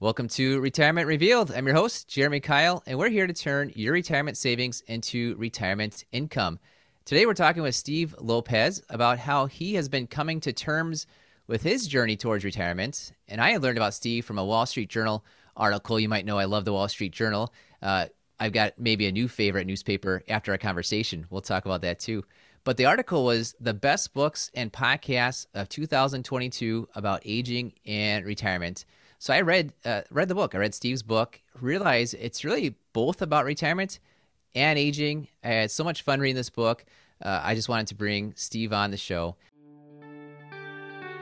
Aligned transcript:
Welcome 0.00 0.28
to 0.28 0.60
Retirement 0.60 1.08
Revealed. 1.08 1.50
I'm 1.50 1.66
your 1.66 1.74
host, 1.74 2.06
Jeremy 2.06 2.40
Keil, 2.40 2.82
and 2.86 2.96
we're 2.96 3.08
here 3.08 3.26
to 3.26 3.32
turn 3.32 3.72
your 3.74 3.94
retirement 3.94 4.36
savings 4.36 4.80
into 4.82 5.34
retirement 5.38 6.04
income. 6.12 6.60
Today, 7.04 7.26
we're 7.26 7.34
talking 7.34 7.64
with 7.64 7.74
Steve 7.74 8.14
Lopez 8.20 8.80
about 8.90 9.18
how 9.18 9.46
he 9.46 9.74
has 9.74 9.88
been 9.88 10.06
coming 10.06 10.38
to 10.42 10.52
terms 10.52 11.08
with 11.48 11.64
his 11.64 11.88
journey 11.88 12.16
towards 12.16 12.44
retirement. 12.44 13.10
And 13.26 13.40
I 13.40 13.50
had 13.50 13.60
learned 13.64 13.76
about 13.76 13.92
Steve 13.92 14.24
from 14.24 14.38
a 14.38 14.44
Wall 14.44 14.66
Street 14.66 14.88
Journal 14.88 15.24
article. 15.56 15.98
You 15.98 16.08
might 16.08 16.24
know 16.24 16.38
I 16.38 16.44
love 16.44 16.64
the 16.64 16.72
Wall 16.72 16.86
Street 16.86 17.12
Journal. 17.12 17.52
Uh, 17.82 18.06
I've 18.38 18.52
got 18.52 18.74
maybe 18.78 19.08
a 19.08 19.12
new 19.12 19.26
favorite 19.26 19.66
newspaper 19.66 20.22
after 20.28 20.52
our 20.52 20.58
conversation. 20.58 21.26
We'll 21.28 21.40
talk 21.40 21.64
about 21.64 21.82
that 21.82 21.98
too. 21.98 22.24
But 22.62 22.76
the 22.76 22.84
article 22.84 23.24
was 23.24 23.56
the 23.58 23.74
best 23.74 24.14
books 24.14 24.52
and 24.54 24.72
podcasts 24.72 25.46
of 25.54 25.68
2022 25.68 26.88
about 26.94 27.22
aging 27.24 27.72
and 27.84 28.24
retirement. 28.24 28.84
So 29.18 29.34
I 29.34 29.40
read 29.40 29.72
uh, 29.84 30.02
read 30.10 30.28
the 30.28 30.34
book. 30.34 30.54
I 30.54 30.58
read 30.58 30.74
Steve's 30.74 31.02
book. 31.02 31.40
Realized 31.60 32.14
it's 32.14 32.44
really 32.44 32.76
both 32.92 33.20
about 33.20 33.44
retirement 33.44 33.98
and 34.54 34.78
aging. 34.78 35.26
I 35.42 35.48
had 35.48 35.70
so 35.72 35.82
much 35.82 36.02
fun 36.02 36.20
reading 36.20 36.36
this 36.36 36.50
book. 36.50 36.84
Uh, 37.20 37.40
I 37.42 37.56
just 37.56 37.68
wanted 37.68 37.88
to 37.88 37.96
bring 37.96 38.32
Steve 38.36 38.72
on 38.72 38.92
the 38.92 38.96
show. 38.96 39.34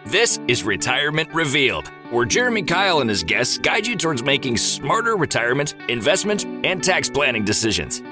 This 0.04 0.38
is 0.46 0.62
Retirement 0.62 1.32
Revealed, 1.34 1.88
where 2.10 2.26
Jeremy 2.26 2.62
Keil 2.62 3.00
and 3.00 3.10
his 3.10 3.24
guests 3.24 3.58
guide 3.58 3.86
you 3.86 3.96
towards 3.96 4.22
making 4.22 4.58
smarter 4.58 5.16
retirement, 5.16 5.74
investment, 5.88 6.44
and 6.44 6.84
tax 6.84 7.08
planning 7.08 7.44
decisions. 7.44 8.02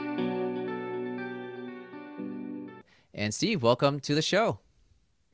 And 3.12 3.32
Steve, 3.32 3.62
welcome 3.62 4.00
to 4.00 4.14
the 4.14 4.22
show. 4.22 4.58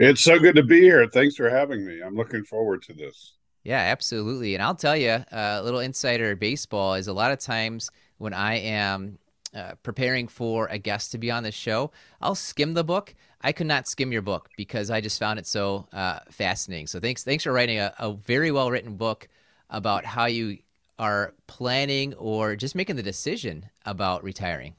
It's 0.01 0.21
so 0.21 0.39
good 0.39 0.57
to 0.57 0.63
be 0.63 0.81
here. 0.81 1.07
Thanks 1.07 1.37
for 1.37 1.49
having 1.49 1.87
me. 1.87 2.03
I'm 2.03 2.17
looking 2.17 2.45
forward 2.45 2.83
to 2.83 2.93
this. 2.93 3.35
Yeah, 3.63 3.79
absolutely. 3.79 4.55
And 4.55 4.63
I'll 4.63 4.75
tell 4.75 4.97
you, 4.97 5.11
uh, 5.11 5.25
a 5.33 5.63
little 5.63 5.81
insider 5.81 6.35
baseball 6.35 6.95
is 6.95 7.09
a 7.09 7.13
lot 7.13 7.33
of 7.33 7.39
times 7.39 7.91
when 8.19 8.33
I 8.33 8.57
am 8.57 9.19
uh, 9.55 9.73
preparing 9.83 10.29
for 10.29 10.67
a 10.69 10.79
guest 10.79 11.13
to 11.13 11.19
be 11.19 11.31
on 11.31 11.43
the 11.43 11.53
show, 11.53 11.91
I'll 12.21 12.35
skim 12.35 12.75
the 12.75 12.85
book. 12.85 13.15
I 13.43 13.53
could 13.53 13.67
not 13.67 13.89
skim 13.89 14.13
your 14.13 14.23
book 14.23 14.49
because 14.57 14.91
I 14.91 15.01
just 15.01 15.19
found 15.19 15.39
it 15.39 15.47
so 15.47 15.89
uh, 15.93 16.21
fascinating. 16.31 16.87
So 16.87 17.01
thanks, 17.01 17.25
thanks 17.25 17.45
for 17.45 17.53
writing 17.53 17.79
a, 17.79 17.93
a 17.99 18.13
very 18.13 18.51
well 18.51 18.71
written 18.71 18.97
book 18.97 19.29
about 19.69 20.05
how 20.05 20.27
you 20.27 20.59
are 20.99 21.35
planning 21.47 22.15
or 22.15 22.57
just 22.57 22.75
making 22.75 22.97
the 22.97 23.03
decision 23.03 23.67
about 23.87 24.23
retiring. 24.23 24.75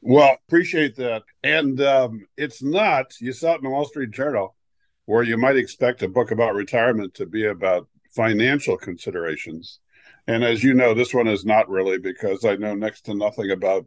Well, 0.00 0.36
appreciate 0.48 0.96
that. 0.96 1.22
And 1.44 1.80
um, 1.80 2.26
it's 2.36 2.62
not, 2.62 3.20
you 3.20 3.32
saw 3.32 3.52
it 3.52 3.58
in 3.58 3.64
the 3.64 3.70
Wall 3.70 3.84
Street 3.84 4.10
Journal, 4.10 4.56
where 5.04 5.22
you 5.22 5.36
might 5.36 5.56
expect 5.56 6.02
a 6.02 6.08
book 6.08 6.32
about 6.32 6.54
retirement 6.54 7.14
to 7.14 7.26
be 7.26 7.46
about 7.46 7.86
financial 8.14 8.76
considerations. 8.76 9.80
And 10.26 10.44
as 10.44 10.62
you 10.62 10.74
know, 10.74 10.94
this 10.94 11.12
one 11.12 11.28
is 11.28 11.44
not 11.44 11.68
really 11.68 11.98
because 11.98 12.44
I 12.44 12.56
know 12.56 12.74
next 12.74 13.02
to 13.02 13.14
nothing 13.14 13.50
about 13.50 13.86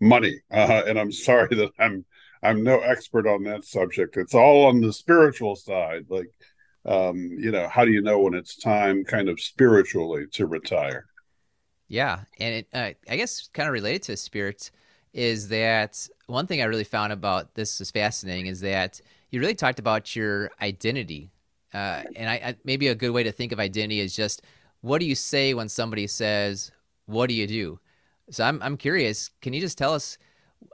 money, 0.00 0.40
uh, 0.50 0.82
and 0.86 0.98
I'm 0.98 1.12
sorry 1.12 1.54
that 1.56 1.70
I'm 1.78 2.04
I'm 2.42 2.62
no 2.62 2.78
expert 2.80 3.26
on 3.26 3.44
that 3.44 3.64
subject. 3.64 4.16
It's 4.16 4.34
all 4.34 4.66
on 4.66 4.80
the 4.80 4.92
spiritual 4.92 5.56
side, 5.56 6.06
like 6.08 6.30
um, 6.84 7.36
you 7.38 7.50
know, 7.50 7.68
how 7.68 7.84
do 7.84 7.92
you 7.92 8.00
know 8.00 8.18
when 8.20 8.34
it's 8.34 8.56
time, 8.56 9.04
kind 9.04 9.28
of 9.28 9.40
spiritually, 9.40 10.26
to 10.32 10.46
retire? 10.46 11.06
Yeah, 11.88 12.20
and 12.38 12.54
it, 12.54 12.68
uh, 12.72 12.90
I 13.10 13.16
guess 13.16 13.48
kind 13.52 13.68
of 13.68 13.72
related 13.72 14.02
to 14.04 14.16
spirits 14.16 14.70
is 15.12 15.48
that 15.48 16.06
one 16.26 16.46
thing 16.46 16.60
I 16.60 16.64
really 16.64 16.84
found 16.84 17.12
about 17.12 17.54
this 17.54 17.80
is 17.80 17.90
fascinating 17.90 18.46
is 18.46 18.60
that 18.60 19.00
you 19.30 19.40
really 19.40 19.54
talked 19.54 19.78
about 19.78 20.14
your 20.14 20.50
identity 20.60 21.30
uh, 21.74 22.02
and 22.16 22.30
I, 22.30 22.34
I, 22.34 22.56
maybe 22.64 22.88
a 22.88 22.94
good 22.94 23.10
way 23.10 23.22
to 23.22 23.32
think 23.32 23.52
of 23.52 23.60
identity 23.60 24.00
is 24.00 24.14
just 24.14 24.42
what 24.80 25.00
do 25.00 25.06
you 25.06 25.14
say 25.14 25.54
when 25.54 25.68
somebody 25.68 26.06
says, 26.06 26.70
"What 27.06 27.28
do 27.28 27.34
you 27.34 27.46
do?" 27.46 27.78
So 28.30 28.44
I'm 28.44 28.62
I'm 28.62 28.76
curious. 28.76 29.30
Can 29.40 29.52
you 29.52 29.60
just 29.60 29.78
tell 29.78 29.92
us 29.92 30.18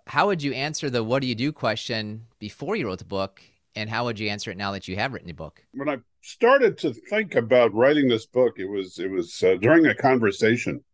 how 0.06 0.27
would 0.27 0.42
you 0.42 0.53
answer 0.53 0.91
the 0.91 1.03
"What 1.03 1.20
do 1.23 1.27
you 1.27 1.34
do?" 1.34 1.53
question 1.53 2.27
before 2.39 2.77
you 2.77 2.86
wrote 2.86 2.98
the 2.98 3.05
book, 3.05 3.41
and 3.74 3.89
how 3.91 4.05
would 4.05 4.19
you 4.19 4.29
answer 4.29 4.51
it 4.51 4.57
now 4.57 4.73
that 4.73 4.89
you 4.89 4.96
have 4.96 5.13
written 5.13 5.29
the 5.29 5.35
book? 5.35 5.64
When 5.73 5.89
I 5.89 5.98
started 6.23 6.79
to 6.79 6.92
think 6.92 7.35
about 7.35 7.74
writing 7.74 8.08
this 8.08 8.27
book, 8.27 8.58
it 8.58 8.69
was 8.69 8.98
it 8.98 9.11
was 9.11 9.42
uh, 9.42 9.57
during 9.61 9.86
a 9.86 9.95
conversation 9.95 10.85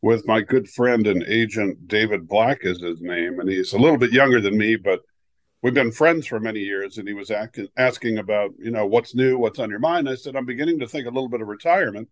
with 0.00 0.26
my 0.26 0.42
good 0.42 0.68
friend 0.68 1.06
and 1.06 1.22
agent 1.24 1.88
David 1.88 2.28
Black 2.28 2.60
is 2.62 2.80
his 2.80 3.00
name, 3.00 3.40
and 3.40 3.48
he's 3.48 3.72
a 3.72 3.78
little 3.78 3.96
bit 3.98 4.12
younger 4.12 4.40
than 4.40 4.56
me, 4.56 4.76
but 4.76 5.00
we've 5.64 5.72
been 5.72 5.90
friends 5.90 6.26
for 6.26 6.38
many 6.38 6.60
years 6.60 6.98
and 6.98 7.08
he 7.08 7.14
was 7.14 7.30
asking, 7.30 7.68
asking 7.78 8.18
about 8.18 8.50
you 8.58 8.70
know 8.70 8.84
what's 8.84 9.14
new 9.14 9.38
what's 9.38 9.58
on 9.58 9.70
your 9.70 9.78
mind. 9.78 10.06
I 10.08 10.14
said 10.14 10.36
i'm 10.36 10.44
beginning 10.44 10.78
to 10.80 10.86
think 10.86 11.06
a 11.06 11.10
little 11.10 11.30
bit 11.30 11.40
of 11.40 11.48
retirement 11.48 12.10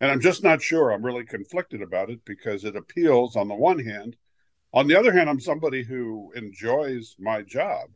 and 0.00 0.10
i'm 0.10 0.20
just 0.20 0.42
not 0.42 0.60
sure 0.60 0.90
i'm 0.90 1.06
really 1.06 1.24
conflicted 1.24 1.80
about 1.80 2.10
it 2.10 2.20
because 2.26 2.64
it 2.64 2.76
appeals 2.76 3.36
on 3.36 3.48
the 3.48 3.54
one 3.54 3.78
hand. 3.78 4.16
On 4.72 4.88
the 4.88 4.98
other 4.98 5.12
hand 5.12 5.30
i'm 5.30 5.38
somebody 5.38 5.84
who 5.84 6.32
enjoys 6.34 7.14
my 7.18 7.42
job 7.42 7.90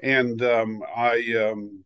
and 0.00 0.42
um, 0.42 0.82
i 0.94 1.16
um, 1.50 1.82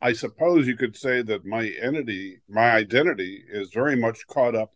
i 0.00 0.14
suppose 0.14 0.66
you 0.66 0.78
could 0.78 0.96
say 0.96 1.20
that 1.20 1.44
my 1.44 1.68
entity 1.82 2.38
my 2.48 2.70
identity 2.72 3.44
is 3.46 3.74
very 3.74 3.94
much 3.94 4.26
caught 4.26 4.54
up 4.54 4.72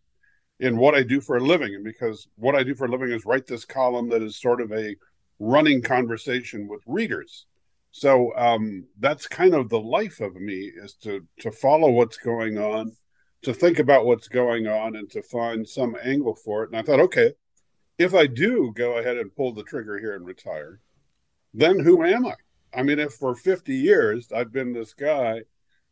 in 0.59 0.77
what 0.77 0.93
i 0.93 1.01
do 1.01 1.19
for 1.19 1.37
a 1.37 1.43
living 1.43 1.73
and 1.73 1.83
because 1.83 2.27
what 2.35 2.53
i 2.53 2.61
do 2.61 2.75
for 2.75 2.85
a 2.85 2.91
living 2.91 3.11
is 3.11 3.25
write 3.25 3.47
this 3.47 3.65
column 3.65 4.09
that 4.09 4.21
is 4.21 4.39
sort 4.39 4.61
of 4.61 4.71
a 4.71 4.95
running 5.39 5.81
conversation 5.81 6.67
with 6.67 6.81
readers. 6.85 7.45
So 7.91 8.35
um, 8.35 8.85
that's 8.99 9.27
kind 9.27 9.53
of 9.53 9.69
the 9.69 9.79
life 9.79 10.19
of 10.19 10.35
me 10.35 10.71
is 10.75 10.95
to 11.03 11.25
to 11.39 11.51
follow 11.51 11.89
what's 11.91 12.17
going 12.17 12.57
on, 12.57 12.91
to 13.43 13.53
think 13.53 13.79
about 13.79 14.05
what's 14.05 14.27
going 14.27 14.67
on, 14.67 14.95
and 14.95 15.09
to 15.11 15.21
find 15.23 15.67
some 15.67 15.95
angle 16.03 16.35
for 16.35 16.63
it. 16.63 16.71
And 16.71 16.77
I 16.77 16.81
thought, 16.81 16.99
okay, 16.99 17.33
if 17.97 18.13
I 18.13 18.27
do 18.27 18.73
go 18.75 18.97
ahead 18.97 19.17
and 19.17 19.35
pull 19.35 19.53
the 19.53 19.63
trigger 19.63 19.97
here 19.97 20.15
and 20.15 20.25
retire, 20.25 20.81
then 21.53 21.79
who 21.79 22.03
am 22.03 22.25
I? 22.25 22.35
I 22.73 22.83
mean, 22.83 22.99
if 22.99 23.13
for 23.13 23.33
50 23.33 23.73
years 23.73 24.31
I've 24.31 24.51
been 24.51 24.73
this 24.73 24.93
guy 24.93 25.43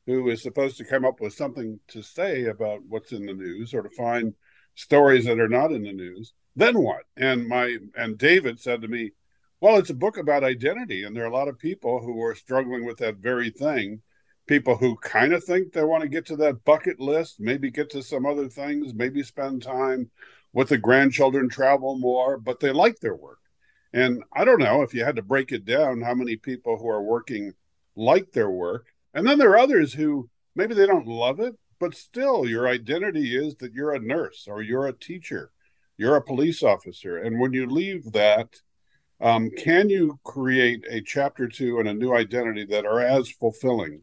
who 0.05 0.29
is 0.29 0.43
supposed 0.43 0.77
to 0.77 0.85
come 0.85 1.05
up 1.05 1.21
with 1.21 1.33
something 1.33 1.79
to 1.87 2.01
say 2.01 2.45
about 2.45 2.81
what's 2.89 3.13
in 3.13 3.25
the 3.25 3.33
news 3.33 3.73
or 3.73 3.81
to 3.81 3.89
find 3.89 4.33
stories 4.75 5.25
that 5.25 5.39
are 5.39 5.47
not 5.47 5.71
in 5.71 5.83
the 5.83 5.93
news, 5.93 6.33
then 6.55 6.77
what? 6.81 7.03
And 7.15 7.47
my 7.47 7.77
and 7.95 8.17
David 8.17 8.59
said 8.59 8.81
to 8.81 8.87
me, 8.87 9.11
well, 9.63 9.77
it's 9.77 9.91
a 9.91 9.93
book 9.93 10.17
about 10.17 10.43
identity, 10.43 11.05
and 11.05 11.15
there 11.15 11.23
are 11.23 11.31
a 11.31 11.33
lot 11.33 11.47
of 11.47 11.57
people 11.57 12.01
who 12.01 12.21
are 12.21 12.35
struggling 12.35 12.83
with 12.83 12.97
that 12.97 13.15
very 13.19 13.49
thing. 13.49 14.01
People 14.45 14.75
who 14.75 14.97
kind 14.97 15.31
of 15.31 15.41
think 15.41 15.71
they 15.71 15.85
want 15.85 16.03
to 16.03 16.09
get 16.09 16.25
to 16.25 16.35
that 16.35 16.65
bucket 16.65 16.99
list, 16.99 17.39
maybe 17.39 17.71
get 17.71 17.89
to 17.91 18.03
some 18.03 18.25
other 18.25 18.49
things, 18.49 18.93
maybe 18.93 19.23
spend 19.23 19.63
time 19.63 20.11
with 20.51 20.67
the 20.67 20.77
grandchildren, 20.77 21.47
travel 21.47 21.97
more, 21.97 22.37
but 22.37 22.59
they 22.59 22.73
like 22.73 22.99
their 22.99 23.15
work. 23.15 23.39
And 23.93 24.21
I 24.33 24.43
don't 24.43 24.59
know 24.59 24.81
if 24.81 24.93
you 24.93 25.05
had 25.05 25.15
to 25.15 25.21
break 25.21 25.53
it 25.53 25.63
down, 25.63 26.01
how 26.01 26.13
many 26.13 26.35
people 26.35 26.77
who 26.77 26.89
are 26.89 27.01
working 27.01 27.53
like 27.95 28.33
their 28.33 28.51
work. 28.51 28.87
And 29.13 29.25
then 29.25 29.37
there 29.37 29.51
are 29.51 29.59
others 29.59 29.93
who 29.93 30.29
maybe 30.57 30.73
they 30.73 30.87
don't 30.87 31.07
love 31.07 31.39
it, 31.39 31.55
but 31.79 31.95
still 31.95 32.45
your 32.45 32.67
identity 32.67 33.33
is 33.33 33.55
that 33.61 33.71
you're 33.71 33.93
a 33.93 33.99
nurse 34.01 34.45
or 34.45 34.61
you're 34.61 34.87
a 34.87 34.99
teacher, 34.99 35.51
you're 35.95 36.17
a 36.17 36.21
police 36.21 36.63
officer. 36.63 37.17
And 37.17 37.39
when 37.39 37.53
you 37.53 37.65
leave 37.65 38.11
that, 38.11 38.49
um, 39.23 39.49
can 39.51 39.89
you 39.89 40.19
create 40.25 40.83
a 40.89 41.01
chapter 41.01 41.47
two 41.47 41.79
and 41.79 41.87
a 41.87 41.93
new 41.93 42.13
identity 42.13 42.65
that 42.65 42.85
are 42.85 42.99
as 42.99 43.31
fulfilling 43.31 44.01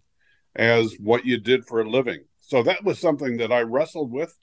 as 0.57 0.97
what 0.99 1.27
you 1.27 1.39
did 1.39 1.67
for 1.67 1.83
a 1.83 1.89
living? 1.89 2.25
So 2.41 2.63
that 2.63 2.83
was 2.83 2.99
something 2.99 3.37
that 3.37 3.53
I 3.53 3.61
wrestled 3.61 4.11
with, 4.11 4.35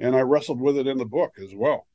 and 0.00 0.16
I 0.16 0.20
wrestled 0.20 0.60
with 0.60 0.76
it 0.76 0.88
in 0.88 0.98
the 0.98 1.04
book 1.04 1.34
as 1.40 1.54
well. 1.54 1.86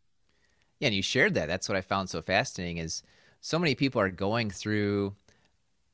Yeah, 0.80 0.88
and 0.88 0.96
you 0.96 1.02
shared 1.02 1.34
that. 1.34 1.48
That's 1.48 1.68
what 1.68 1.78
I 1.78 1.82
found 1.82 2.10
so 2.10 2.22
fascinating 2.22 2.78
is 2.78 3.04
so 3.42 3.60
many 3.60 3.76
people 3.76 4.00
are 4.00 4.10
going 4.10 4.50
through 4.50 5.14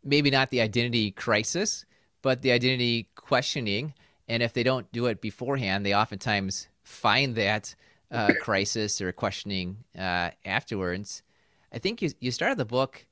maybe 0.03 0.29
not 0.29 0.51
the 0.51 0.61
identity 0.61 1.11
crisis, 1.11 1.83
but 2.21 2.43
the 2.43 2.51
identity 2.51 3.09
questioning. 3.15 3.95
And 4.27 4.43
if 4.43 4.53
they 4.53 4.63
don't 4.63 4.91
do 4.91 5.07
it 5.07 5.19
beforehand, 5.19 5.83
they 5.83 5.95
oftentimes 5.95 6.67
find 6.83 7.33
that 7.35 7.73
uh, 8.11 8.33
crisis 8.39 9.01
or 9.01 9.11
questioning 9.11 9.77
uh, 9.97 10.29
afterwards. 10.45 11.23
I 11.73 11.79
think 11.79 12.01
you 12.01 12.11
you 12.19 12.31
started 12.31 12.57
the 12.57 12.65
book 12.65 13.05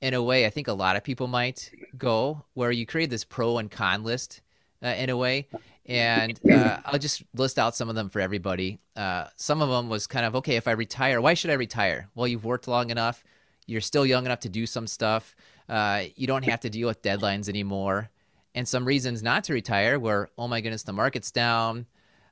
in 0.00 0.14
a 0.14 0.22
way 0.22 0.46
I 0.46 0.50
think 0.50 0.68
a 0.68 0.72
lot 0.72 0.96
of 0.96 1.04
people 1.04 1.26
might 1.26 1.70
go 1.96 2.44
where 2.54 2.70
you 2.70 2.86
create 2.86 3.10
this 3.10 3.24
pro 3.24 3.58
and 3.58 3.70
con 3.70 4.04
list 4.04 4.42
uh, 4.82 4.88
in 4.88 5.10
a 5.10 5.16
way. 5.16 5.48
And 5.86 6.38
uh, 6.50 6.78
I'll 6.84 6.98
just 6.98 7.22
list 7.34 7.58
out 7.58 7.74
some 7.74 7.88
of 7.88 7.94
them 7.94 8.08
for 8.08 8.20
everybody. 8.20 8.78
Uh, 8.96 9.26
some 9.36 9.62
of 9.62 9.68
them 9.68 9.88
was 9.88 10.06
kind 10.06 10.26
of 10.26 10.36
okay. 10.36 10.56
If 10.56 10.68
I 10.68 10.72
retire, 10.72 11.20
why 11.20 11.34
should 11.34 11.50
I 11.50 11.54
retire? 11.54 12.08
Well, 12.14 12.28
you've 12.28 12.44
worked 12.44 12.68
long 12.68 12.90
enough. 12.90 13.24
You're 13.66 13.80
still 13.80 14.04
young 14.04 14.26
enough 14.26 14.40
to 14.40 14.48
do 14.48 14.66
some 14.66 14.86
stuff. 14.86 15.34
Uh, 15.68 16.04
you 16.16 16.26
don't 16.26 16.44
have 16.44 16.60
to 16.60 16.70
deal 16.70 16.88
with 16.88 17.02
deadlines 17.02 17.48
anymore. 17.48 18.10
And 18.54 18.68
some 18.68 18.84
reasons 18.84 19.22
not 19.22 19.44
to 19.44 19.52
retire 19.52 19.98
were, 19.98 20.30
oh 20.38 20.48
my 20.48 20.60
goodness, 20.60 20.82
the 20.82 20.92
market's 20.92 21.30
down. 21.30 21.86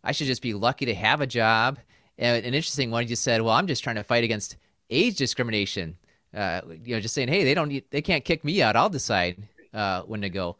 I 0.04 0.12
should 0.12 0.26
just 0.26 0.42
be 0.42 0.54
lucky 0.54 0.86
to 0.86 0.94
have 0.94 1.20
a 1.20 1.26
job. 1.26 1.78
And 2.18 2.44
an 2.44 2.54
interesting 2.54 2.90
one, 2.90 3.08
you 3.08 3.16
said, 3.16 3.40
well, 3.40 3.54
I'm 3.54 3.66
just 3.66 3.82
trying 3.82 3.96
to 3.96 4.04
fight 4.04 4.24
against 4.24 4.56
age 4.92 5.16
discrimination. 5.16 5.96
Uh, 6.34 6.60
you 6.84 6.94
know, 6.94 7.00
just 7.00 7.14
saying, 7.14 7.28
hey, 7.28 7.44
they 7.44 7.54
don't 7.54 7.68
need, 7.68 7.84
they 7.90 8.02
can't 8.02 8.24
kick 8.24 8.44
me 8.44 8.62
out. 8.62 8.76
I'll 8.76 8.88
decide 8.88 9.42
uh, 9.74 10.02
when 10.02 10.22
to 10.22 10.30
go. 10.30 10.56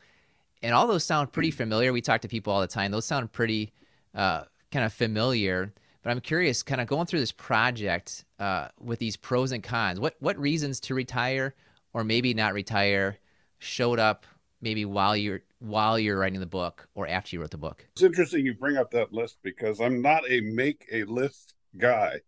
And 0.62 0.74
all 0.74 0.86
those 0.86 1.04
sound 1.04 1.32
pretty 1.32 1.50
familiar. 1.50 1.92
We 1.92 2.00
talk 2.00 2.20
to 2.22 2.28
people 2.28 2.52
all 2.52 2.60
the 2.60 2.66
time. 2.66 2.90
Those 2.90 3.06
sound 3.06 3.32
pretty 3.32 3.72
uh, 4.14 4.44
kind 4.70 4.84
of 4.84 4.92
familiar. 4.92 5.72
But 6.02 6.10
I'm 6.10 6.20
curious, 6.20 6.62
kind 6.62 6.80
of 6.80 6.86
going 6.88 7.06
through 7.06 7.20
this 7.20 7.32
project 7.32 8.24
uh, 8.38 8.68
with 8.80 8.98
these 8.98 9.16
pros 9.16 9.52
and 9.52 9.62
cons. 9.62 10.00
What 10.00 10.16
what 10.18 10.36
reasons 10.38 10.80
to 10.80 10.94
retire 10.94 11.54
or 11.94 12.04
maybe 12.04 12.34
not 12.34 12.54
retire 12.54 13.18
showed 13.58 13.98
up 13.98 14.26
maybe 14.60 14.84
while 14.84 15.16
you're 15.16 15.42
while 15.60 15.98
you're 15.98 16.18
writing 16.18 16.40
the 16.40 16.46
book 16.46 16.88
or 16.94 17.06
after 17.06 17.36
you 17.36 17.40
wrote 17.40 17.50
the 17.50 17.58
book? 17.58 17.86
It's 17.92 18.02
interesting 18.02 18.44
you 18.44 18.54
bring 18.54 18.76
up 18.76 18.90
that 18.90 19.12
list 19.12 19.38
because 19.42 19.80
I'm 19.80 20.02
not 20.02 20.28
a 20.28 20.40
make 20.40 20.86
a 20.92 21.04
list 21.04 21.54
guy. 21.76 22.20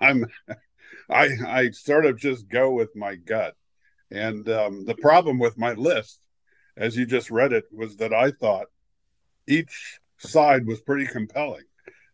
I'm 0.00 0.26
I 1.08 1.28
I 1.46 1.70
sort 1.70 2.06
of 2.06 2.18
just 2.18 2.48
go 2.48 2.70
with 2.70 2.94
my 2.96 3.16
gut. 3.16 3.54
And 4.10 4.48
um, 4.48 4.84
the 4.84 4.94
problem 4.94 5.38
with 5.38 5.56
my 5.56 5.72
list, 5.72 6.20
as 6.76 6.96
you 6.96 7.06
just 7.06 7.30
read 7.30 7.52
it, 7.52 7.64
was 7.72 7.96
that 7.96 8.12
I 8.12 8.30
thought 8.30 8.66
each 9.46 10.00
side 10.18 10.66
was 10.66 10.80
pretty 10.80 11.06
compelling. 11.06 11.64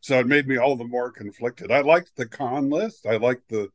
So 0.00 0.18
it 0.18 0.26
made 0.26 0.46
me 0.46 0.56
all 0.56 0.76
the 0.76 0.84
more 0.84 1.10
conflicted. 1.10 1.72
I 1.72 1.80
liked 1.80 2.16
the 2.16 2.26
con 2.26 2.70
list. 2.70 3.06
I 3.06 3.16
liked 3.16 3.48
the 3.48 3.70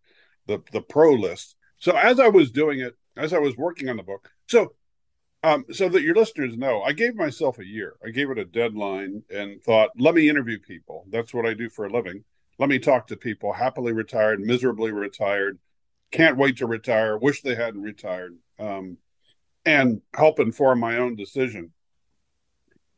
the 0.48 0.62
the 0.72 0.82
pro 0.82 1.14
list. 1.14 1.56
So 1.78 1.96
as 1.98 2.20
I 2.20 2.30
was 2.30 2.52
doing 2.52 2.80
it, 2.80 2.96
as 3.18 3.34
I 3.34 3.40
was 3.40 3.58
working 3.58 3.90
on 3.90 3.98
the 3.98 4.04
book, 4.04 4.32
so 4.48 4.74
um, 5.44 5.66
so 5.72 5.90
that 5.90 6.02
your 6.02 6.16
listeners 6.16 6.56
know, 6.56 6.82
I 6.82 6.94
gave 6.94 7.16
myself 7.16 7.60
a 7.60 7.66
year. 7.66 7.96
I 8.04 8.12
gave 8.12 8.30
it 8.32 8.40
a 8.40 8.46
deadline 8.46 9.24
and 9.30 9.62
thought, 9.62 9.90
let 9.98 10.16
me 10.16 10.30
interview 10.30 10.58
people. 10.58 11.06
That's 11.10 11.34
what 11.34 11.46
I 11.46 11.54
do 11.54 11.70
for 11.70 11.86
a 11.86 11.92
living. 11.92 12.24
Let 12.60 12.70
me 12.70 12.80
talk 12.80 13.08
to 13.08 13.18
people. 13.18 13.54
Happily 13.54 13.94
retired, 13.94 14.40
miserably 14.40 14.92
retired, 14.92 15.60
can't 16.12 16.38
wait 16.38 16.58
to 16.58 16.68
retire, 16.68 17.18
wish 17.18 17.42
they 17.42 17.56
hadn't 17.56 17.82
retired, 17.82 18.36
um, 18.60 18.98
and 19.66 20.02
help 20.14 20.40
inform 20.40 20.80
my 20.80 20.98
own 20.98 21.16
decision. 21.16 21.72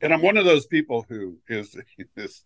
And 0.02 0.13
I'm 0.13 0.22
one 0.22 0.38
of 0.38 0.46
those 0.46 0.68
people 0.68 1.06
who 1.07 1.38
is 1.48 1.75
is 2.18 2.44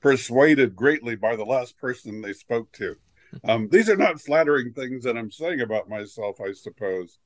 persuaded 0.00 0.76
greatly 0.76 1.16
by 1.16 1.34
the 1.36 1.44
last 1.44 1.78
person 1.78 2.20
they 2.20 2.32
spoke 2.32 2.70
to. 2.72 2.96
Um, 3.42 3.68
these 3.70 3.88
are 3.88 3.96
not 3.96 4.20
flattering 4.20 4.72
things 4.72 5.04
that 5.04 5.16
I'm 5.16 5.30
saying 5.30 5.60
about 5.60 5.88
myself, 5.88 6.40
I 6.40 6.52
suppose, 6.52 7.18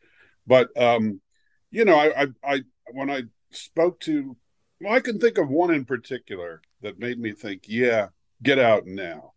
but 0.46 0.68
um, 0.80 1.20
you 1.70 1.84
know, 1.84 1.96
I, 1.96 2.22
I, 2.22 2.26
I, 2.42 2.60
when 2.92 3.10
I 3.10 3.22
spoke 3.50 4.00
to, 4.00 4.36
well, 4.80 4.94
I 4.94 5.00
can 5.00 5.18
think 5.18 5.38
of 5.38 5.48
one 5.48 5.72
in 5.72 5.84
particular 5.84 6.62
that 6.80 6.98
made 6.98 7.18
me 7.18 7.32
think, 7.32 7.64
yeah, 7.66 8.08
get 8.42 8.58
out 8.58 8.86
now. 8.86 9.32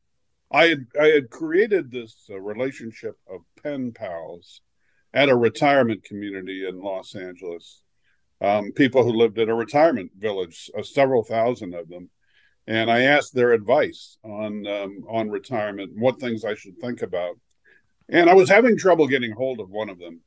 I 0.51 0.68
had, 0.68 0.88
I 1.00 1.07
had 1.07 1.30
created 1.30 1.92
this 1.92 2.15
uh, 2.30 2.39
relationship 2.39 3.18
of 3.30 3.42
pen 3.63 3.94
pals 3.94 4.62
at 5.13 5.30
a 5.30 5.36
retirement 5.36 6.03
community 6.03 6.68
in 6.68 6.81
Los 6.81 7.15
Angeles. 7.15 7.83
Um, 8.42 8.71
people 8.71 9.03
who 9.03 9.13
lived 9.13 9.38
at 9.39 9.50
a 9.50 9.53
retirement 9.53 10.12
village, 10.18 10.69
uh, 10.77 10.83
several 10.83 11.24
thousand 11.24 11.75
of 11.75 11.88
them, 11.88 12.09
and 12.65 12.89
I 12.89 13.01
asked 13.01 13.36
their 13.36 13.51
advice 13.51 14.18
on 14.24 14.65
um, 14.65 15.04
on 15.07 15.30
retirement, 15.30 15.92
what 15.95 16.19
things 16.19 16.44
I 16.44 16.56
should 16.56 16.77
think 16.80 17.04
about. 17.04 17.36
And 18.09 18.30
I 18.30 18.33
was 18.33 18.50
having 18.50 18.77
trouble 18.77 19.07
getting 19.07 19.31
hold 19.31 19.59
of 19.59 19.69
one 19.69 19.89
of 19.89 20.00
them, 20.00 20.21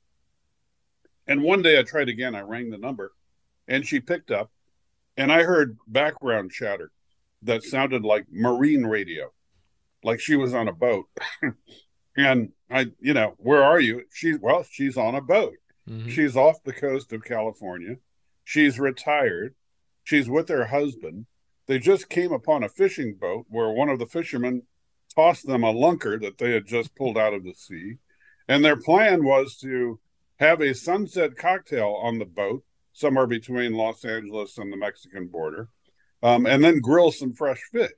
and 1.27 1.43
one 1.43 1.61
day 1.61 1.79
I 1.79 1.83
tried 1.83 2.09
again. 2.09 2.37
I 2.37 2.41
rang 2.41 2.71
the 2.71 2.79
number 2.79 3.13
and 3.69 3.87
she 3.87 4.01
picked 4.01 4.31
up, 4.31 4.51
and 5.17 5.33
I 5.33 5.43
heard 5.43 5.79
background 5.87 6.51
chatter 6.51 6.91
that 7.45 7.63
sounded 7.63 8.05
like 8.05 8.27
marine 8.31 8.85
radio, 8.85 9.33
like 10.03 10.21
she 10.21 10.37
was 10.37 10.55
on 10.55 10.69
a 10.69 10.73
boat. 10.73 11.07
and 12.17 12.51
I, 12.71 12.87
you 13.01 13.15
know, 13.15 13.35
where 13.39 13.63
are 13.63 13.81
you? 13.81 14.03
She's, 14.13 14.39
well, 14.39 14.65
she's 14.69 14.97
on 14.97 15.15
a 15.15 15.21
boat. 15.21 15.55
Mm-hmm. 15.89 16.09
She's 16.09 16.37
off 16.37 16.63
the 16.65 16.73
coast 16.73 17.13
of 17.13 17.25
California. 17.25 17.97
She's 18.45 18.79
retired. 18.79 19.55
She's 20.03 20.29
with 20.29 20.49
her 20.49 20.67
husband. 20.67 21.27
They 21.67 21.79
just 21.79 22.09
came 22.09 22.33
upon 22.33 22.63
a 22.63 22.69
fishing 22.69 23.17
boat 23.19 23.47
where 23.49 23.71
one 23.71 23.89
of 23.89 23.99
the 23.99 24.07
fishermen 24.07 24.63
tossed 25.15 25.47
them 25.47 25.65
a 25.65 25.73
lunker 25.73 26.21
that 26.21 26.39
they 26.39 26.53
had 26.53 26.67
just 26.67 26.95
pulled 26.95 27.17
out 27.17 27.35
of 27.35 27.45
the 27.45 27.55
sea. 27.55 27.97
And 28.49 28.65
their 28.65 28.77
plan 28.77 29.25
was 29.25 29.57
to 29.59 30.01
have 30.39 30.61
a 30.61 30.75
sunset 30.75 31.37
cocktail 31.37 31.99
on 32.03 32.19
the 32.19 32.25
boat 32.25 32.65
somewhere 32.93 33.27
between 33.27 33.75
Los 33.75 34.05
Angeles 34.05 34.59
and 34.59 34.73
the 34.73 34.77
Mexican 34.77 35.29
border, 35.29 35.69
um, 36.25 36.47
and 36.47 36.65
then 36.65 36.81
grill 36.81 37.13
some 37.13 37.33
fresh 37.33 37.61
fish. 37.71 37.93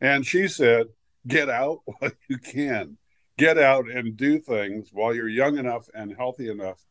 And 0.00 0.26
she 0.26 0.48
said, 0.48 0.88
Get 1.26 1.48
out 1.48 1.80
while 1.84 2.12
you 2.28 2.38
can. 2.38 2.98
Get 3.38 3.58
out 3.58 3.90
and 3.90 4.16
do 4.16 4.38
things 4.38 4.90
while 4.92 5.14
you're 5.14 5.28
young 5.28 5.56
enough 5.58 5.88
and 5.94 6.14
healthy 6.14 6.50
enough 6.50 6.84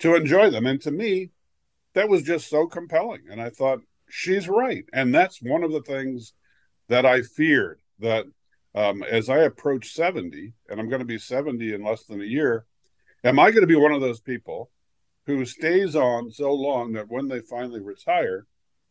to 0.00 0.14
enjoy 0.14 0.50
them. 0.50 0.66
And 0.66 0.80
to 0.82 0.90
me, 0.90 1.30
that 1.94 2.08
was 2.08 2.22
just 2.22 2.48
so 2.48 2.66
compelling. 2.66 3.22
And 3.30 3.40
I 3.40 3.50
thought, 3.50 3.80
she's 4.08 4.48
right. 4.48 4.84
And 4.92 5.14
that's 5.14 5.42
one 5.42 5.64
of 5.64 5.72
the 5.72 5.82
things 5.82 6.32
that 6.88 7.04
I 7.04 7.22
feared 7.22 7.80
that 7.98 8.26
um, 8.74 9.02
as 9.02 9.28
I 9.28 9.38
approach 9.38 9.92
70, 9.92 10.52
and 10.68 10.80
I'm 10.80 10.88
going 10.88 11.00
to 11.00 11.04
be 11.04 11.18
70 11.18 11.74
in 11.74 11.82
less 11.82 12.04
than 12.04 12.20
a 12.20 12.24
year, 12.24 12.64
Am 13.24 13.40
I 13.40 13.50
going 13.50 13.62
to 13.62 13.66
be 13.66 13.74
one 13.74 13.92
of 13.92 14.00
those 14.00 14.20
people 14.20 14.70
who 15.26 15.44
stays 15.44 15.96
on 15.96 16.30
so 16.30 16.52
long 16.52 16.92
that 16.92 17.08
when 17.08 17.26
they 17.26 17.40
finally 17.40 17.80
retire, 17.80 18.46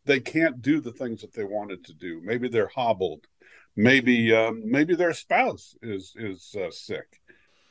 they 0.08 0.18
can't 0.18 0.60
do 0.60 0.80
the 0.80 0.90
things 0.90 1.20
that 1.20 1.34
they 1.34 1.44
wanted 1.44 1.84
to 1.84 1.92
do? 1.92 2.20
Maybe 2.24 2.48
they're 2.48 2.72
hobbled. 2.74 3.28
Maybe 3.76 4.34
um, 4.34 4.62
maybe 4.64 4.96
their 4.96 5.12
spouse 5.12 5.76
is 5.82 6.14
is 6.16 6.56
uh, 6.58 6.72
sick. 6.72 7.20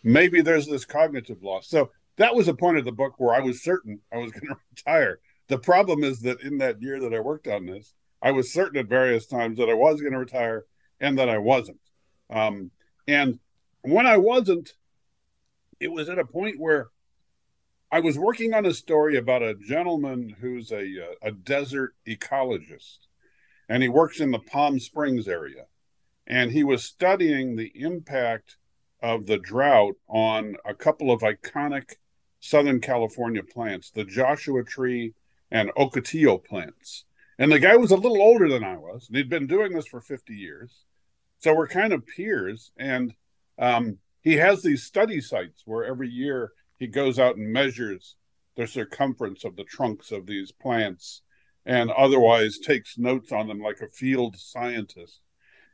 Maybe 0.04 0.42
there's 0.42 0.68
this 0.68 0.86
cognitive 0.86 1.44
loss. 1.44 1.68
So 1.68 1.92
that 2.16 2.34
was 2.34 2.48
a 2.48 2.54
point 2.54 2.78
of 2.78 2.86
the 2.86 2.94
book 2.94 3.16
where 3.18 3.36
I 3.36 3.42
was 3.42 3.62
certain 3.62 4.00
I 4.13 4.18
was 4.18 4.31
going 4.38 4.48
to 4.48 4.56
retire. 4.72 5.19
The 5.50 5.57
problem 5.57 6.04
is 6.04 6.22
that 6.22 6.42
in 6.42 6.60
that 6.60 6.81
year 6.81 7.00
that 7.01 7.13
I 7.13 7.19
worked 7.19 7.48
on 7.48 7.66
this, 7.66 7.94
I 8.22 8.31
was 8.31 8.54
certain 8.54 8.80
at 8.80 8.88
various 8.88 9.25
times 9.25 9.57
that 9.57 9.69
I 9.69 9.74
was 9.74 10.00
going 10.00 10.13
to 10.13 10.19
retire 10.19 10.66
and 11.00 11.18
that 11.18 11.30
I 11.30 11.40
wasn't. 11.40 11.80
Um, 12.30 12.72
and 13.07 13.40
when 13.81 14.06
I 14.06 14.18
wasn't, 14.18 14.74
it 15.80 15.92
was 15.92 16.10
at 16.10 16.19
a 16.19 16.25
point 16.25 16.60
where 16.60 16.88
I 17.92 18.01
was 18.01 18.18
working 18.18 18.54
on 18.54 18.66
a 18.66 18.74
story 18.74 19.18
about 19.18 19.42
a 19.42 19.56
gentleman 19.56 20.36
who's 20.42 20.72
a 20.72 20.81
uh, 20.81 21.16
a 21.22 21.31
desert 21.31 21.95
ecologist, 22.06 23.07
and 23.69 23.81
he 23.81 23.88
works 23.88 24.19
in 24.19 24.31
the 24.31 24.39
Palm 24.39 24.80
Springs 24.80 25.28
area, 25.28 25.66
and 26.25 26.51
he 26.51 26.63
was 26.63 26.84
studying 26.84 27.56
the 27.56 27.72
impact 27.75 28.57
of 29.01 29.25
the 29.25 29.38
drought 29.38 29.95
on 30.10 30.57
a 30.66 30.74
couple 30.74 31.12
of 31.12 31.22
iconic 31.22 31.95
Southern 32.42 32.81
California 32.81 33.44
plants, 33.44 33.90
the 33.90 34.04
Joshua 34.04 34.63
tree 34.63 35.13
and 35.50 35.69
Ocotillo 35.75 36.44
plants. 36.44 37.06
And 37.40 37.51
the 37.51 37.60
guy 37.60 37.78
was 37.78 37.92
a 37.92 37.95
little 37.95 38.22
older 38.22 38.50
than 38.50 38.63
I 38.63 38.78
was, 38.78 39.07
and 39.07 39.16
he'd 39.16 39.30
been 39.30 39.48
doing 39.48 39.72
this 39.72 39.88
for 39.88 40.01
50 40.01 40.33
years. 40.33 40.83
So 41.38 41.54
we're 41.54 41.68
kind 41.68 41.94
of 41.94 42.06
peers. 42.06 42.72
And 42.78 43.13
um, 43.59 44.00
he 44.21 44.33
has 44.33 44.62
these 44.62 44.83
study 44.83 45.21
sites 45.21 45.62
where 45.66 45.85
every 45.85 46.09
year 46.09 46.52
he 46.78 46.88
goes 46.88 47.19
out 47.19 47.38
and 47.38 47.52
measures 47.52 48.16
the 48.56 48.68
circumference 48.68 49.44
of 49.44 49.56
the 49.56 49.64
trunks 49.64 50.12
of 50.12 50.26
these 50.26 50.52
plants 50.52 51.22
and 51.66 51.92
otherwise 51.92 52.57
takes 52.57 52.98
notes 52.98 53.31
on 53.31 53.48
them 53.48 53.60
like 53.60 53.81
a 53.81 53.90
field 53.90 54.38
scientist. 54.38 55.19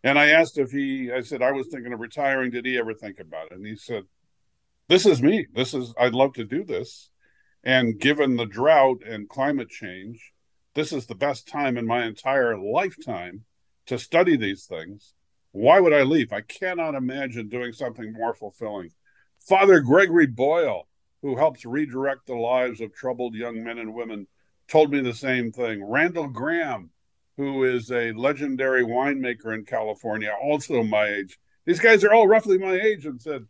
And 0.03 0.19
I 0.19 0.29
asked 0.29 0.57
if 0.57 0.71
he, 0.71 1.11
I 1.11 1.21
said, 1.21 1.41
I 1.41 1.51
was 1.51 1.67
thinking 1.67 1.93
of 1.93 1.99
retiring. 1.99 2.51
Did 2.51 2.65
he 2.65 2.77
ever 2.77 2.93
think 2.93 3.19
about 3.19 3.51
it? 3.51 3.53
And 3.53 3.65
he 3.65 3.75
said, 3.75 4.03
This 4.89 5.05
is 5.05 5.21
me. 5.21 5.47
This 5.53 5.73
is, 5.73 5.93
I'd 5.97 6.13
love 6.13 6.33
to 6.33 6.43
do 6.43 6.63
this. 6.63 7.09
And 7.63 7.99
given 7.99 8.35
the 8.35 8.45
drought 8.45 9.03
and 9.07 9.29
climate 9.29 9.69
change, 9.69 10.33
this 10.75 10.91
is 10.91 11.05
the 11.05 11.15
best 11.15 11.47
time 11.47 11.77
in 11.77 11.85
my 11.85 12.05
entire 12.05 12.57
lifetime 12.57 13.45
to 13.85 13.97
study 13.97 14.35
these 14.35 14.65
things. 14.65 15.13
Why 15.51 15.79
would 15.79 15.93
I 15.93 16.01
leave? 16.01 16.33
I 16.33 16.41
cannot 16.41 16.95
imagine 16.95 17.47
doing 17.47 17.71
something 17.71 18.11
more 18.11 18.33
fulfilling. 18.33 18.89
Father 19.37 19.79
Gregory 19.81 20.25
Boyle, 20.25 20.87
who 21.23 21.37
helps 21.37 21.65
redirect 21.65 22.27
the 22.27 22.35
lives 22.35 22.81
of 22.81 22.93
troubled 22.93 23.33
young 23.33 23.63
men 23.63 23.79
and 23.79 23.93
women, 23.93 24.27
told 24.67 24.91
me 24.91 24.99
the 24.99 25.13
same 25.13 25.53
thing. 25.53 25.81
Randall 25.81 26.27
Grahm, 26.27 26.89
who 27.37 27.63
is 27.63 27.89
a 27.91 28.11
legendary 28.11 28.83
winemaker 28.83 29.55
in 29.55 29.63
California, 29.63 30.31
also 30.43 30.83
my 30.83 31.07
age. 31.07 31.39
These 31.65 31.79
guys 31.79 32.03
are 32.03 32.13
all 32.13 32.27
roughly 32.27 32.57
my 32.57 32.73
age 32.73 33.05
and 33.05 33.21
said, 33.21 33.45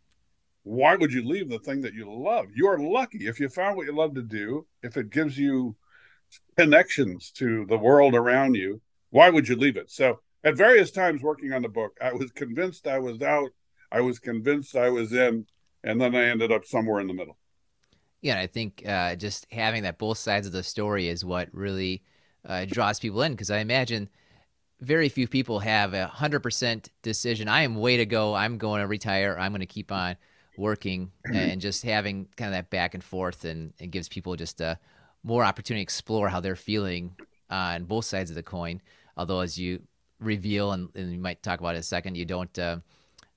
Why 0.62 0.94
would 0.94 1.12
you 1.12 1.26
leave 1.26 1.50
the 1.50 1.58
thing 1.58 1.80
that 1.80 1.94
you 1.94 2.10
love? 2.10 2.46
You're 2.54 2.78
lucky 2.78 3.26
if 3.26 3.40
you 3.40 3.48
found 3.48 3.76
what 3.76 3.86
you 3.86 3.94
love 3.94 4.14
to 4.14 4.22
do, 4.22 4.66
if 4.84 4.96
it 4.96 5.10
gives 5.10 5.36
you 5.36 5.74
connections 6.56 7.32
to 7.32 7.66
the 7.66 7.76
world 7.76 8.14
around 8.14 8.54
you, 8.54 8.80
why 9.10 9.30
would 9.30 9.48
you 9.48 9.56
leave 9.56 9.76
it? 9.76 9.90
So 9.90 10.20
at 10.44 10.56
various 10.56 10.92
times 10.92 11.22
working 11.22 11.52
on 11.52 11.62
the 11.62 11.68
book, 11.68 11.96
I 12.00 12.12
was 12.12 12.30
convinced 12.30 12.86
I 12.86 13.00
was 13.00 13.20
out, 13.20 13.50
I 13.90 14.00
was 14.00 14.20
convinced 14.20 14.76
I 14.76 14.90
was 14.90 15.12
in, 15.12 15.46
and 15.82 16.00
then 16.00 16.14
I 16.14 16.26
ended 16.26 16.52
up 16.52 16.64
somewhere 16.64 17.00
in 17.00 17.08
the 17.08 17.14
middle. 17.14 17.36
Yeah, 18.24 18.38
I 18.38 18.46
think 18.46 18.82
uh, 18.88 19.16
just 19.16 19.46
having 19.52 19.82
that 19.82 19.98
both 19.98 20.16
sides 20.16 20.46
of 20.46 20.54
the 20.54 20.62
story 20.62 21.08
is 21.08 21.26
what 21.26 21.50
really 21.52 22.02
uh, 22.48 22.64
draws 22.64 22.98
people 22.98 23.20
in 23.20 23.32
because 23.32 23.50
I 23.50 23.58
imagine 23.58 24.08
very 24.80 25.10
few 25.10 25.28
people 25.28 25.58
have 25.58 25.92
a 25.92 26.06
hundred 26.06 26.40
percent 26.40 26.88
decision. 27.02 27.48
I 27.50 27.64
am 27.64 27.74
way 27.74 27.98
to 27.98 28.06
go. 28.06 28.32
I'm 28.34 28.56
going 28.56 28.80
to 28.80 28.86
retire. 28.86 29.36
I'm 29.38 29.52
going 29.52 29.60
to 29.60 29.66
keep 29.66 29.92
on 29.92 30.16
working, 30.56 31.12
and 31.34 31.60
just 31.60 31.82
having 31.82 32.26
kind 32.38 32.48
of 32.48 32.54
that 32.54 32.70
back 32.70 32.94
and 32.94 33.04
forth, 33.04 33.44
and 33.44 33.74
it 33.78 33.90
gives 33.90 34.08
people 34.08 34.36
just 34.36 34.58
a 34.62 34.78
more 35.22 35.44
opportunity 35.44 35.80
to 35.80 35.84
explore 35.84 36.30
how 36.30 36.40
they're 36.40 36.56
feeling 36.56 37.14
on 37.50 37.84
both 37.84 38.06
sides 38.06 38.30
of 38.30 38.36
the 38.36 38.42
coin. 38.42 38.80
Although, 39.18 39.40
as 39.40 39.58
you 39.58 39.82
reveal, 40.18 40.72
and, 40.72 40.88
and 40.94 41.12
you 41.12 41.18
might 41.18 41.42
talk 41.42 41.60
about 41.60 41.74
it 41.74 41.76
in 41.76 41.80
a 41.80 41.82
second. 41.82 42.16
You 42.16 42.24
don't 42.24 42.58
uh, 42.58 42.78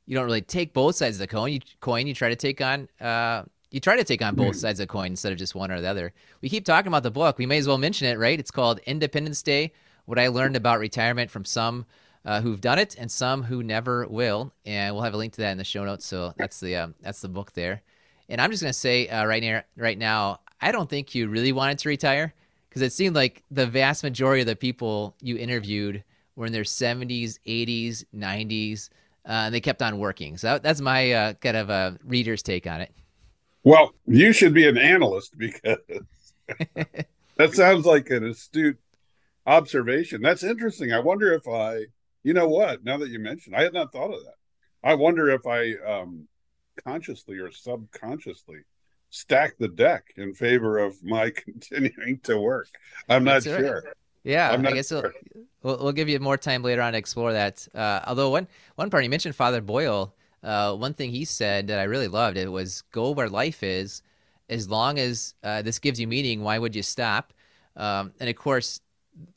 you 0.06 0.16
don't 0.16 0.26
really 0.26 0.42
take 0.42 0.74
both 0.74 0.96
sides 0.96 1.18
of 1.18 1.20
the 1.20 1.28
coin. 1.28 1.52
You 1.52 1.60
coin 1.82 2.08
you 2.08 2.14
try 2.14 2.30
to 2.30 2.38
take 2.38 2.62
on 2.62 2.88
uh, 3.02 3.44
you 3.72 3.80
try 3.80 3.96
to 3.96 4.04
take 4.04 4.22
on 4.22 4.36
both 4.36 4.56
sides 4.56 4.80
of 4.80 4.88
the 4.88 4.92
coin 4.92 5.08
instead 5.08 5.32
of 5.32 5.38
just 5.38 5.56
one 5.56 5.72
or 5.72 5.82
the 5.82 5.90
other. 5.90 6.14
We 6.42 6.50
keep 6.50 6.66
talking 6.66 6.88
about 6.88 7.04
the 7.04 7.12
book. 7.12 7.38
We 7.38 7.46
may 7.46 7.58
as 7.58 7.68
well 7.68 7.78
mention 7.78 8.08
it, 8.08 8.18
right? 8.18 8.40
It's 8.40 8.52
called 8.52 8.80
Independence 8.86 9.42
Day: 9.42 9.74
What 10.06 10.20
I 10.20 10.28
Learned 10.28 10.56
About 10.56 10.80
Retirement 10.80 11.30
from 11.30 11.46
Some 11.46 11.86
uh, 12.28 12.42
who've 12.42 12.62
done 12.62 12.78
it 12.78 12.96
and 13.00 13.10
some 13.10 13.42
who 13.42 13.64
never 13.64 14.06
will. 14.08 14.54
And 14.66 14.94
we'll 14.94 15.04
have 15.04 15.14
a 15.14 15.18
link 15.18 15.34
to 15.34 15.42
that 15.42 15.52
in 15.52 15.58
the 15.58 15.64
show 15.64 15.86
notes. 15.86 16.06
So 16.06 16.34
that's 16.38 16.60
the 16.60 16.76
um, 16.76 16.96
that's 17.02 17.22
the 17.22 17.30
book 17.30 17.54
there. 17.54 17.82
And 18.30 18.42
I'm 18.42 18.52
just 18.52 18.62
gonna 18.62 18.74
say 18.74 19.08
uh, 19.08 19.26
right 19.26 19.42
now, 19.42 19.64
right 19.78 19.98
now, 19.98 20.42
I 20.60 20.72
don't 20.72 20.90
think 20.90 21.16
you 21.16 21.30
really 21.30 21.54
wanted 21.54 21.80
to 21.80 21.90
retire 21.90 22.34
because 22.70 22.82
it 22.82 22.92
seemed 22.92 23.16
like 23.16 23.44
the 23.50 23.66
vast 23.66 24.04
majority 24.04 24.42
of 24.42 24.48
the 24.48 24.56
people 24.58 25.16
you 25.22 25.38
interviewed 25.38 26.04
were 26.36 26.46
in 26.46 26.52
their 26.52 26.64
70s, 26.64 27.40
80s, 27.48 28.04
90s, 28.16 28.90
uh, 29.26 29.32
and 29.32 29.56
they 29.56 29.62
kept 29.62 29.82
on 29.82 29.98
working. 29.98 30.38
So 30.38 30.60
that's 30.60 30.82
my 30.82 31.12
uh, 31.12 31.34
kind 31.34 31.58
of 31.58 31.70
a 31.70 31.98
reader's 32.04 32.44
take 32.44 32.68
on 32.68 32.82
it. 32.82 32.94
Well, 33.68 33.94
you 34.06 34.32
should 34.32 34.54
be 34.54 34.66
an 34.66 34.78
analyst 34.78 35.38
because 35.38 35.80
that 37.36 37.54
sounds 37.54 37.86
like 37.86 38.10
an 38.12 38.24
astute 38.24 38.80
observation. 39.46 40.22
That's 40.22 40.42
interesting. 40.42 40.94
I 40.94 41.00
wonder 41.00 41.34
if 41.34 41.46
I, 41.50 41.88
you 42.24 42.32
know 42.32 42.48
what, 42.48 42.86
now 42.86 42.98
that 42.98 43.10
you 43.10 43.20
mentioned, 43.20 43.58
I 43.58 43.64
had 43.64 43.74
not 43.74 43.92
thought 43.92 44.14
of 44.14 44.24
that. 44.24 44.36
I 44.86 44.94
wonder 44.94 45.30
if 45.32 45.46
I 45.46 45.74
um, 45.86 46.30
consciously 46.86 47.40
or 47.40 47.52
subconsciously 47.52 48.60
stack 49.10 49.58
the 49.58 49.68
deck 49.68 50.14
in 50.16 50.34
favor 50.34 50.78
of 50.78 51.04
my 51.04 51.30
continuing 51.36 52.20
to 52.24 52.40
work. 52.40 52.70
I'm 53.10 53.26
not 53.26 53.44
That's 53.44 53.58
sure. 53.58 53.82
Right. 53.84 53.94
Yeah, 54.24 54.50
I 54.50 54.72
guess 54.72 54.88
sure. 54.88 55.14
we'll, 55.62 55.78
we'll, 55.80 55.92
give 55.92 56.08
you 56.08 56.22
more 56.22 56.38
time 56.38 56.64
later 56.64 56.82
on 56.82 56.94
to 56.94 56.98
explore 56.98 57.34
that. 57.34 57.68
Uh, 57.76 58.00
although 58.08 58.30
one 58.30 58.48
one 58.76 58.90
part 58.90 59.04
you 59.04 59.10
mentioned 59.10 59.36
Father 59.36 59.60
Boyle, 59.60 60.16
uh, 60.48 60.74
one 60.74 60.94
thing 60.94 61.12
he 61.12 61.26
said 61.26 61.68
that 61.68 61.78
I 61.78 61.84
really 61.84 62.08
loved 62.08 62.38
it 62.38 62.50
was 62.50 62.84
go 62.94 63.12
where 63.12 63.28
life 63.28 63.64
is. 63.64 64.02
As 64.50 64.70
long 64.70 64.98
as 64.98 65.36
uh, 65.44 65.62
this 65.62 65.78
gives 65.78 66.00
you 66.00 66.08
meaning, 66.08 66.42
why 66.42 66.58
would 66.58 66.74
you 66.74 66.82
stop? 66.82 67.34
Um, 67.76 68.14
and 68.22 68.30
of 68.30 68.38
course, 68.38 68.80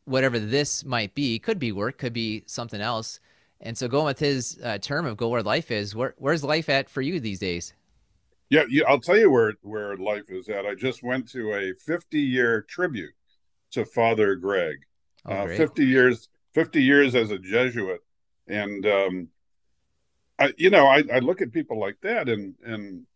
whatever 0.04 0.38
this 0.38 0.84
might 0.84 1.12
be, 1.16 1.40
could 1.40 1.58
be 1.58 1.72
work, 1.72 1.98
could 1.98 2.12
be 2.12 2.44
something 2.46 2.80
else. 2.80 3.18
And 3.60 3.76
so, 3.76 3.88
going 3.88 4.04
with 4.04 4.20
his 4.20 4.60
uh, 4.62 4.78
term 4.78 5.06
of 5.06 5.16
go 5.16 5.28
where 5.28 5.42
life 5.42 5.72
is, 5.72 5.96
where, 5.96 6.14
where's 6.16 6.44
life 6.44 6.68
at 6.68 6.88
for 6.88 7.02
you 7.02 7.18
these 7.18 7.40
days? 7.40 7.74
Yeah, 8.48 8.62
yeah, 8.68 8.84
I'll 8.86 9.00
tell 9.00 9.18
you 9.18 9.30
where 9.32 9.54
where 9.62 9.96
life 9.96 10.28
is 10.28 10.48
at. 10.48 10.64
I 10.64 10.76
just 10.76 11.02
went 11.02 11.28
to 11.30 11.52
a 11.54 11.74
50 11.74 12.20
year 12.20 12.62
tribute 12.62 13.14
to 13.72 13.84
Father 13.84 14.36
Greg. 14.36 14.76
Oh, 15.26 15.32
uh, 15.32 15.48
50 15.48 15.84
years 15.84 16.28
50 16.54 16.82
years 16.82 17.16
as 17.16 17.32
a 17.32 17.38
Jesuit, 17.38 18.00
and 18.46 18.86
um, 18.86 19.28
I, 20.40 20.52
you 20.56 20.70
know, 20.70 20.86
I, 20.86 21.04
I 21.12 21.18
look 21.18 21.42
at 21.42 21.52
people 21.52 21.78
like 21.78 22.00
that, 22.00 22.28
and 22.28 22.54
and 22.64 23.06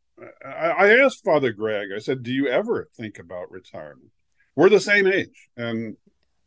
I, 0.45 0.69
I 0.69 1.05
asked 1.05 1.25
Father 1.25 1.53
Greg. 1.53 1.89
I 1.95 1.99
said, 1.99 2.23
"Do 2.23 2.33
you 2.33 2.49
ever 2.49 2.89
think 2.97 3.19
about 3.19 3.51
retirement?" 3.51 4.11
We're 4.55 4.69
the 4.69 4.79
same 4.79 5.07
age, 5.07 5.49
and 5.57 5.97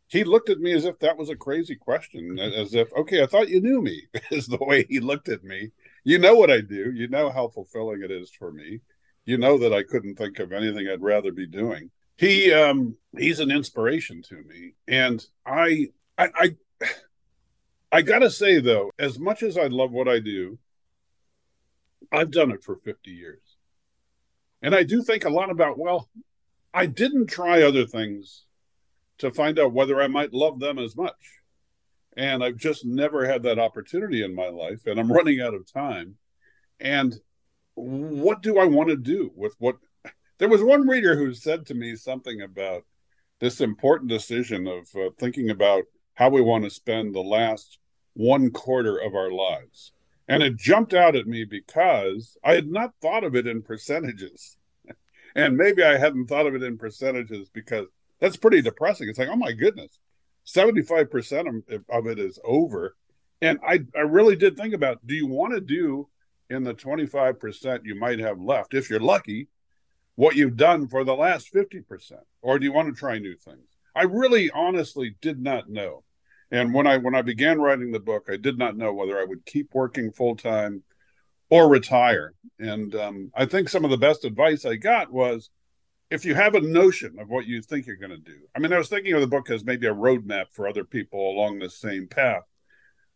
he 0.08 0.24
looked 0.24 0.50
at 0.50 0.60
me 0.60 0.72
as 0.72 0.86
if 0.86 1.00
that 1.00 1.18
was 1.18 1.30
a 1.30 1.36
crazy 1.36 1.76
question, 1.76 2.40
as 2.40 2.74
if, 2.74 2.88
okay, 2.94 3.22
I 3.22 3.26
thought 3.26 3.50
you 3.50 3.60
knew 3.60 3.82
me, 3.82 4.04
is 4.32 4.48
the 4.48 4.58
way 4.62 4.86
he 4.90 5.00
looked 5.00 5.28
at 5.28 5.44
me. 5.44 5.72
You 6.06 6.18
know 6.18 6.36
what 6.36 6.50
I 6.50 6.62
do. 6.62 6.92
You 6.94 7.10
know 7.10 7.30
how 7.30 7.50
fulfilling 7.50 8.02
it 8.02 8.12
is 8.12 8.32
for 8.32 8.52
me. 8.52 8.80
You 9.26 9.38
know 9.38 9.58
that 9.58 9.74
I 9.74 9.84
couldn't 9.84 10.16
think 10.16 10.40
of 10.40 10.54
anything 10.54 10.88
I'd 10.88 11.02
rather 11.02 11.34
be 11.34 11.48
doing. 11.48 11.92
He 12.16 12.54
um 12.54 12.96
he's 13.18 13.42
an 13.42 13.52
inspiration 13.52 14.22
to 14.30 14.36
me. 14.36 14.74
And 14.88 15.24
I 15.46 15.88
I 16.18 16.30
I, 16.34 16.56
I 17.92 18.02
gotta 18.02 18.32
say 18.32 18.62
though, 18.62 18.92
as 18.98 19.20
much 19.20 19.44
as 19.44 19.58
I 19.58 19.68
love 19.68 19.92
what 19.92 20.08
I 20.08 20.20
do, 20.20 20.58
I've 22.12 22.32
done 22.32 22.52
it 22.52 22.64
for 22.64 22.76
50 22.78 23.12
years. 23.12 23.42
And 24.62 24.74
I 24.74 24.84
do 24.84 25.04
think 25.04 25.26
a 25.26 25.30
lot 25.30 25.50
about, 25.50 25.78
well, 25.78 26.10
I 26.74 26.86
didn't 26.86 27.28
try 27.28 27.62
other 27.62 27.86
things 27.86 28.46
to 29.20 29.32
find 29.32 29.60
out 29.60 29.74
whether 29.74 30.02
I 30.02 30.08
might 30.08 30.34
love 30.34 30.60
them 30.60 30.78
as 30.80 30.96
much. 30.96 31.42
And 32.16 32.44
I've 32.44 32.58
just 32.58 32.86
never 32.86 33.28
had 33.28 33.44
that 33.44 33.60
opportunity 33.60 34.24
in 34.24 34.34
my 34.34 34.48
life, 34.48 34.88
and 34.88 35.00
I'm 35.00 35.12
running 35.12 35.40
out 35.40 35.54
of 35.54 35.72
time. 35.72 36.16
And 36.80 37.16
what 37.76 38.42
do 38.42 38.58
I 38.58 38.66
want 38.66 38.90
to 38.90 38.98
do 38.98 39.32
with 39.36 39.56
what? 39.60 39.78
There 40.40 40.50
was 40.50 40.64
one 40.64 40.88
reader 40.88 41.16
who 41.16 41.34
said 41.34 41.66
to 41.68 41.74
me 41.76 41.96
something 41.96 42.42
about 42.42 42.84
this 43.40 43.62
important 43.62 44.10
decision 44.10 44.68
of 44.68 44.88
uh, 44.96 45.10
thinking 45.20 45.50
about 45.50 45.84
how 46.16 46.30
we 46.30 46.42
want 46.42 46.64
to 46.64 46.70
spend 46.70 47.14
the 47.14 47.22
last 47.22 47.78
one 48.14 48.50
quarter 48.50 48.98
of 48.98 49.14
our 49.14 49.32
lives. 49.32 49.94
And 50.28 50.44
it 50.44 50.58
jumped 50.58 50.94
out 50.94 51.16
at 51.16 51.28
me 51.28 51.46
because 51.46 52.38
I 52.44 52.54
had 52.54 52.68
not 52.68 52.94
thought 53.02 53.24
of 53.24 53.36
it 53.36 53.48
in 53.48 53.62
percentages. 53.62 54.58
and 55.36 55.56
maybe 55.56 55.84
I 55.84 55.98
hadn't 55.98 56.28
thought 56.28 56.48
of 56.48 56.56
it 56.56 56.64
in 56.64 56.78
percentages 56.78 57.50
because 57.50 57.88
that's 58.20 58.38
pretty 58.38 58.62
depressing. 58.62 59.08
It's 59.08 59.20
like, 59.20 59.30
oh 59.30 59.38
my 59.38 59.54
goodness, 59.54 60.00
75% 60.46 61.82
of 61.90 62.08
it 62.08 62.20
is 62.20 62.40
over. 62.44 62.96
And 63.42 63.60
I, 63.66 63.80
I 63.96 64.02
really 64.02 64.36
did 64.36 64.58
think 64.58 64.74
about 64.74 65.06
do 65.06 65.16
you 65.16 65.28
want 65.28 65.54
to 65.54 65.62
do 65.62 66.10
in 66.50 66.64
the 66.64 66.74
25% 66.74 67.86
you 67.86 67.96
might 67.96 68.20
have 68.20 68.40
left, 68.40 68.74
if 68.74 68.90
you're 68.90 69.00
lucky, 69.00 69.48
what 70.16 70.36
you've 70.36 70.58
done 70.58 70.88
for 70.88 71.04
the 71.04 71.16
last 71.16 71.54
50%? 71.54 71.84
Or 72.42 72.58
do 72.58 72.66
you 72.66 72.74
want 72.74 72.88
to 72.88 73.00
try 73.00 73.20
new 73.20 73.36
things? 73.36 73.68
I 73.96 74.04
really 74.04 74.50
honestly 74.52 75.16
did 75.22 75.40
not 75.42 75.70
know. 75.70 76.04
And 76.52 76.74
when 76.74 76.88
I 76.88 76.98
when 76.98 77.16
I 77.16 77.22
began 77.22 77.60
writing 77.60 77.92
the 77.92 78.00
book, 78.00 78.28
I 78.32 78.38
did 78.38 78.58
not 78.58 78.78
know 78.78 78.94
whether 78.94 79.20
I 79.20 79.26
would 79.26 79.46
keep 79.46 79.74
working 79.74 80.12
full 80.12 80.36
time 80.36 80.84
or 81.50 81.70
retire. 81.70 82.34
And 82.60 82.94
um, 82.96 83.32
I 83.36 83.46
think 83.46 83.70
some 83.70 83.86
of 83.86 83.92
the 83.92 83.98
best 83.98 84.26
advice 84.26 84.66
I 84.66 84.76
got 84.76 85.12
was 85.12 85.50
if 86.10 86.24
you 86.24 86.36
have 86.36 86.56
a 86.56 86.62
notion 86.62 87.18
of 87.20 87.30
what 87.30 87.46
you 87.46 87.62
think 87.62 87.86
you're 87.86 87.98
going 87.98 88.12
to 88.12 88.18
do, 88.18 88.38
I 88.56 88.60
mean, 88.60 88.72
I 88.72 88.78
was 88.78 88.88
thinking 88.88 89.14
of 89.14 89.22
the 89.22 89.28
book 89.28 89.50
as 89.50 89.66
maybe 89.66 89.88
a 89.88 89.94
roadmap 89.94 90.46
for 90.52 90.68
other 90.68 90.86
people 90.86 91.30
along 91.30 91.60
the 91.60 91.70
same 91.70 92.08
path. 92.08 92.44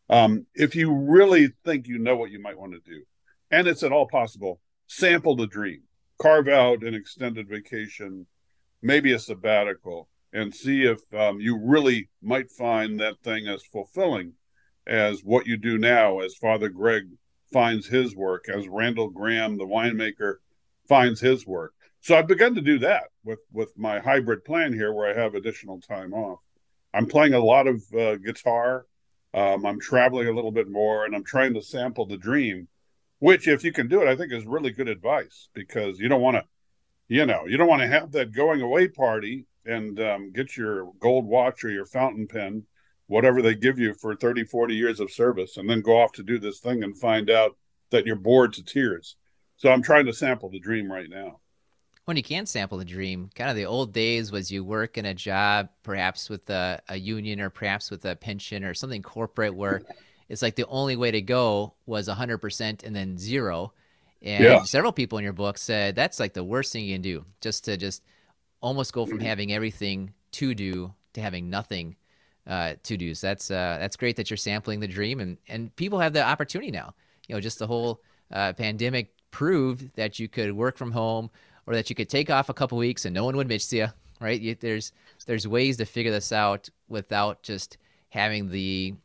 Um, 0.09 0.45
if 0.53 0.75
you 0.75 0.93
really 0.93 1.53
think 1.63 1.87
you 1.87 1.97
know 1.97 2.17
what 2.17 2.31
you 2.31 2.41
might 2.41 2.59
want 2.59 2.73
to 2.73 2.79
do, 2.79 3.03
and 3.49 3.67
it's 3.67 3.83
at 3.83 3.93
all 3.93 4.07
possible, 4.07 4.59
sample 4.87 5.37
the 5.37 5.47
dream, 5.47 5.83
carve 6.21 6.49
out 6.49 6.83
an 6.83 6.93
extended 6.93 7.47
vacation, 7.47 8.27
maybe 8.81 9.13
a 9.13 9.19
sabbatical, 9.19 10.09
and 10.33 10.53
see 10.53 10.83
if 10.83 11.01
um, 11.13 11.39
you 11.39 11.59
really 11.61 12.09
might 12.21 12.51
find 12.51 12.99
that 12.99 13.21
thing 13.23 13.47
as 13.47 13.63
fulfilling 13.63 14.33
as 14.87 15.21
what 15.23 15.45
you 15.45 15.57
do 15.57 15.77
now, 15.77 16.19
as 16.19 16.35
Father 16.35 16.69
Greg 16.69 17.03
finds 17.51 17.87
his 17.87 18.15
work, 18.15 18.47
as 18.49 18.67
Randall 18.67 19.09
Grahm, 19.09 19.57
the 19.57 19.65
winemaker, 19.65 20.35
finds 20.87 21.19
his 21.19 21.45
work 21.45 21.73
so 22.01 22.17
I've 22.17 22.27
begun 22.27 22.55
to 22.55 22.61
do 22.61 22.79
that 22.79 23.05
with 23.23 23.39
with 23.53 23.77
my 23.77 23.99
hybrid 23.99 24.43
plan 24.43 24.73
here, 24.73 24.91
where 24.91 25.09
I 25.09 25.21
have 25.21 25.35
additional 25.35 25.79
time 25.79 26.13
off. 26.13 26.39
I'm 26.93 27.05
playing 27.05 27.35
a 27.35 27.39
lot 27.39 27.67
of 27.67 27.83
uh, 27.93 28.15
guitar. 28.17 28.87
Um, 29.33 29.65
I'm 29.65 29.79
traveling 29.79 30.27
a 30.27 30.33
little 30.33 30.51
bit 30.51 30.67
more, 30.67 31.05
and 31.05 31.15
I'm 31.15 31.23
trying 31.23 31.53
to 31.53 31.61
sample 31.61 32.07
the 32.07 32.17
dream. 32.17 32.67
Which, 33.19 33.47
if 33.47 33.63
you 33.63 33.71
can 33.71 33.87
do 33.87 34.01
it, 34.01 34.07
I 34.07 34.15
think 34.15 34.33
is 34.33 34.47
really 34.47 34.71
good 34.71 34.89
advice 34.89 35.47
because 35.53 35.99
you 35.99 36.09
don't 36.09 36.21
want 36.21 36.37
to, 36.37 36.43
you 37.07 37.27
know, 37.27 37.45
you 37.45 37.55
don't 37.55 37.67
want 37.67 37.83
to 37.83 37.87
have 37.87 38.11
that 38.13 38.33
going 38.33 38.61
away 38.61 38.87
party 38.87 39.45
and 39.65 39.99
um, 39.99 40.31
get 40.31 40.57
your 40.57 40.91
gold 40.99 41.25
watch 41.25 41.63
or 41.63 41.69
your 41.69 41.85
fountain 41.85 42.27
pen, 42.27 42.63
whatever 43.07 43.41
they 43.41 43.55
give 43.55 43.79
you 43.79 43.93
for 43.93 44.15
30, 44.15 44.45
40 44.45 44.75
years 44.75 44.99
of 44.99 45.11
service, 45.11 45.57
and 45.57 45.69
then 45.69 45.81
go 45.81 46.01
off 46.01 46.11
to 46.13 46.23
do 46.23 46.39
this 46.39 46.59
thing 46.59 46.83
and 46.83 46.97
find 46.97 47.29
out 47.29 47.57
that 47.89 48.05
you're 48.05 48.15
bored 48.15 48.53
to 48.53 48.63
tears. 48.63 49.15
So 49.57 49.71
I'm 49.71 49.81
trying 49.81 50.05
to 50.07 50.13
sample 50.13 50.49
the 50.49 50.59
dream 50.59 50.91
right 50.91 51.09
now 51.09 51.39
when 52.05 52.17
you 52.17 52.23
can 52.23 52.45
sample 52.45 52.77
the 52.77 52.85
dream, 52.85 53.29
kind 53.35 53.49
of 53.49 53.55
the 53.55 53.65
old 53.65 53.93
days 53.93 54.31
was 54.31 54.51
you 54.51 54.63
work 54.63 54.97
in 54.97 55.05
a 55.05 55.13
job, 55.13 55.69
perhaps 55.83 56.29
with 56.29 56.49
a, 56.49 56.81
a 56.89 56.97
union 56.97 57.39
or 57.39 57.49
perhaps 57.49 57.91
with 57.91 58.03
a 58.05 58.15
pension 58.15 58.63
or 58.63 58.73
something 58.73 59.01
corporate 59.01 59.53
where 59.53 59.81
it's 60.29 60.41
like 60.41 60.55
the 60.55 60.65
only 60.67 60.95
way 60.95 61.11
to 61.11 61.21
go 61.21 61.73
was 61.85 62.07
100% 62.07 62.83
and 62.83 62.95
then 62.95 63.17
zero. 63.17 63.71
And 64.21 64.43
yeah. 64.43 64.63
several 64.63 64.91
people 64.91 65.19
in 65.19 65.23
your 65.23 65.33
book 65.33 65.57
said 65.57 65.95
that's 65.95 66.19
like 66.19 66.33
the 66.33 66.43
worst 66.43 66.73
thing 66.73 66.85
you 66.85 66.95
can 66.95 67.01
do, 67.01 67.25
just 67.39 67.65
to 67.65 67.77
just 67.77 68.03
almost 68.61 68.93
go 68.93 69.05
from 69.05 69.19
having 69.19 69.51
everything 69.51 70.13
to 70.31 70.53
do 70.53 70.93
to 71.13 71.21
having 71.21 71.49
nothing 71.49 71.95
uh, 72.47 72.75
to 72.83 72.97
do. 72.97 73.13
So 73.13 73.27
that's 73.27 73.51
uh, 73.51 73.77
that's 73.79 73.95
great 73.95 74.15
that 74.15 74.29
you're 74.29 74.37
sampling 74.37 74.79
the 74.79 74.87
dream, 74.87 75.19
and 75.19 75.37
and 75.47 75.75
people 75.75 75.99
have 75.99 76.13
the 76.13 76.23
opportunity 76.23 76.71
now. 76.71 76.93
You 77.27 77.35
know, 77.35 77.41
just 77.41 77.59
the 77.59 77.67
whole 77.67 78.01
uh, 78.31 78.53
pandemic 78.53 79.13
proved 79.31 79.95
that 79.95 80.19
you 80.19 80.27
could 80.27 80.51
work 80.53 80.77
from 80.77 80.91
home, 80.91 81.29
or 81.65 81.75
that 81.75 81.89
you 81.89 81.95
could 81.95 82.09
take 82.09 82.29
off 82.29 82.49
a 82.49 82.53
couple 82.53 82.77
weeks 82.77 83.05
and 83.05 83.13
no 83.13 83.23
one 83.25 83.35
would 83.37 83.47
miss 83.47 83.71
you, 83.71 83.87
right? 84.19 84.39
You, 84.39 84.55
there's 84.55 84.91
there's 85.25 85.47
ways 85.47 85.77
to 85.77 85.85
figure 85.85 86.11
this 86.11 86.31
out 86.31 86.69
without 86.89 87.43
just 87.43 87.77
having 88.09 88.49
the 88.49 88.95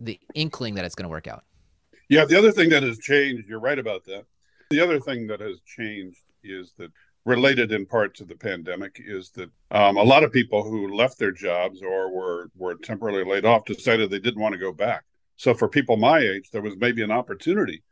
the 0.00 0.18
inkling 0.34 0.74
that 0.74 0.84
it's 0.84 0.94
going 0.94 1.04
to 1.04 1.10
work 1.10 1.26
out. 1.26 1.44
Yeah, 2.08 2.24
the 2.24 2.36
other 2.36 2.52
thing 2.52 2.68
that 2.70 2.82
has 2.82 2.98
changed, 2.98 3.48
you're 3.48 3.60
right 3.60 3.78
about 3.78 4.04
that. 4.04 4.26
The 4.70 4.80
other 4.80 5.00
thing 5.00 5.26
that 5.28 5.40
has 5.40 5.60
changed 5.60 6.20
is 6.42 6.72
that 6.78 6.90
related 7.24 7.72
in 7.72 7.86
part 7.86 8.14
to 8.14 8.24
the 8.24 8.34
pandemic 8.34 9.00
is 9.04 9.30
that 9.30 9.50
um, 9.70 9.96
a 9.96 10.02
lot 10.02 10.24
of 10.24 10.32
people 10.32 10.62
who 10.62 10.94
left 10.94 11.18
their 11.18 11.32
jobs 11.32 11.82
or 11.82 12.12
were 12.12 12.50
were 12.56 12.74
temporarily 12.74 13.24
laid 13.24 13.44
off 13.44 13.64
decided 13.64 14.10
they 14.10 14.18
didn't 14.18 14.42
want 14.42 14.52
to 14.52 14.58
go 14.58 14.72
back. 14.72 15.04
So 15.36 15.54
for 15.54 15.68
people 15.68 15.96
my 15.96 16.18
age, 16.18 16.50
there 16.50 16.62
was 16.62 16.76
maybe 16.76 17.02
an 17.02 17.10
opportunity 17.10 17.82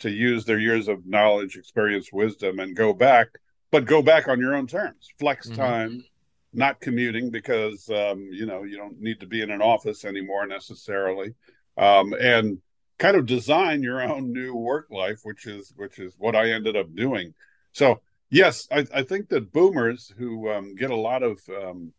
to 0.00 0.10
use 0.10 0.44
their 0.44 0.58
years 0.58 0.88
of 0.88 1.06
knowledge, 1.06 1.56
experience, 1.56 2.10
wisdom, 2.12 2.58
and 2.58 2.74
go 2.74 2.92
back, 2.92 3.28
but 3.70 3.84
go 3.84 4.02
back 4.02 4.28
on 4.28 4.40
your 4.40 4.54
own 4.54 4.66
terms, 4.66 5.08
flex 5.18 5.46
mm-hmm. 5.46 5.56
time, 5.56 6.04
not 6.52 6.80
commuting 6.80 7.30
because 7.30 7.88
um, 7.90 8.28
you 8.32 8.46
know 8.46 8.64
you 8.64 8.76
don't 8.76 9.00
need 9.00 9.20
to 9.20 9.26
be 9.26 9.40
in 9.40 9.50
an 9.50 9.62
office 9.62 10.04
anymore 10.04 10.46
necessarily, 10.46 11.34
um, 11.76 12.12
and 12.14 12.58
kind 12.98 13.16
of 13.16 13.24
design 13.24 13.82
your 13.82 14.02
own 14.02 14.32
new 14.32 14.54
work 14.54 14.88
life, 14.90 15.20
which 15.22 15.46
is 15.46 15.72
which 15.76 16.00
is 16.00 16.14
what 16.18 16.34
I 16.34 16.50
ended 16.50 16.76
up 16.76 16.94
doing. 16.94 17.34
So 17.72 18.00
yes, 18.30 18.66
I, 18.70 18.86
I 18.94 19.02
think 19.02 19.28
that 19.28 19.52
boomers 19.52 20.12
who 20.16 20.50
um, 20.50 20.74
get 20.74 20.90
a 20.90 20.96
lot 20.96 21.22
of 21.22 21.40
um, 21.48 21.92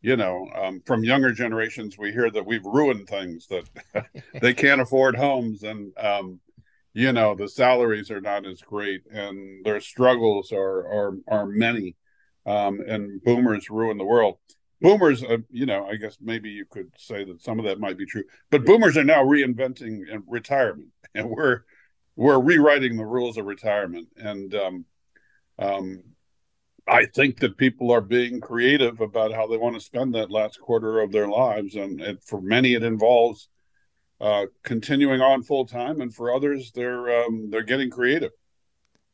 you 0.00 0.16
know 0.16 0.48
um, 0.54 0.82
from 0.86 1.04
younger 1.04 1.32
generations, 1.32 1.96
we 1.98 2.12
hear 2.12 2.30
that 2.30 2.46
we've 2.46 2.64
ruined 2.64 3.08
things 3.08 3.46
that 3.48 3.68
they 4.40 4.54
can't 4.54 4.80
afford 4.80 5.16
homes 5.16 5.62
and 5.62 5.92
um, 5.98 6.40
you 6.92 7.12
know 7.12 7.34
the 7.34 7.48
salaries 7.48 8.10
are 8.10 8.20
not 8.20 8.46
as 8.46 8.60
great 8.60 9.02
and 9.12 9.64
their 9.64 9.80
struggles 9.80 10.52
are 10.52 10.86
are 10.86 11.14
are 11.28 11.46
many 11.46 11.96
um, 12.46 12.80
and 12.80 13.22
boomers 13.22 13.70
ruin 13.70 13.98
the 13.98 14.04
world. 14.04 14.38
Boomers, 14.80 15.22
uh, 15.24 15.38
you 15.50 15.66
know, 15.66 15.86
I 15.86 15.96
guess 15.96 16.16
maybe 16.20 16.50
you 16.50 16.64
could 16.64 16.90
say 16.96 17.24
that 17.24 17.42
some 17.42 17.58
of 17.58 17.64
that 17.64 17.80
might 17.80 17.98
be 17.98 18.06
true, 18.06 18.24
but 18.50 18.64
boomers 18.64 18.96
are 18.96 19.04
now 19.04 19.24
reinventing 19.24 20.02
retirement, 20.26 20.88
and 21.14 21.28
we're 21.28 21.62
we're 22.16 22.40
rewriting 22.40 22.96
the 22.96 23.04
rules 23.04 23.36
of 23.36 23.44
retirement. 23.44 24.08
And 24.16 24.54
um, 25.58 26.02
I 26.86 27.04
think 27.04 27.40
that 27.40 27.56
people 27.56 27.90
are 27.90 28.00
being 28.00 28.40
creative 28.40 29.00
about 29.00 29.32
how 29.32 29.46
they 29.46 29.56
want 29.56 29.74
to 29.74 29.80
spend 29.80 30.14
that 30.14 30.30
last 30.30 30.60
quarter 30.60 31.00
of 31.00 31.12
their 31.12 31.28
lives, 31.28 31.74
and, 31.74 32.00
and 32.00 32.22
for 32.22 32.40
many, 32.40 32.74
it 32.74 32.82
involves 32.82 33.48
uh, 34.20 34.46
continuing 34.62 35.20
on 35.20 35.42
full 35.42 35.66
time, 35.66 36.00
and 36.00 36.14
for 36.14 36.34
others, 36.34 36.72
they're 36.74 37.24
um, 37.24 37.50
they're 37.50 37.62
getting 37.62 37.90
creative. 37.90 38.32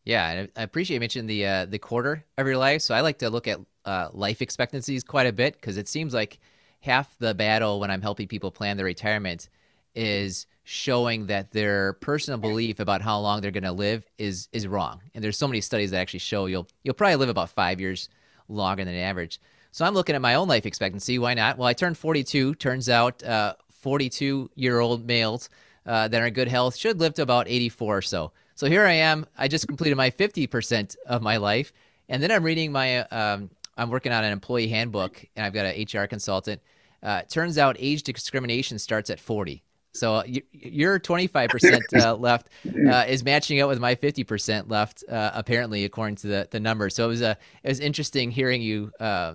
Yeah, 0.04 0.30
and 0.30 0.48
I 0.56 0.62
appreciate 0.62 0.96
you 0.96 1.00
mentioning 1.00 1.26
the 1.26 1.46
uh, 1.46 1.66
the 1.66 1.78
quarter 1.78 2.24
of 2.38 2.46
your 2.46 2.58
life. 2.58 2.82
So 2.82 2.94
I 2.94 3.00
like 3.00 3.18
to 3.18 3.30
look 3.30 3.48
at 3.48 3.58
uh, 3.84 4.08
life 4.12 4.40
expectancies 4.40 5.02
quite 5.02 5.26
a 5.26 5.32
bit 5.32 5.54
because 5.54 5.76
it 5.76 5.88
seems 5.88 6.14
like 6.14 6.38
half 6.80 7.16
the 7.18 7.34
battle 7.34 7.80
when 7.80 7.90
I'm 7.90 8.02
helping 8.02 8.28
people 8.28 8.50
plan 8.50 8.76
their 8.76 8.86
retirement 8.86 9.48
is 9.94 10.46
showing 10.64 11.26
that 11.26 11.50
their 11.52 11.92
personal 11.94 12.38
belief 12.38 12.80
about 12.80 13.02
how 13.02 13.20
long 13.20 13.40
they're 13.40 13.50
going 13.50 13.64
to 13.64 13.72
live 13.72 14.04
is 14.18 14.48
is 14.52 14.66
wrong. 14.66 15.00
And 15.14 15.22
there's 15.22 15.38
so 15.38 15.46
many 15.46 15.60
studies 15.60 15.90
that 15.90 16.00
actually 16.00 16.20
show 16.20 16.46
you'll 16.46 16.66
you'll 16.82 16.94
probably 16.94 17.16
live 17.16 17.28
about 17.28 17.50
five 17.50 17.80
years 17.80 18.08
longer 18.48 18.84
than 18.84 18.94
average. 18.94 19.40
So 19.72 19.84
I'm 19.84 19.94
looking 19.94 20.14
at 20.14 20.22
my 20.22 20.34
own 20.34 20.48
life 20.48 20.66
expectancy. 20.66 21.18
Why 21.18 21.34
not? 21.34 21.58
Well, 21.58 21.66
I 21.66 21.72
turned 21.72 21.98
42. 21.98 22.54
Turns 22.54 22.88
out, 22.88 23.22
uh, 23.24 23.54
42 23.70 24.50
year 24.54 24.80
old 24.80 25.06
males 25.06 25.50
uh, 25.84 26.08
that 26.08 26.22
are 26.22 26.26
in 26.26 26.32
good 26.32 26.48
health 26.48 26.76
should 26.76 27.00
live 27.00 27.14
to 27.14 27.22
about 27.22 27.48
84 27.48 27.98
or 27.98 28.00
so. 28.00 28.32
So 28.54 28.66
here 28.66 28.86
I 28.86 28.92
am. 28.92 29.26
I 29.36 29.48
just 29.48 29.66
completed 29.66 29.96
my 29.96 30.10
50% 30.10 30.96
of 31.06 31.22
my 31.22 31.36
life. 31.36 31.72
And 32.08 32.22
then 32.22 32.30
I'm 32.30 32.44
reading 32.44 32.72
my, 32.72 32.98
um, 32.98 33.50
I'm 33.76 33.90
working 33.90 34.12
on 34.12 34.24
an 34.24 34.32
employee 34.32 34.68
handbook 34.68 35.24
and 35.36 35.44
I've 35.44 35.52
got 35.52 35.66
an 35.66 35.86
HR 35.92 36.06
consultant. 36.06 36.62
Uh, 37.02 37.22
turns 37.22 37.58
out 37.58 37.76
age 37.78 38.04
discrimination 38.04 38.78
starts 38.78 39.10
at 39.10 39.20
40. 39.20 39.62
So 39.94 40.24
your 40.52 40.98
25% 40.98 41.80
uh, 41.94 42.14
left 42.16 42.48
uh, 42.66 43.04
is 43.06 43.24
matching 43.24 43.60
up 43.60 43.68
with 43.68 43.78
my 43.78 43.94
50% 43.94 44.68
left, 44.68 45.04
uh, 45.08 45.30
apparently, 45.34 45.84
according 45.84 46.16
to 46.16 46.26
the, 46.26 46.48
the 46.50 46.58
numbers. 46.58 46.96
So 46.96 47.04
it 47.04 47.08
was, 47.08 47.22
uh, 47.22 47.34
it 47.62 47.68
was 47.68 47.80
interesting 47.80 48.32
hearing 48.32 48.60
you 48.60 48.90
uh, 48.98 49.34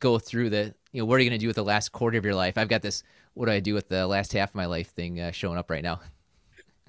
go 0.00 0.18
through 0.18 0.50
the, 0.50 0.74
you 0.92 1.00
know, 1.00 1.06
what 1.06 1.14
are 1.14 1.22
you 1.22 1.30
going 1.30 1.38
to 1.38 1.42
do 1.42 1.46
with 1.46 1.56
the 1.56 1.64
last 1.64 1.92
quarter 1.92 2.18
of 2.18 2.24
your 2.24 2.34
life? 2.34 2.58
I've 2.58 2.68
got 2.68 2.82
this, 2.82 3.04
what 3.34 3.46
do 3.46 3.52
I 3.52 3.60
do 3.60 3.72
with 3.72 3.88
the 3.88 4.04
last 4.06 4.32
half 4.32 4.50
of 4.50 4.54
my 4.56 4.66
life 4.66 4.90
thing 4.90 5.20
uh, 5.20 5.30
showing 5.30 5.58
up 5.58 5.70
right 5.70 5.82
now. 5.82 6.00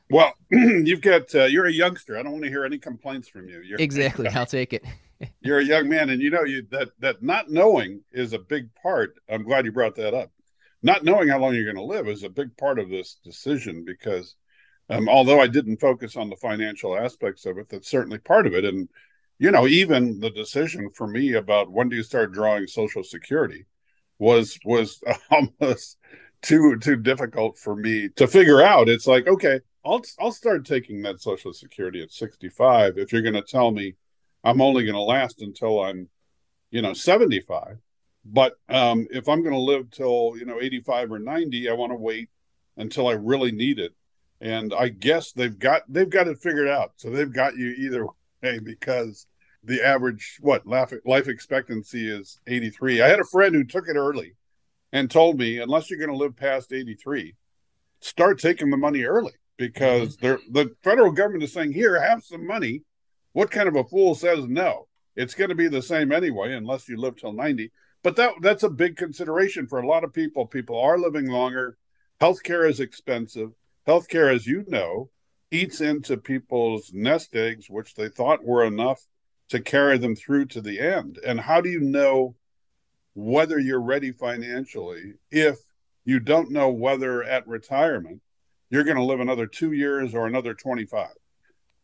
Well, 0.10 0.34
you've 0.52 1.02
got 1.02 1.34
uh, 1.34 1.46
you're 1.46 1.68
a 1.68 1.72
youngster. 1.72 2.18
I 2.18 2.24
don't 2.24 2.34
want 2.34 2.44
to 2.44 2.50
hear 2.50 2.66
any 2.66 2.78
complaints 2.78 3.30
from 3.30 3.48
you. 3.48 3.62
You're, 3.62 3.80
exactly, 3.80 4.28
I'll 4.36 4.46
take 4.46 4.74
it. 4.74 4.84
you're 5.40 5.60
a 5.60 5.64
young 5.64 5.88
man, 5.88 6.10
and 6.10 6.22
you 6.22 6.30
know 6.30 6.44
you 6.44 6.68
that 6.72 6.90
that 7.00 7.24
not 7.24 7.50
knowing 7.50 8.02
is 8.12 8.34
a 8.34 8.40
big 8.40 8.74
part. 8.76 9.16
I'm 9.30 9.44
glad 9.44 9.64
you 9.64 9.72
brought 9.72 9.96
that 9.96 10.14
up. 10.14 10.30
Not 10.84 11.04
knowing 11.04 11.28
how 11.28 11.40
long 11.40 11.54
you're 11.54 11.72
going 11.72 11.76
to 11.76 11.84
live 11.84 12.08
is 12.08 12.24
a 12.24 12.30
big 12.30 12.56
part 12.58 12.80
of 12.80 12.90
this 12.90 13.18
decision 13.24 13.84
because, 13.86 14.36
um, 14.90 15.08
although 15.08 15.40
I 15.40 15.48
didn't 15.48 15.80
focus 15.80 16.16
on 16.16 16.30
the 16.30 16.36
financial 16.36 16.98
aspects 16.98 17.46
of 17.46 17.58
it, 17.58 17.70
that's 17.70 17.90
certainly 17.90 18.18
part 18.18 18.48
of 18.48 18.54
it. 18.54 18.66
And 18.66 18.90
you 19.38 19.52
know, 19.52 19.68
even 19.68 20.20
the 20.20 20.30
decision 20.30 20.90
for 20.92 21.08
me 21.08 21.34
about 21.34 21.72
when 21.72 21.90
do 21.90 21.96
you 21.96 22.04
start 22.04 22.32
drawing 22.32 22.68
Social 22.68 23.04
Security 23.04 23.66
was 24.20 24.60
was 24.66 25.02
almost 25.32 25.98
too 26.42 26.78
too 26.78 26.96
difficult 26.96 27.58
for 27.58 27.76
me 27.76 28.10
to 28.16 28.28
figure 28.28 28.62
out. 28.62 28.90
It's 28.90 29.08
like 29.08 29.28
okay 29.28 29.62
I'll 29.86 30.02
I'll 30.20 30.32
start 30.32 30.66
taking 30.66 31.02
that 31.04 31.22
Social 31.22 31.54
Security 31.54 32.02
at 32.04 32.12
65 32.12 32.98
if 32.98 33.12
you're 33.12 33.22
going 33.22 33.34
to 33.34 33.42
tell 33.42 33.72
me 33.72 33.96
I'm 34.44 34.62
only 34.62 34.84
going 34.84 34.96
to 34.96 35.02
last 35.02 35.42
until 35.42 35.84
I'm, 35.84 36.10
you 36.72 36.82
know, 36.82 36.94
75. 36.94 37.78
But 38.24 38.54
um, 38.70 39.08
if 39.12 39.28
I'm 39.28 39.42
going 39.42 39.56
to 39.56 39.60
live 39.60 39.90
till 39.92 40.34
you 40.38 40.46
know 40.46 40.62
85 40.62 41.12
or 41.12 41.20
90, 41.20 41.70
I 41.70 41.74
want 41.74 41.92
to 41.92 41.98
wait 41.98 42.30
until 42.78 43.08
I 43.08 43.14
really 43.14 43.52
need 43.52 43.80
it. 43.80 43.94
And 44.40 44.74
I 44.74 44.90
guess 44.90 45.32
they've 45.32 45.58
got 45.58 45.84
they've 45.88 46.10
got 46.10 46.28
it 46.28 46.42
figured 46.42 46.68
out. 46.68 46.94
So 46.98 47.10
they've 47.10 47.32
got 47.32 47.56
you 47.56 47.70
either 47.78 48.06
way 48.42 48.60
because 48.60 49.28
the 49.64 49.84
average 49.84 50.38
what 50.42 50.66
life 50.66 51.28
expectancy 51.28 52.10
is 52.10 52.40
83. 52.48 53.02
I 53.02 53.10
had 53.10 53.20
a 53.20 53.26
friend 53.26 53.54
who 53.54 53.64
took 53.64 53.88
it 53.88 53.96
early 53.96 54.34
and 54.92 55.10
told 55.10 55.38
me 55.38 55.60
unless 55.60 55.90
you're 55.90 56.00
going 56.00 56.10
to 56.10 56.16
live 56.16 56.36
past 56.36 56.74
83, 56.74 57.36
start 58.02 58.40
taking 58.40 58.70
the 58.70 58.78
money 58.78 59.04
early 59.04 59.34
because 59.58 60.18
mm-hmm. 60.18 60.52
the 60.52 60.76
federal 60.84 61.12
government 61.12 61.44
is 61.44 61.54
saying, 61.54 61.72
here, 61.72 62.02
have 62.02 62.24
some 62.24 62.46
money. 62.46 62.84
What 63.34 63.52
kind 63.52 63.68
of 63.68 63.76
a 63.76 63.84
fool 63.84 64.16
says 64.16 64.46
no? 64.48 64.88
It's 65.16 65.36
going 65.36 65.50
to 65.50 65.56
be 65.56 65.68
the 65.68 65.82
same 65.82 66.12
anyway, 66.12 66.54
unless 66.54 66.90
you 66.90 66.98
live 66.98 67.18
till 67.18 67.32
90. 67.32 67.72
But 68.04 68.16
that 68.16 68.34
that's 68.42 68.64
a 68.64 68.70
big 68.70 68.98
consideration 68.98 69.68
for 69.68 69.80
a 69.80 69.88
lot 69.88 70.04
of 70.04 70.14
people. 70.14 70.46
People 70.48 70.80
are 70.80 70.98
living 70.98 71.28
longer. 71.28 71.78
Healthcare 72.20 72.70
is 72.70 72.80
expensive. 72.80 73.52
Healthcare, 73.88 74.34
as 74.34 74.48
you 74.48 74.64
know, 74.68 75.10
eats 75.52 75.82
into 75.82 76.18
people's 76.18 76.92
nest 76.94 77.36
eggs, 77.36 77.70
which 77.70 77.96
they 77.96 78.10
thought 78.10 78.44
were 78.44 78.64
enough 78.64 79.08
to 79.50 79.60
carry 79.60 79.98
them 79.98 80.16
through 80.16 80.46
to 80.46 80.62
the 80.62 80.80
end. 80.80 81.20
And 81.26 81.40
how 81.40 81.62
do 81.62 81.70
you 81.70 81.82
know 81.82 82.36
whether 83.14 83.60
you're 83.60 83.82
ready 83.82 84.12
financially 84.12 85.14
if 85.30 85.58
you 86.06 86.20
don't 86.20 86.52
know 86.52 86.70
whether 86.70 87.24
at 87.24 87.48
retirement 87.48 88.22
you're 88.70 88.84
going 88.86 88.98
to 88.98 89.04
live 89.04 89.20
another 89.20 89.48
two 89.48 89.74
years 89.74 90.16
or 90.16 90.28
another 90.28 90.54
25 90.54 91.08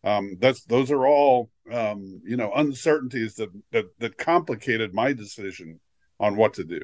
um, 0.03 0.37
that's 0.39 0.63
those 0.65 0.89
are 0.89 1.05
all 1.05 1.49
um, 1.71 2.21
you 2.23 2.37
know 2.37 2.51
uncertainties 2.53 3.35
that, 3.35 3.49
that 3.71 3.85
that 3.99 4.17
complicated 4.17 4.93
my 4.93 5.11
decision 5.11 5.79
on 6.19 6.35
what 6.35 6.53
to 6.55 6.63
do. 6.63 6.81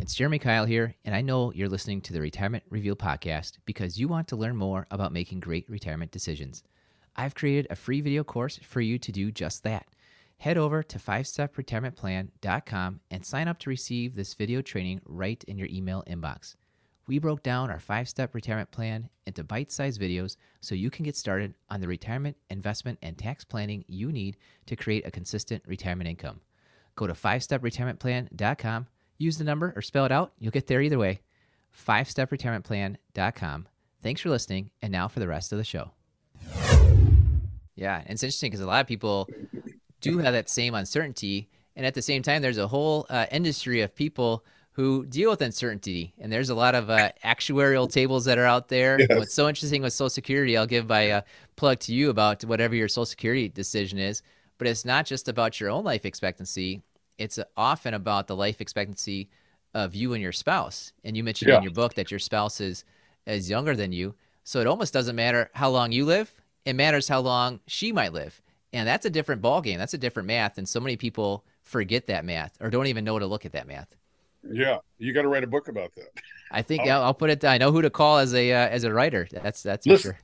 It's 0.00 0.14
jeremy 0.14 0.38
keil 0.38 0.66
here 0.66 0.94
and 1.04 1.14
i 1.14 1.20
know 1.20 1.52
you're 1.52 1.68
listening 1.68 2.00
to 2.00 2.14
the 2.14 2.20
retirement 2.22 2.64
reveal 2.70 2.96
podcast 2.96 3.58
because 3.66 4.00
you 4.00 4.08
want 4.08 4.26
to 4.28 4.36
learn 4.36 4.56
more 4.56 4.86
about 4.90 5.12
making 5.12 5.40
great 5.40 5.68
retirement 5.68 6.10
decisions. 6.10 6.62
I've 7.14 7.34
created 7.34 7.66
a 7.68 7.76
free 7.76 8.00
video 8.00 8.24
course 8.24 8.58
for 8.62 8.80
you 8.80 8.98
to 8.98 9.12
do 9.12 9.30
just 9.30 9.64
that. 9.64 9.86
Head 10.38 10.56
over 10.56 10.82
to 10.84 10.98
5stepretirementplan.com 10.98 13.00
and 13.10 13.26
sign 13.26 13.48
up 13.48 13.58
to 13.58 13.70
receive 13.70 14.14
this 14.14 14.34
video 14.34 14.62
training 14.62 15.00
right 15.04 15.42
in 15.48 15.58
your 15.58 15.68
email 15.68 16.04
inbox. 16.08 16.54
We 17.08 17.18
broke 17.18 17.42
down 17.42 17.70
our 17.70 17.80
five 17.80 18.08
step 18.08 18.34
retirement 18.34 18.70
plan 18.70 19.08
into 19.26 19.42
bite 19.42 19.72
sized 19.72 20.00
videos 20.00 20.36
so 20.60 20.74
you 20.74 20.90
can 20.90 21.04
get 21.04 21.16
started 21.16 21.54
on 21.70 21.80
the 21.80 21.88
retirement, 21.88 22.36
investment, 22.50 22.98
and 23.02 23.18
tax 23.18 23.44
planning 23.44 23.84
you 23.88 24.12
need 24.12 24.36
to 24.66 24.76
create 24.76 25.06
a 25.06 25.10
consistent 25.10 25.62
retirement 25.66 26.08
income. 26.08 26.40
Go 26.98 27.06
to 27.06 27.12
5stepretirementplan.com, 27.12 28.88
use 29.18 29.38
the 29.38 29.44
number 29.44 29.72
or 29.76 29.82
spell 29.82 30.04
it 30.04 30.10
out, 30.10 30.32
you'll 30.40 30.50
get 30.50 30.66
there 30.66 30.82
either 30.82 30.98
way. 30.98 31.20
5stepretirementplan.com. 31.86 33.68
Thanks 34.02 34.20
for 34.20 34.30
listening, 34.30 34.72
and 34.82 34.90
now 34.90 35.06
for 35.06 35.20
the 35.20 35.28
rest 35.28 35.52
of 35.52 35.58
the 35.58 35.64
show. 35.64 35.92
Yeah, 37.76 38.02
it's 38.06 38.24
interesting 38.24 38.50
because 38.50 38.62
a 38.62 38.66
lot 38.66 38.80
of 38.80 38.88
people 38.88 39.28
do 40.00 40.18
have 40.18 40.32
that 40.32 40.48
same 40.48 40.74
uncertainty, 40.74 41.48
and 41.76 41.86
at 41.86 41.94
the 41.94 42.02
same 42.02 42.20
time, 42.20 42.42
there's 42.42 42.58
a 42.58 42.66
whole 42.66 43.06
uh, 43.08 43.26
industry 43.30 43.82
of 43.82 43.94
people 43.94 44.44
who 44.72 45.06
deal 45.06 45.30
with 45.30 45.40
uncertainty. 45.40 46.14
And 46.18 46.32
there's 46.32 46.50
a 46.50 46.54
lot 46.56 46.74
of 46.74 46.90
uh, 46.90 47.12
actuarial 47.24 47.88
tables 47.88 48.24
that 48.24 48.38
are 48.38 48.44
out 48.44 48.66
there. 48.66 48.98
Yes. 48.98 49.08
What's 49.10 49.34
so 49.34 49.48
interesting 49.48 49.82
with 49.82 49.92
Social 49.92 50.10
Security, 50.10 50.56
I'll 50.56 50.66
give 50.66 50.88
my 50.88 51.10
uh, 51.10 51.20
plug 51.54 51.78
to 51.80 51.94
you 51.94 52.10
about 52.10 52.44
whatever 52.44 52.74
your 52.74 52.88
Social 52.88 53.06
Security 53.06 53.48
decision 53.48 54.00
is. 54.00 54.22
But 54.56 54.66
it's 54.66 54.84
not 54.84 55.06
just 55.06 55.28
about 55.28 55.60
your 55.60 55.70
own 55.70 55.84
life 55.84 56.04
expectancy. 56.04 56.82
It's 57.18 57.38
often 57.56 57.94
about 57.94 58.26
the 58.26 58.36
life 58.36 58.60
expectancy 58.60 59.28
of 59.74 59.94
you 59.94 60.14
and 60.14 60.22
your 60.22 60.32
spouse. 60.32 60.92
And 61.04 61.16
you 61.16 61.24
mentioned 61.24 61.50
yeah. 61.50 61.58
in 61.58 61.62
your 61.62 61.72
book 61.72 61.94
that 61.94 62.10
your 62.10 62.20
spouse 62.20 62.60
is 62.60 62.84
is 63.26 63.50
younger 63.50 63.76
than 63.76 63.92
you. 63.92 64.14
So 64.44 64.60
it 64.60 64.66
almost 64.66 64.94
doesn't 64.94 65.16
matter 65.16 65.50
how 65.52 65.68
long 65.68 65.92
you 65.92 66.06
live. 66.06 66.32
It 66.64 66.72
matters 66.72 67.08
how 67.08 67.20
long 67.20 67.60
she 67.66 67.92
might 67.92 68.12
live. 68.12 68.40
and 68.72 68.86
that's 68.86 69.06
a 69.06 69.10
different 69.10 69.42
ball 69.42 69.60
game. 69.60 69.78
That's 69.78 69.94
a 69.94 69.98
different 69.98 70.26
math, 70.26 70.58
and 70.58 70.68
so 70.68 70.80
many 70.80 70.96
people 70.96 71.44
forget 71.62 72.06
that 72.06 72.24
math 72.24 72.56
or 72.60 72.70
don't 72.70 72.86
even 72.86 73.04
know 73.04 73.18
to 73.18 73.26
look 73.26 73.44
at 73.44 73.52
that 73.52 73.66
math. 73.66 73.94
Yeah, 74.50 74.78
you 74.98 75.12
got 75.12 75.22
to 75.22 75.28
write 75.28 75.44
a 75.44 75.48
book 75.48 75.68
about 75.68 75.94
that. 75.96 76.08
I 76.50 76.62
think 76.62 76.86
I'll, 76.86 77.02
I'll, 77.02 77.14
put 77.14 77.30
it. 77.30 77.44
I 77.44 77.58
know 77.58 77.72
who 77.72 77.82
to 77.82 77.90
call 77.90 78.18
as 78.18 78.34
a 78.34 78.52
uh, 78.52 78.68
as 78.68 78.84
a 78.84 78.92
writer. 78.92 79.28
That's 79.30 79.62
that's 79.62 79.86
Listen, 79.86 80.12
sure. 80.12 80.18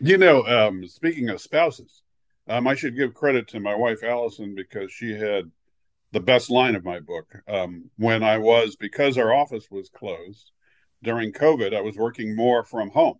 You 0.00 0.18
know, 0.18 0.44
um, 0.46 0.86
speaking 0.86 1.28
of 1.28 1.40
spouses, 1.40 2.02
um, 2.48 2.66
I 2.66 2.74
should 2.74 2.96
give 2.96 3.14
credit 3.14 3.48
to 3.48 3.60
my 3.60 3.74
wife 3.74 4.02
Allison 4.02 4.54
because 4.54 4.92
she 4.92 5.12
had 5.12 5.50
the 6.12 6.20
best 6.20 6.50
line 6.50 6.74
of 6.74 6.84
my 6.84 7.00
book. 7.00 7.26
Um, 7.46 7.90
when 7.96 8.22
I 8.22 8.38
was 8.38 8.76
because 8.76 9.16
our 9.16 9.32
office 9.32 9.70
was 9.70 9.88
closed 9.88 10.52
during 11.02 11.32
COVID, 11.32 11.74
I 11.74 11.80
was 11.80 11.96
working 11.96 12.36
more 12.36 12.64
from 12.64 12.90
home, 12.90 13.18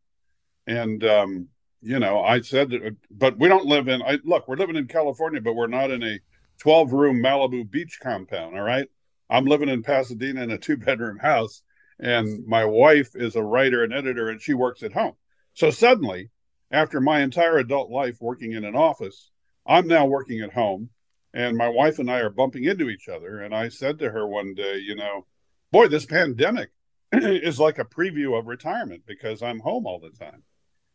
and 0.67 1.03
um, 1.05 1.49
you 1.83 1.99
know, 1.99 2.23
I 2.23 2.41
said, 2.43 2.71
that, 2.71 2.97
but 3.11 3.39
we 3.39 3.49
don't 3.49 3.67
live 3.67 3.89
in. 3.89 4.03
I 4.03 4.19
look, 4.25 4.47
we're 4.49 4.57
living 4.57 4.77
in 4.77 4.87
California, 4.87 5.41
but 5.41 5.55
we're 5.55 5.67
not 5.67 5.91
in 5.91 6.03
a 6.03 6.21
twelve 6.59 6.93
room 6.93 7.23
Malibu 7.23 7.71
beach 7.71 7.99
compound. 8.03 8.57
All 8.57 8.65
right, 8.65 8.89
I'm 9.31 9.47
living 9.47 9.69
in 9.69 9.83
Pasadena 9.83 10.43
in 10.43 10.51
a 10.51 10.59
two 10.59 10.77
bedroom 10.77 11.19
house, 11.19 11.63
and 11.99 12.47
my 12.47 12.65
wife 12.65 13.11
is 13.15 13.37
a 13.37 13.43
writer 13.43 13.83
and 13.85 13.95
editor, 13.95 14.29
and 14.29 14.41
she 14.41 14.55
works 14.55 14.83
at 14.83 14.93
home. 14.93 15.15
So 15.55 15.71
suddenly, 15.71 16.31
after 16.71 17.01
my 17.01 17.21
entire 17.21 17.59
adult 17.59 17.91
life 17.91 18.19
working 18.21 18.53
in 18.53 18.65
an 18.65 18.77
office, 18.77 19.31
I'm 19.67 19.87
now 19.87 20.07
working 20.07 20.41
at 20.41 20.53
home 20.53 20.91
and 21.33 21.57
my 21.57 21.69
wife 21.69 21.99
and 21.99 22.11
I 22.11 22.21
are 22.21 22.31
bumping 22.31 22.65
into 22.65 22.89
each 22.89 23.09
other. 23.09 23.41
And 23.41 23.55
I 23.55 23.69
said 23.69 23.99
to 23.99 24.11
her 24.11 24.27
one 24.27 24.55
day, 24.55 24.79
you 24.79 24.97
know, 24.97 25.27
boy, 25.71 25.89
this 25.89 26.07
pandemic 26.07 26.71
is 27.13 27.61
like 27.61 27.79
a 27.79 27.85
preview 27.85 28.39
of 28.39 28.47
retirement 28.47 29.03
because 29.07 29.43
I'm 29.43 29.61
home 29.61 29.87
all 29.87 30.01
the 30.01 30.11
time. 30.11 30.43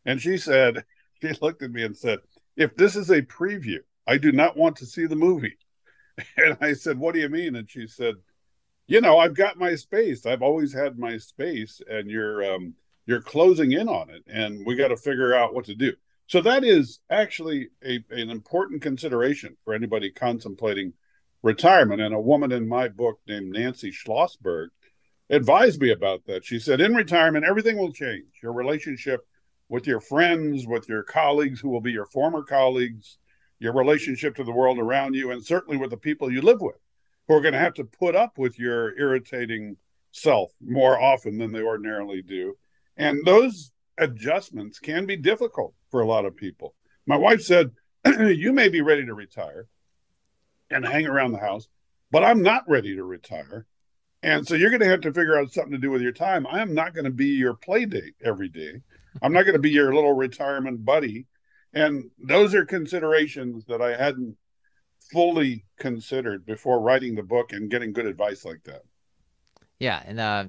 And 0.04 0.20
she 0.20 0.36
said, 0.36 0.84
she 1.22 1.32
looked 1.40 1.62
at 1.62 1.70
me 1.70 1.82
and 1.82 1.96
said, 1.96 2.18
if 2.56 2.76
this 2.76 2.96
is 2.96 3.10
a 3.10 3.22
preview, 3.22 3.78
I 4.06 4.18
do 4.18 4.32
not 4.32 4.56
want 4.56 4.76
to 4.76 4.86
see 4.86 5.06
the 5.06 5.16
movie. 5.16 5.56
And 6.38 6.56
I 6.62 6.72
said, 6.72 6.98
what 6.98 7.12
do 7.12 7.20
you 7.20 7.28
mean? 7.28 7.56
And 7.56 7.70
she 7.70 7.86
said, 7.86 8.14
you 8.86 9.02
know, 9.02 9.18
I've 9.18 9.34
got 9.34 9.58
my 9.58 9.74
space. 9.74 10.24
I've 10.24 10.40
always 10.40 10.72
had 10.72 10.98
my 10.98 11.18
space 11.18 11.82
and 11.90 12.10
you're, 12.10 12.54
um, 12.54 12.72
you're 13.04 13.20
closing 13.20 13.72
in 13.72 13.86
on 13.86 14.08
it 14.08 14.22
and 14.26 14.64
we 14.64 14.76
got 14.76 14.88
to 14.88 14.96
figure 14.96 15.34
out 15.34 15.52
what 15.52 15.66
to 15.66 15.74
do. 15.74 15.92
So 16.26 16.40
that 16.40 16.64
is 16.64 17.00
actually 17.08 17.68
a, 17.84 18.04
an 18.10 18.30
important 18.30 18.82
consideration 18.82 19.56
for 19.64 19.74
anybody 19.74 20.10
contemplating 20.10 20.92
retirement. 21.42 22.00
And 22.00 22.14
a 22.14 22.20
woman 22.20 22.52
in 22.52 22.68
my 22.68 22.88
book 22.88 23.20
named 23.28 23.52
Nancy 23.52 23.92
Schlossberg 23.92 24.68
advised 25.30 25.80
me 25.80 25.92
about 25.92 26.26
that. 26.26 26.44
She 26.44 26.58
said, 26.58 26.80
in 26.80 26.94
retirement, 26.94 27.44
everything 27.44 27.78
will 27.78 27.92
change. 27.92 28.26
Your 28.42 28.52
relationship 28.52 29.20
with 29.68 29.86
your 29.86 30.00
friends, 30.00 30.66
with 30.66 30.88
your 30.88 31.02
colleagues 31.02 31.60
who 31.60 31.68
will 31.68 31.80
be 31.80 31.92
your 31.92 32.06
former 32.06 32.42
colleagues, 32.42 33.18
your 33.58 33.72
relationship 33.72 34.36
to 34.36 34.44
the 34.44 34.52
world 34.52 34.78
around 34.78 35.14
you, 35.14 35.30
and 35.30 35.44
certainly 35.44 35.76
with 35.76 35.90
the 35.90 35.96
people 35.96 36.30
you 36.30 36.42
live 36.42 36.60
with, 36.60 36.76
who 37.26 37.34
are 37.34 37.40
going 37.40 37.54
to 37.54 37.58
have 37.58 37.74
to 37.74 37.84
put 37.84 38.14
up 38.14 38.38
with 38.38 38.58
your 38.58 38.96
irritating 38.98 39.76
self 40.12 40.52
more 40.60 41.00
often 41.00 41.38
than 41.38 41.52
they 41.52 41.62
ordinarily 41.62 42.22
do. 42.22 42.56
And 42.96 43.24
those 43.24 43.72
adjustments 43.98 44.78
can 44.78 45.06
be 45.06 45.16
difficult 45.16 45.74
for 45.90 46.00
a 46.00 46.06
lot 46.06 46.24
of 46.24 46.36
people. 46.36 46.74
My 47.06 47.16
wife 47.16 47.42
said, 47.42 47.72
You 48.04 48.52
may 48.52 48.68
be 48.68 48.80
ready 48.80 49.04
to 49.06 49.14
retire 49.14 49.68
and 50.70 50.84
hang 50.84 51.06
around 51.06 51.32
the 51.32 51.38
house, 51.38 51.68
but 52.10 52.24
I'm 52.24 52.42
not 52.42 52.68
ready 52.68 52.96
to 52.96 53.04
retire. 53.04 53.66
And 54.22 54.46
so 54.46 54.54
you're 54.54 54.70
going 54.70 54.80
to 54.80 54.88
have 54.88 55.02
to 55.02 55.12
figure 55.12 55.38
out 55.38 55.52
something 55.52 55.72
to 55.72 55.78
do 55.78 55.90
with 55.90 56.02
your 56.02 56.12
time. 56.12 56.46
I 56.46 56.60
am 56.60 56.74
not 56.74 56.94
going 56.94 57.04
to 57.04 57.10
be 57.10 57.26
your 57.26 57.54
play 57.54 57.86
date 57.86 58.14
every 58.24 58.48
day. 58.48 58.80
I'm 59.22 59.32
not 59.32 59.44
going 59.44 59.54
to 59.54 59.60
be 59.60 59.70
your 59.70 59.94
little 59.94 60.14
retirement 60.14 60.84
buddy. 60.84 61.26
And 61.72 62.10
those 62.18 62.54
are 62.54 62.64
considerations 62.64 63.64
that 63.66 63.80
I 63.80 63.96
hadn't 63.96 64.36
fully 65.12 65.64
considered 65.78 66.44
before 66.44 66.80
writing 66.80 67.14
the 67.14 67.22
book 67.22 67.52
and 67.52 67.70
getting 67.70 67.92
good 67.92 68.06
advice 68.06 68.44
like 68.44 68.62
that. 68.64 68.82
Yeah. 69.78 70.02
And 70.04 70.18
uh, 70.18 70.46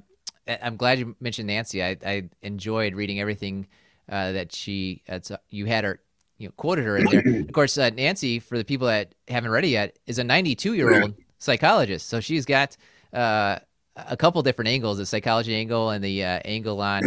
I'm 0.48 0.78
glad 0.78 1.00
you 1.00 1.16
mentioned 1.20 1.48
Nancy. 1.48 1.84
I, 1.84 1.98
I 2.06 2.30
enjoyed 2.42 2.96
reading 2.96 3.20
everything 3.20 3.68
uh, 4.10 4.32
that 4.34 4.54
she 4.54 5.04
uh, 5.10 5.20
you 5.50 5.66
had 5.66 5.84
her 5.84 6.00
you 6.38 6.48
know 6.48 6.54
quoted 6.58 6.86
her 6.86 6.98
in 6.98 7.06
there. 7.06 7.42
of 7.42 7.52
course, 7.52 7.78
uh, 7.78 7.90
Nancy, 7.90 8.40
for 8.40 8.58
the 8.58 8.66
people 8.66 8.88
that 8.88 9.14
haven't 9.28 9.52
read 9.52 9.66
it 9.66 9.70
yet, 9.70 9.98
is 10.06 10.20
a 10.20 10.24
92 10.24 10.74
year 10.74 11.02
old 11.02 11.14
psychologist. 11.40 12.08
So 12.08 12.20
she's 12.20 12.46
got 12.46 12.78
uh, 13.14 13.60
a 13.96 14.18
couple 14.18 14.42
different 14.44 14.70
angles: 14.70 14.98
the 14.98 15.06
psychology 15.06 15.56
angle 15.56 15.90
and 15.90 16.04
the 16.04 16.24
uh, 16.24 16.40
angle 16.46 16.82
on 16.82 17.04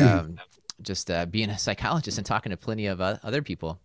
um, 0.00 0.38
just 0.82 1.10
uh, 1.10 1.26
being 1.26 1.50
a 1.50 1.58
psychologist 1.58 2.18
and 2.18 2.26
talking 2.26 2.50
to 2.50 2.56
plenty 2.56 2.86
of 2.86 3.00
other 3.00 3.42
people. 3.42 3.80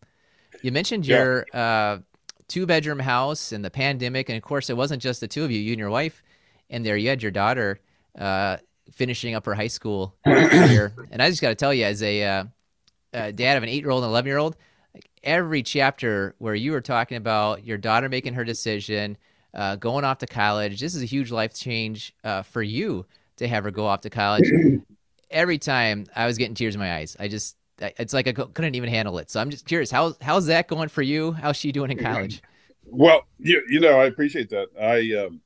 You 0.61 0.71
mentioned 0.71 1.07
yeah. 1.07 1.17
your 1.53 2.03
two 2.47 2.65
bedroom 2.65 2.99
house 2.99 3.53
and 3.53 3.63
the 3.63 3.71
pandemic, 3.71 4.29
and 4.29 4.35
of 4.35 4.43
course, 4.43 4.69
it 4.69 4.75
wasn't 4.75 5.01
just 5.01 5.21
the 5.21 5.27
two 5.27 5.43
of 5.43 5.51
you, 5.51 5.59
you 5.59 5.71
and 5.71 5.79
your 5.79 5.89
wife. 5.89 6.21
And 6.69 6.85
there, 6.85 6.95
you 6.95 7.09
had 7.09 7.21
your 7.21 7.31
daughter 7.31 7.79
finishing 8.91 9.35
up 9.35 9.45
her 9.45 9.53
high 9.53 9.67
school 9.67 10.15
career. 10.25 10.93
And 11.11 11.21
I 11.21 11.29
just 11.29 11.41
got 11.41 11.49
to 11.49 11.55
tell 11.55 11.73
you, 11.73 11.85
as 11.85 12.01
a, 12.03 12.23
uh, 12.23 12.43
uh, 13.13 13.31
dad 13.31 13.57
of 13.57 13.63
an 13.63 13.69
eight 13.69 13.81
year 13.81 13.91
old 13.91 14.03
and 14.03 14.09
11 14.09 14.27
year 14.27 14.37
old, 14.37 14.55
like 14.93 15.09
every 15.23 15.63
chapter 15.63 16.35
where 16.39 16.55
you 16.55 16.71
were 16.71 16.81
talking 16.81 17.17
about 17.17 17.65
your 17.65 17.77
daughter 17.77 18.09
making 18.09 18.33
her 18.33 18.43
decision, 18.43 19.17
uh, 19.53 19.75
going 19.75 20.05
off 20.05 20.19
to 20.19 20.27
college, 20.27 20.79
this 20.79 20.95
is 20.95 21.01
a 21.01 21.05
huge 21.05 21.31
life 21.31 21.53
change 21.53 22.15
uh, 22.23 22.41
for 22.41 22.61
you 22.61 23.05
to 23.37 23.47
have 23.47 23.63
her 23.63 23.71
go 23.71 23.85
off 23.85 24.01
to 24.01 24.09
college. 24.09 24.49
every 25.31 25.57
time 25.57 26.05
I 26.15 26.25
was 26.25 26.37
getting 26.37 26.55
tears 26.55 26.75
in 26.75 26.79
my 26.79 26.95
eyes. 26.95 27.15
I 27.19 27.27
just, 27.27 27.57
it's 27.79 28.13
like 28.13 28.27
I 28.27 28.33
couldn't 28.33 28.75
even 28.75 28.89
handle 28.89 29.17
it. 29.17 29.31
So 29.31 29.39
I'm 29.39 29.49
just 29.49 29.65
curious, 29.65 29.89
how, 29.89 30.13
how's 30.21 30.45
that 30.47 30.67
going 30.67 30.89
for 30.89 31.01
you? 31.01 31.31
How's 31.31 31.57
she 31.57 31.71
doing 31.71 31.91
in 31.91 31.97
college? 31.97 32.41
Well, 32.85 33.21
you, 33.39 33.63
you 33.69 33.79
know, 33.79 33.99
I 33.99 34.05
appreciate 34.05 34.49
that. 34.49 34.67
I, 34.79 35.25
um, 35.25 35.41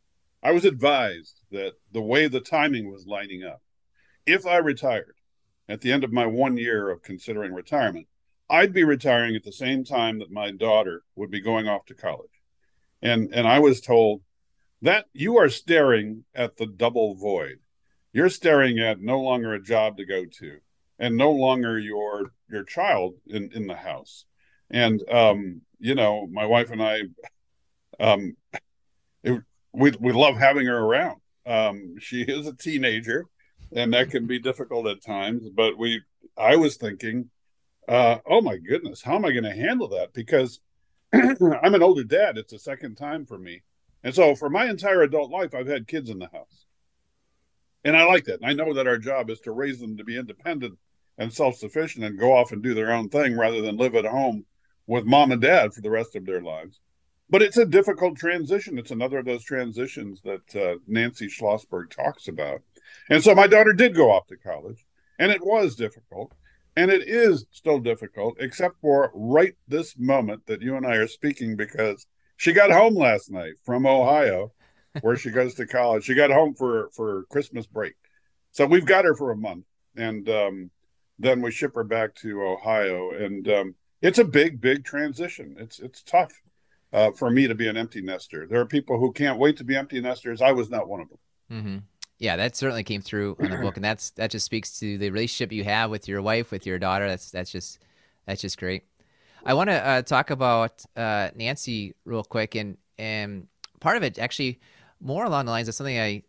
I 0.45 0.51
was 0.51 0.63
advised 0.63 1.41
that 1.49 1.73
the 1.91 2.03
way 2.03 2.27
the 2.27 2.39
timing 2.39 2.91
was 2.91 3.07
lining 3.07 3.43
up, 3.43 3.63
if 4.27 4.45
I 4.45 4.57
retired 4.57 5.15
at 5.67 5.81
the 5.81 5.91
end 5.91 6.03
of 6.03 6.13
my 6.13 6.27
one 6.27 6.55
year 6.55 6.91
of 6.91 7.01
considering 7.01 7.51
retirement, 7.51 8.07
I'd 8.47 8.71
be 8.71 8.83
retiring 8.83 9.35
at 9.35 9.43
the 9.43 9.51
same 9.51 9.83
time 9.83 10.19
that 10.19 10.29
my 10.29 10.51
daughter 10.51 11.01
would 11.15 11.31
be 11.31 11.41
going 11.41 11.67
off 11.67 11.85
to 11.87 11.95
college. 11.95 12.29
And 13.01 13.33
and 13.33 13.47
I 13.47 13.57
was 13.57 13.81
told 13.81 14.21
that 14.83 15.07
you 15.13 15.35
are 15.39 15.49
staring 15.49 16.25
at 16.35 16.57
the 16.57 16.67
double 16.67 17.15
void. 17.15 17.57
You're 18.13 18.29
staring 18.29 18.77
at 18.77 19.01
no 19.01 19.19
longer 19.21 19.55
a 19.55 19.63
job 19.63 19.97
to 19.97 20.05
go 20.05 20.25
to 20.25 20.59
and 20.99 21.17
no 21.17 21.31
longer 21.31 21.79
your 21.79 22.33
your 22.51 22.65
child 22.65 23.15
in, 23.25 23.49
in 23.51 23.65
the 23.65 23.75
house. 23.75 24.25
And 24.69 25.01
um, 25.09 25.61
you 25.79 25.95
know, 25.95 26.27
my 26.27 26.45
wife 26.45 26.69
and 26.69 26.83
I 26.83 27.01
um 27.99 28.37
we 29.75 29.91
we 29.99 30.11
love 30.11 30.37
having 30.37 30.65
her 30.67 30.77
around. 30.77 31.19
Um, 31.45 31.95
she 31.99 32.21
is 32.21 32.47
a 32.47 32.53
teenager, 32.53 33.25
and 33.75 33.93
that 33.93 34.09
can 34.09 34.25
be 34.25 34.39
difficult 34.39 34.87
at 34.87 35.03
times. 35.03 35.47
But 35.49 35.77
we, 35.77 36.01
I 36.37 36.55
was 36.55 36.77
thinking, 36.77 37.29
uh, 37.87 38.17
oh 38.25 38.41
my 38.41 38.57
goodness, 38.57 39.01
how 39.01 39.15
am 39.15 39.25
I 39.25 39.31
going 39.31 39.43
to 39.43 39.51
handle 39.51 39.89
that? 39.89 40.13
Because 40.13 40.59
I'm 41.13 41.75
an 41.75 41.83
older 41.83 42.03
dad. 42.03 42.37
It's 42.37 42.51
the 42.51 42.59
second 42.59 42.95
time 42.95 43.25
for 43.25 43.37
me, 43.37 43.63
and 44.03 44.13
so 44.13 44.35
for 44.35 44.49
my 44.49 44.65
entire 44.65 45.01
adult 45.01 45.31
life, 45.31 45.53
I've 45.53 45.67
had 45.67 45.87
kids 45.87 46.09
in 46.09 46.19
the 46.19 46.29
house, 46.31 46.65
and 47.83 47.95
I 47.95 48.05
like 48.05 48.25
that. 48.25 48.41
And 48.41 48.49
I 48.49 48.53
know 48.53 48.73
that 48.73 48.87
our 48.87 48.97
job 48.97 49.29
is 49.29 49.41
to 49.41 49.51
raise 49.51 49.79
them 49.79 49.97
to 49.97 50.03
be 50.03 50.17
independent 50.17 50.77
and 51.17 51.31
self-sufficient 51.31 52.03
and 52.03 52.19
go 52.19 52.35
off 52.35 52.51
and 52.51 52.61
do 52.61 52.73
their 52.73 52.91
own 52.91 53.09
thing 53.09 53.37
rather 53.37 53.61
than 53.61 53.77
live 53.77 53.95
at 53.95 54.05
home 54.05 54.45
with 54.87 55.05
mom 55.05 55.31
and 55.31 55.41
dad 55.41 55.73
for 55.73 55.81
the 55.81 55.89
rest 55.89 56.15
of 56.15 56.25
their 56.25 56.41
lives 56.41 56.79
but 57.29 57.41
it's 57.41 57.57
a 57.57 57.65
difficult 57.65 58.17
transition. 58.17 58.77
It's 58.77 58.91
another 58.91 59.19
of 59.19 59.25
those 59.25 59.43
transitions 59.43 60.21
that 60.21 60.55
uh, 60.55 60.79
Nancy 60.87 61.27
Schlossberg 61.27 61.89
talks 61.89 62.27
about. 62.27 62.61
And 63.09 63.23
so 63.23 63.33
my 63.33 63.47
daughter 63.47 63.73
did 63.73 63.95
go 63.95 64.11
off 64.11 64.27
to 64.27 64.37
college, 64.37 64.85
and 65.17 65.31
it 65.31 65.45
was 65.45 65.75
difficult, 65.75 66.33
and 66.75 66.91
it 66.91 67.07
is 67.07 67.45
still 67.51 67.79
difficult, 67.79 68.35
except 68.39 68.79
for 68.81 69.11
right 69.13 69.55
this 69.67 69.97
moment 69.97 70.45
that 70.45 70.61
you 70.61 70.75
and 70.75 70.85
I 70.85 70.95
are 70.95 71.07
speaking, 71.07 71.55
because 71.55 72.05
she 72.37 72.53
got 72.53 72.71
home 72.71 72.95
last 72.95 73.31
night 73.31 73.53
from 73.63 73.85
Ohio, 73.85 74.51
where 75.01 75.15
she 75.15 75.31
goes 75.31 75.55
to 75.55 75.65
college. 75.65 76.03
She 76.03 76.13
got 76.13 76.31
home 76.31 76.53
for 76.53 76.89
for 76.93 77.23
Christmas 77.29 77.65
break, 77.65 77.95
so 78.51 78.65
we've 78.65 78.85
got 78.85 79.05
her 79.05 79.15
for 79.15 79.31
a 79.31 79.37
month, 79.37 79.65
and 79.95 80.29
um, 80.29 80.71
then 81.17 81.41
we 81.41 81.51
ship 81.51 81.75
her 81.75 81.83
back 81.83 82.13
to 82.15 82.43
Ohio, 82.43 83.11
and 83.11 83.47
um, 83.47 83.75
it's 84.01 84.19
a 84.19 84.25
big, 84.25 84.61
big 84.61 84.83
transition. 84.83 85.55
It's 85.59 85.79
it's 85.79 86.03
tough 86.03 86.41
uh, 86.93 87.11
for 87.11 87.29
me 87.29 87.47
to 87.47 87.55
be 87.55 87.67
an 87.67 87.77
empty 87.77 88.01
nester. 88.01 88.47
There 88.47 88.59
are 88.59 88.65
people 88.65 88.99
who 88.99 89.11
can't 89.11 89.39
wait 89.39 89.57
to 89.57 89.63
be 89.63 89.75
empty 89.75 89.99
nesters. 90.01 90.41
I 90.41 90.51
was 90.51 90.69
not 90.69 90.87
one 90.87 91.01
of 91.01 91.09
them. 91.09 91.17
Mm-hmm. 91.51 91.77
Yeah, 92.17 92.37
that 92.37 92.55
certainly 92.55 92.83
came 92.83 93.01
through 93.01 93.35
in 93.39 93.51
the 93.51 93.57
book, 93.57 93.75
and 93.75 93.83
that's 93.83 94.11
that 94.11 94.31
just 94.31 94.45
speaks 94.45 94.79
to 94.79 94.97
the 94.97 95.09
relationship 95.09 95.51
you 95.51 95.65
have 95.65 95.89
with 95.89 96.07
your 96.07 96.21
wife, 96.21 96.49
with 96.49 96.65
your 96.65 96.79
daughter. 96.79 97.07
That's 97.07 97.29
that's 97.29 97.51
just 97.51 97.79
that's 98.25 98.41
just 98.41 98.57
great. 98.57 98.83
I 99.45 99.53
want 99.53 99.69
to 99.69 99.85
uh, 99.85 100.01
talk 100.01 100.29
about 100.29 100.83
uh, 100.95 101.29
Nancy 101.35 101.93
real 102.05 102.23
quick, 102.23 102.55
and 102.55 102.77
and 102.97 103.47
part 103.81 103.97
of 103.97 104.03
it 104.03 104.17
actually 104.17 104.59
more 105.01 105.25
along 105.25 105.45
the 105.45 105.51
lines 105.51 105.67
of 105.67 105.75
something 105.75 105.99
I 105.99 106.23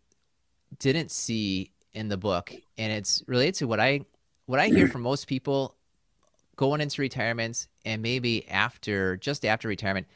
didn't 0.79 1.09
see 1.09 1.71
in 1.93 2.09
the 2.09 2.17
book, 2.17 2.53
and 2.77 2.91
it's 2.91 3.23
related 3.25 3.55
to 3.55 3.67
what 3.67 3.79
I 3.79 4.01
what 4.45 4.59
I 4.59 4.67
hear 4.67 4.89
from 4.89 5.03
most 5.03 5.27
people 5.27 5.75
going 6.57 6.81
into 6.81 7.01
retirement 7.01 7.67
and 7.85 8.01
maybe 8.01 8.47
after, 8.49 9.15
just 9.17 9.45
after 9.45 9.67
retirement, 9.67 10.07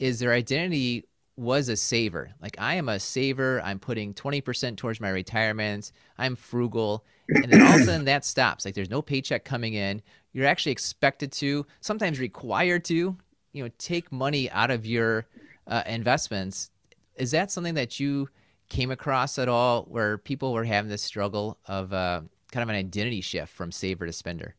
is 0.00 0.18
their 0.18 0.32
identity 0.32 1.04
was 1.36 1.68
a 1.68 1.76
saver. 1.76 2.30
Like 2.42 2.56
I 2.58 2.74
am 2.74 2.88
a 2.88 2.98
saver. 2.98 3.62
I'm 3.62 3.78
putting 3.78 4.12
20% 4.14 4.76
towards 4.76 5.00
my 5.00 5.10
retirement. 5.10 5.92
I'm 6.18 6.34
frugal. 6.34 7.04
And 7.28 7.50
then 7.52 7.62
all 7.62 7.74
of 7.74 7.80
a 7.82 7.84
sudden 7.84 8.04
that 8.06 8.24
stops. 8.24 8.64
Like 8.64 8.74
there's 8.74 8.90
no 8.90 9.02
paycheck 9.02 9.44
coming 9.44 9.74
in. 9.74 10.02
You're 10.32 10.46
actually 10.46 10.72
expected 10.72 11.32
to, 11.32 11.66
sometimes 11.80 12.18
required 12.18 12.84
to, 12.86 13.16
you 13.52 13.64
know, 13.64 13.70
take 13.78 14.10
money 14.10 14.50
out 14.50 14.70
of 14.70 14.86
your 14.86 15.26
uh, 15.66 15.82
investments. 15.86 16.70
Is 17.16 17.30
that 17.30 17.50
something 17.50 17.74
that 17.74 18.00
you 18.00 18.28
came 18.68 18.90
across 18.90 19.38
at 19.38 19.48
all 19.48 19.82
where 19.84 20.18
people 20.18 20.52
were 20.52 20.64
having 20.64 20.90
this 20.90 21.02
struggle 21.02 21.58
of 21.66 21.92
uh, 21.92 22.22
kind 22.52 22.62
of 22.62 22.68
an 22.68 22.76
identity 22.76 23.20
shift 23.20 23.52
from 23.52 23.72
saver 23.72 24.06
to 24.06 24.12
spender? 24.12 24.54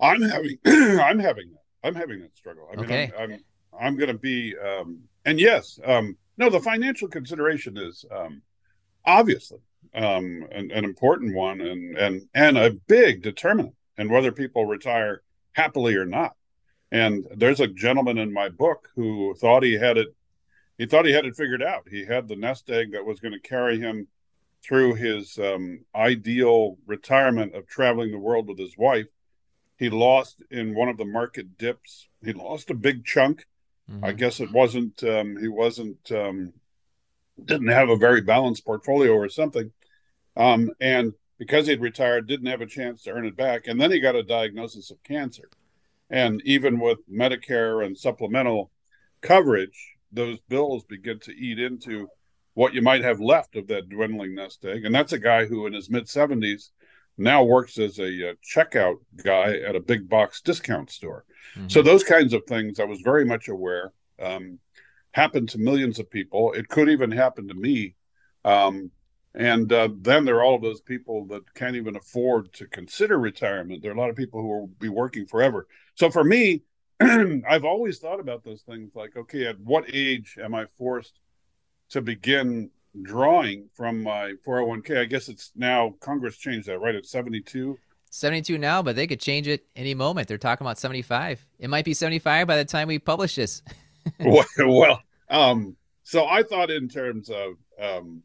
I'm 0.00 0.22
having, 0.22 0.58
I'm 0.66 1.18
having 1.18 1.50
that. 1.52 1.60
I'm 1.82 1.94
having 1.94 2.20
that 2.20 2.36
struggle. 2.36 2.68
I 2.72 2.76
mean, 2.76 2.84
okay. 2.84 3.12
I'm, 3.18 3.32
I'm, 3.32 3.44
I'm 3.78 3.96
going 3.96 4.08
to 4.08 4.18
be, 4.18 4.54
um, 4.56 5.00
and 5.24 5.40
yes, 5.40 5.78
um, 5.84 6.16
no, 6.36 6.50
the 6.50 6.60
financial 6.60 7.08
consideration 7.08 7.76
is 7.76 8.04
um, 8.10 8.42
obviously 9.04 9.58
um, 9.94 10.46
an, 10.52 10.70
an, 10.70 10.84
important 10.84 11.34
one 11.34 11.60
and, 11.60 11.96
and, 11.96 12.28
and 12.34 12.58
a 12.58 12.70
big 12.70 13.22
determinant 13.22 13.74
in 13.98 14.08
whether 14.08 14.32
people 14.32 14.66
retire 14.66 15.22
happily 15.52 15.96
or 15.96 16.06
not. 16.06 16.34
And 16.92 17.26
there's 17.36 17.60
a 17.60 17.66
gentleman 17.66 18.18
in 18.18 18.32
my 18.32 18.48
book 18.48 18.88
who 18.96 19.34
thought 19.34 19.62
he 19.62 19.74
had 19.74 19.96
it, 19.96 20.08
he 20.78 20.86
thought 20.86 21.06
he 21.06 21.12
had 21.12 21.26
it 21.26 21.36
figured 21.36 21.62
out. 21.62 21.86
He 21.88 22.04
had 22.04 22.26
the 22.26 22.36
nest 22.36 22.70
egg 22.70 22.92
that 22.92 23.04
was 23.04 23.20
going 23.20 23.32
to 23.32 23.48
carry 23.48 23.78
him 23.78 24.08
through 24.62 24.94
his 24.94 25.38
um, 25.38 25.84
ideal 25.94 26.76
retirement 26.86 27.54
of 27.54 27.66
traveling 27.66 28.10
the 28.10 28.18
world 28.18 28.48
with 28.48 28.58
his 28.58 28.76
wife. 28.76 29.06
He 29.76 29.88
lost 29.88 30.42
in 30.50 30.74
one 30.74 30.88
of 30.88 30.98
the 30.98 31.04
market 31.04 31.56
dips. 31.56 32.08
He 32.24 32.32
lost 32.32 32.70
a 32.70 32.74
big 32.74 33.04
chunk 33.04 33.46
Mm-hmm. 33.90 34.04
I 34.04 34.12
guess 34.12 34.40
it 34.40 34.52
wasn't 34.52 35.02
um, 35.04 35.36
he 35.36 35.48
wasn't 35.48 36.12
um, 36.12 36.52
didn't 37.44 37.68
have 37.68 37.88
a 37.88 37.96
very 37.96 38.20
balanced 38.20 38.64
portfolio 38.64 39.12
or 39.12 39.28
something, 39.28 39.72
um, 40.36 40.70
and 40.80 41.12
because 41.38 41.66
he'd 41.66 41.80
retired, 41.80 42.28
didn't 42.28 42.46
have 42.46 42.60
a 42.60 42.66
chance 42.66 43.02
to 43.02 43.10
earn 43.10 43.26
it 43.26 43.36
back, 43.36 43.66
and 43.66 43.80
then 43.80 43.90
he 43.90 43.98
got 43.98 44.14
a 44.14 44.22
diagnosis 44.22 44.90
of 44.90 45.02
cancer, 45.02 45.48
and 46.08 46.40
even 46.44 46.78
with 46.78 46.98
Medicare 47.10 47.84
and 47.84 47.98
supplemental 47.98 48.70
coverage, 49.22 49.96
those 50.12 50.38
bills 50.48 50.84
begin 50.84 51.18
to 51.20 51.32
eat 51.32 51.58
into 51.58 52.08
what 52.54 52.74
you 52.74 52.82
might 52.82 53.02
have 53.02 53.20
left 53.20 53.56
of 53.56 53.66
that 53.68 53.88
dwindling 53.88 54.34
nest 54.34 54.64
egg, 54.64 54.84
and 54.84 54.94
that's 54.94 55.12
a 55.12 55.18
guy 55.18 55.46
who 55.46 55.66
in 55.66 55.72
his 55.72 55.90
mid 55.90 56.08
seventies 56.08 56.70
now 57.20 57.44
works 57.44 57.78
as 57.78 57.98
a 57.98 58.30
uh, 58.30 58.34
checkout 58.44 58.96
guy 59.22 59.58
at 59.58 59.76
a 59.76 59.80
big 59.80 60.08
box 60.08 60.40
discount 60.40 60.90
store. 60.90 61.24
Mm-hmm. 61.54 61.68
So 61.68 61.82
those 61.82 62.02
kinds 62.02 62.32
of 62.32 62.42
things 62.46 62.80
I 62.80 62.84
was 62.84 63.00
very 63.02 63.24
much 63.24 63.48
aware 63.48 63.92
um, 64.20 64.58
happen 65.12 65.46
to 65.48 65.58
millions 65.58 65.98
of 65.98 66.10
people. 66.10 66.52
It 66.52 66.68
could 66.68 66.88
even 66.88 67.10
happen 67.10 67.48
to 67.48 67.54
me. 67.54 67.94
Um, 68.44 68.90
and 69.34 69.72
uh, 69.72 69.88
then 70.00 70.24
there 70.24 70.36
are 70.36 70.42
all 70.42 70.56
of 70.56 70.62
those 70.62 70.80
people 70.80 71.26
that 71.26 71.54
can't 71.54 71.76
even 71.76 71.96
afford 71.96 72.52
to 72.54 72.66
consider 72.66 73.18
retirement. 73.18 73.82
There 73.82 73.92
are 73.92 73.94
a 73.94 74.00
lot 74.00 74.10
of 74.10 74.16
people 74.16 74.40
who 74.40 74.48
will 74.48 74.66
be 74.78 74.88
working 74.88 75.26
forever. 75.26 75.68
So 75.94 76.10
for 76.10 76.24
me, 76.24 76.62
I've 77.00 77.64
always 77.64 77.98
thought 77.98 78.20
about 78.20 78.44
those 78.44 78.62
things 78.62 78.92
like, 78.94 79.16
okay, 79.16 79.46
at 79.46 79.60
what 79.60 79.84
age 79.92 80.36
am 80.42 80.54
I 80.54 80.66
forced 80.78 81.18
to 81.90 82.00
begin 82.00 82.70
drawing 83.02 83.68
from 83.74 84.02
my 84.02 84.34
401k. 84.46 84.98
I 84.98 85.04
guess 85.04 85.28
it's 85.28 85.52
now 85.54 85.94
Congress 86.00 86.36
changed 86.36 86.68
that, 86.68 86.78
right? 86.78 86.94
It's 86.94 87.10
72. 87.10 87.78
72 88.10 88.58
now, 88.58 88.82
but 88.82 88.96
they 88.96 89.06
could 89.06 89.20
change 89.20 89.46
it 89.46 89.64
any 89.76 89.94
moment. 89.94 90.26
They're 90.26 90.38
talking 90.38 90.66
about 90.66 90.78
75. 90.78 91.46
It 91.58 91.70
might 91.70 91.84
be 91.84 91.94
75 91.94 92.46
by 92.46 92.56
the 92.56 92.64
time 92.64 92.88
we 92.88 92.98
publish 92.98 93.36
this. 93.36 93.62
well, 94.20 94.46
well, 94.58 95.02
um, 95.28 95.76
so 96.02 96.26
I 96.26 96.42
thought 96.42 96.70
in 96.70 96.88
terms 96.88 97.30
of 97.30 97.52
um, 97.80 98.22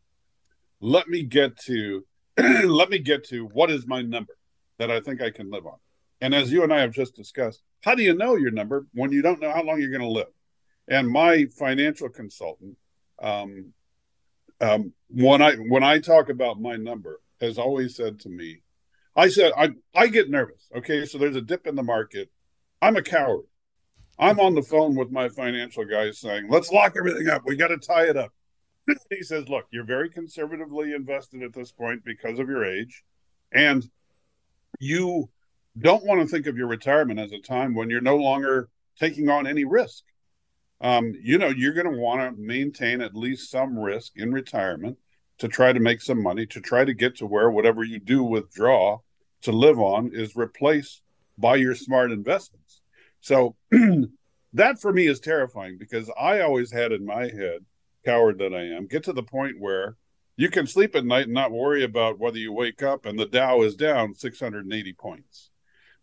let 0.79 1.07
me 1.07 1.21
get 1.21 1.57
to 1.65 2.05
let 2.37 2.89
me 2.89 2.97
get 2.97 3.25
to 3.25 3.45
what 3.47 3.69
is 3.69 3.85
my 3.85 4.01
number 4.01 4.37
that 4.79 4.89
I 4.89 5.01
think 5.01 5.21
I 5.21 5.29
can 5.29 5.51
live 5.51 5.65
on. 5.65 5.77
And 6.21 6.33
as 6.33 6.51
you 6.51 6.63
and 6.63 6.73
I 6.73 6.79
have 6.79 6.91
just 6.91 7.15
discussed, 7.15 7.61
how 7.83 7.93
do 7.93 8.03
you 8.03 8.15
know 8.15 8.35
your 8.35 8.51
number 8.51 8.87
when 8.93 9.11
you 9.11 9.21
don't 9.21 9.41
know 9.41 9.51
how 9.51 9.63
long 9.63 9.79
you're 9.79 9.91
going 9.91 10.01
to 10.01 10.07
live? 10.07 10.31
And 10.87 11.07
my 11.07 11.45
financial 11.57 12.09
consultant 12.09 12.77
um, 13.21 13.73
um, 14.65 14.93
when 15.09 15.41
I 15.41 15.55
when 15.55 15.83
I 15.83 15.99
talk 15.99 16.29
about 16.29 16.59
my 16.59 16.75
number, 16.75 17.21
has 17.39 17.57
always 17.57 17.95
said 17.95 18.19
to 18.21 18.29
me, 18.29 18.61
I 19.15 19.29
said 19.29 19.51
I 19.57 19.69
I 19.93 20.07
get 20.07 20.29
nervous. 20.29 20.67
Okay, 20.75 21.05
so 21.05 21.17
there's 21.17 21.35
a 21.35 21.41
dip 21.41 21.67
in 21.67 21.75
the 21.75 21.83
market. 21.83 22.29
I'm 22.81 22.95
a 22.95 23.01
coward. 23.01 23.45
I'm 24.17 24.39
on 24.39 24.55
the 24.55 24.63
phone 24.63 24.95
with 24.95 25.11
my 25.11 25.29
financial 25.29 25.85
guys 25.85 26.19
saying, 26.19 26.47
"Let's 26.49 26.71
lock 26.71 26.95
everything 26.97 27.27
up. 27.27 27.43
We 27.45 27.55
got 27.55 27.67
to 27.67 27.77
tie 27.77 28.07
it 28.09 28.17
up." 28.17 28.33
he 29.09 29.21
says, 29.21 29.47
"Look, 29.47 29.65
you're 29.71 29.85
very 29.85 30.09
conservatively 30.09 30.93
invested 30.93 31.43
at 31.43 31.53
this 31.53 31.71
point 31.71 32.03
because 32.03 32.39
of 32.39 32.49
your 32.49 32.65
age, 32.65 33.03
and 33.51 33.87
you 34.79 35.29
don't 35.77 36.05
want 36.05 36.21
to 36.21 36.27
think 36.27 36.47
of 36.47 36.57
your 36.57 36.67
retirement 36.67 37.19
as 37.19 37.31
a 37.31 37.39
time 37.39 37.75
when 37.75 37.89
you're 37.89 38.01
no 38.01 38.15
longer 38.15 38.69
taking 38.97 39.29
on 39.29 39.45
any 39.45 39.65
risk 39.65 40.03
um, 40.81 41.13
you 41.21 41.37
know, 41.37 41.47
you're 41.47 41.73
going 41.73 41.91
to 41.91 41.99
want 41.99 42.21
to 42.21 42.41
maintain 42.41 43.01
at 43.01 43.15
least 43.15 43.49
some 43.49 43.77
risk 43.77 44.13
in 44.15 44.31
retirement 44.31 44.97
to 45.37 45.47
try 45.47 45.73
to 45.73 45.79
make 45.79 46.01
some 46.01 46.21
money, 46.21 46.45
to 46.47 46.61
try 46.61 46.85
to 46.85 46.93
get 46.93 47.17
to 47.17 47.25
where 47.25 47.49
whatever 47.49 47.83
you 47.83 47.99
do 47.99 48.23
withdraw 48.23 48.99
to 49.41 49.51
live 49.51 49.79
on 49.79 50.11
is 50.13 50.35
replaced 50.35 51.01
by 51.37 51.55
your 51.55 51.75
smart 51.75 52.11
investments. 52.11 52.81
So 53.21 53.55
that 54.53 54.79
for 54.79 54.93
me 54.93 55.07
is 55.07 55.19
terrifying 55.19 55.77
because 55.77 56.09
I 56.19 56.41
always 56.41 56.71
had 56.71 56.91
in 56.91 57.05
my 57.05 57.23
head, 57.23 57.65
coward 58.05 58.39
that 58.39 58.53
I 58.53 58.75
am, 58.75 58.87
get 58.87 59.03
to 59.05 59.13
the 59.13 59.23
point 59.23 59.59
where 59.59 59.97
you 60.37 60.49
can 60.49 60.67
sleep 60.67 60.95
at 60.95 61.05
night 61.05 61.25
and 61.25 61.33
not 61.33 61.51
worry 61.51 61.83
about 61.83 62.19
whether 62.19 62.37
you 62.37 62.51
wake 62.51 62.83
up 62.83 63.05
and 63.05 63.17
the 63.17 63.25
Dow 63.25 63.61
is 63.61 63.75
down 63.75 64.13
680 64.13 64.93
points. 64.93 65.49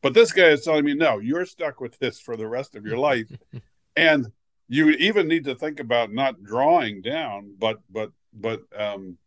But 0.03 0.15
this 0.15 0.33
guy 0.33 0.49
is 0.49 0.63
telling 0.63 0.85
me, 0.85 0.95
no, 0.95 1.19
you're 1.19 1.47
stuck 1.47 1.81
with 1.81 1.99
this 1.99 2.21
for 2.21 2.37
the 2.37 2.49
rest 2.49 2.75
of 2.75 2.85
your 2.85 2.99
life. 2.99 3.31
and 3.97 4.27
you 4.69 4.91
even 4.91 5.29
need 5.29 5.45
to 5.45 5.55
think 5.55 5.81
about 5.81 6.13
not 6.13 6.43
drawing 6.43 7.03
down, 7.03 7.55
but 7.59 7.81
but 7.91 8.11
but 8.33 8.63
um, 8.77 9.19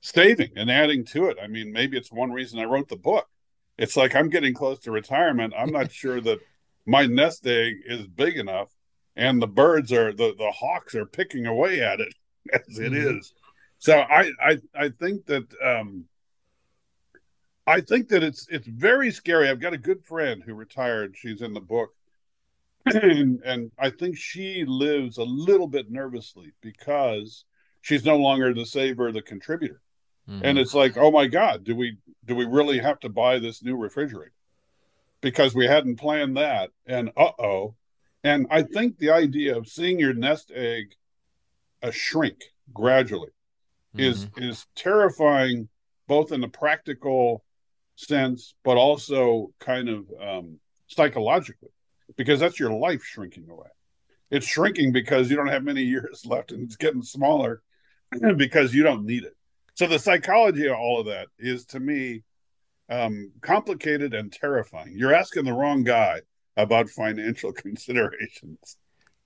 saving 0.00 0.50
and 0.56 0.70
adding 0.70 1.04
to 1.06 1.26
it. 1.26 1.38
I 1.42 1.46
mean, 1.46 1.72
maybe 1.72 1.96
it's 1.96 2.12
one 2.12 2.30
reason 2.30 2.60
I 2.60 2.64
wrote 2.64 2.88
the 2.88 2.96
book. 2.96 3.26
It's 3.76 3.96
like 3.96 4.14
I'm 4.14 4.28
getting 4.28 4.54
close 4.54 4.78
to 4.80 4.90
retirement. 4.90 5.54
I'm 5.56 5.72
not 5.72 5.92
sure 6.02 6.20
that 6.20 6.38
my 6.86 7.06
nest 7.06 7.46
egg 7.46 7.76
is 7.86 8.06
big 8.06 8.36
enough, 8.36 8.68
and 9.16 9.40
the 9.40 9.48
birds 9.48 9.92
are 9.92 10.12
the 10.12 10.34
the 10.36 10.52
hawks 10.52 10.94
are 10.94 11.06
picking 11.06 11.46
away 11.46 11.80
at 11.80 12.00
it 12.00 12.14
as 12.52 12.78
it 12.78 12.92
mm-hmm. 12.92 13.18
is. 13.18 13.32
So 13.78 13.98
I 13.98 14.30
I 14.40 14.58
I 14.74 14.88
think 14.90 15.26
that 15.26 15.46
um, 15.64 16.04
I 17.66 17.80
think 17.80 18.08
that 18.08 18.22
it's 18.22 18.46
it's 18.48 18.66
very 18.66 19.10
scary. 19.10 19.48
I've 19.48 19.60
got 19.60 19.74
a 19.74 19.78
good 19.78 20.04
friend 20.04 20.42
who 20.42 20.54
retired. 20.54 21.14
She's 21.16 21.42
in 21.42 21.52
the 21.52 21.60
book, 21.60 21.94
and, 22.86 23.40
and 23.44 23.70
I 23.78 23.90
think 23.90 24.16
she 24.16 24.64
lives 24.66 25.18
a 25.18 25.24
little 25.24 25.66
bit 25.66 25.90
nervously 25.90 26.52
because 26.60 27.44
she's 27.80 28.04
no 28.04 28.16
longer 28.16 28.54
the 28.54 28.66
saver, 28.66 29.12
the 29.12 29.22
contributor. 29.22 29.80
Mm-hmm. 30.28 30.44
And 30.44 30.58
it's 30.58 30.74
like, 30.74 30.96
oh 30.96 31.10
my 31.10 31.26
God, 31.26 31.64
do 31.64 31.74
we 31.74 31.96
do 32.24 32.34
we 32.34 32.44
really 32.44 32.78
have 32.78 33.00
to 33.00 33.08
buy 33.08 33.38
this 33.38 33.62
new 33.62 33.76
refrigerator? 33.76 34.32
Because 35.20 35.54
we 35.54 35.66
hadn't 35.66 35.96
planned 35.96 36.36
that. 36.36 36.70
And 36.86 37.10
uh 37.16 37.32
oh. 37.38 37.74
And 38.24 38.46
I 38.50 38.62
think 38.62 38.98
the 38.98 39.10
idea 39.10 39.56
of 39.56 39.68
seeing 39.68 39.98
your 39.98 40.12
nest 40.12 40.50
egg 40.54 40.94
a 41.82 41.92
shrink 41.92 42.52
gradually 42.74 43.30
mm-hmm. 43.96 44.00
is 44.00 44.26
is 44.36 44.66
terrifying 44.74 45.68
both 46.08 46.32
in 46.32 46.40
the 46.40 46.48
practical 46.48 47.44
sense, 47.96 48.54
but 48.64 48.76
also 48.76 49.52
kind 49.58 49.88
of 49.88 50.06
um, 50.20 50.58
psychologically 50.86 51.70
because 52.18 52.40
that's 52.40 52.60
your 52.60 52.72
life 52.72 53.02
shrinking 53.02 53.48
away. 53.48 53.68
It's 54.30 54.46
shrinking 54.46 54.92
because 54.92 55.30
you 55.30 55.36
don't 55.36 55.48
have 55.48 55.64
many 55.64 55.82
years 55.94 56.26
left 56.26 56.52
and 56.52 56.62
it's 56.62 56.76
getting 56.76 57.02
smaller 57.02 57.62
because 58.36 58.74
you 58.74 58.82
don't 58.82 59.06
need 59.06 59.24
it. 59.24 59.34
So 59.74 59.86
the 59.86 59.98
psychology 59.98 60.66
of 60.66 60.76
all 60.76 61.00
of 61.00 61.06
that 61.06 61.28
is 61.38 61.64
to 61.66 61.80
me 61.80 62.24
um, 62.90 63.32
complicated 63.40 64.12
and 64.12 64.30
terrifying. 64.32 64.92
You're 64.94 65.14
asking 65.14 65.44
the 65.44 65.52
wrong 65.52 65.84
guy 65.84 66.20
about 66.56 66.90
financial 66.90 67.52
considerations. 67.54 68.76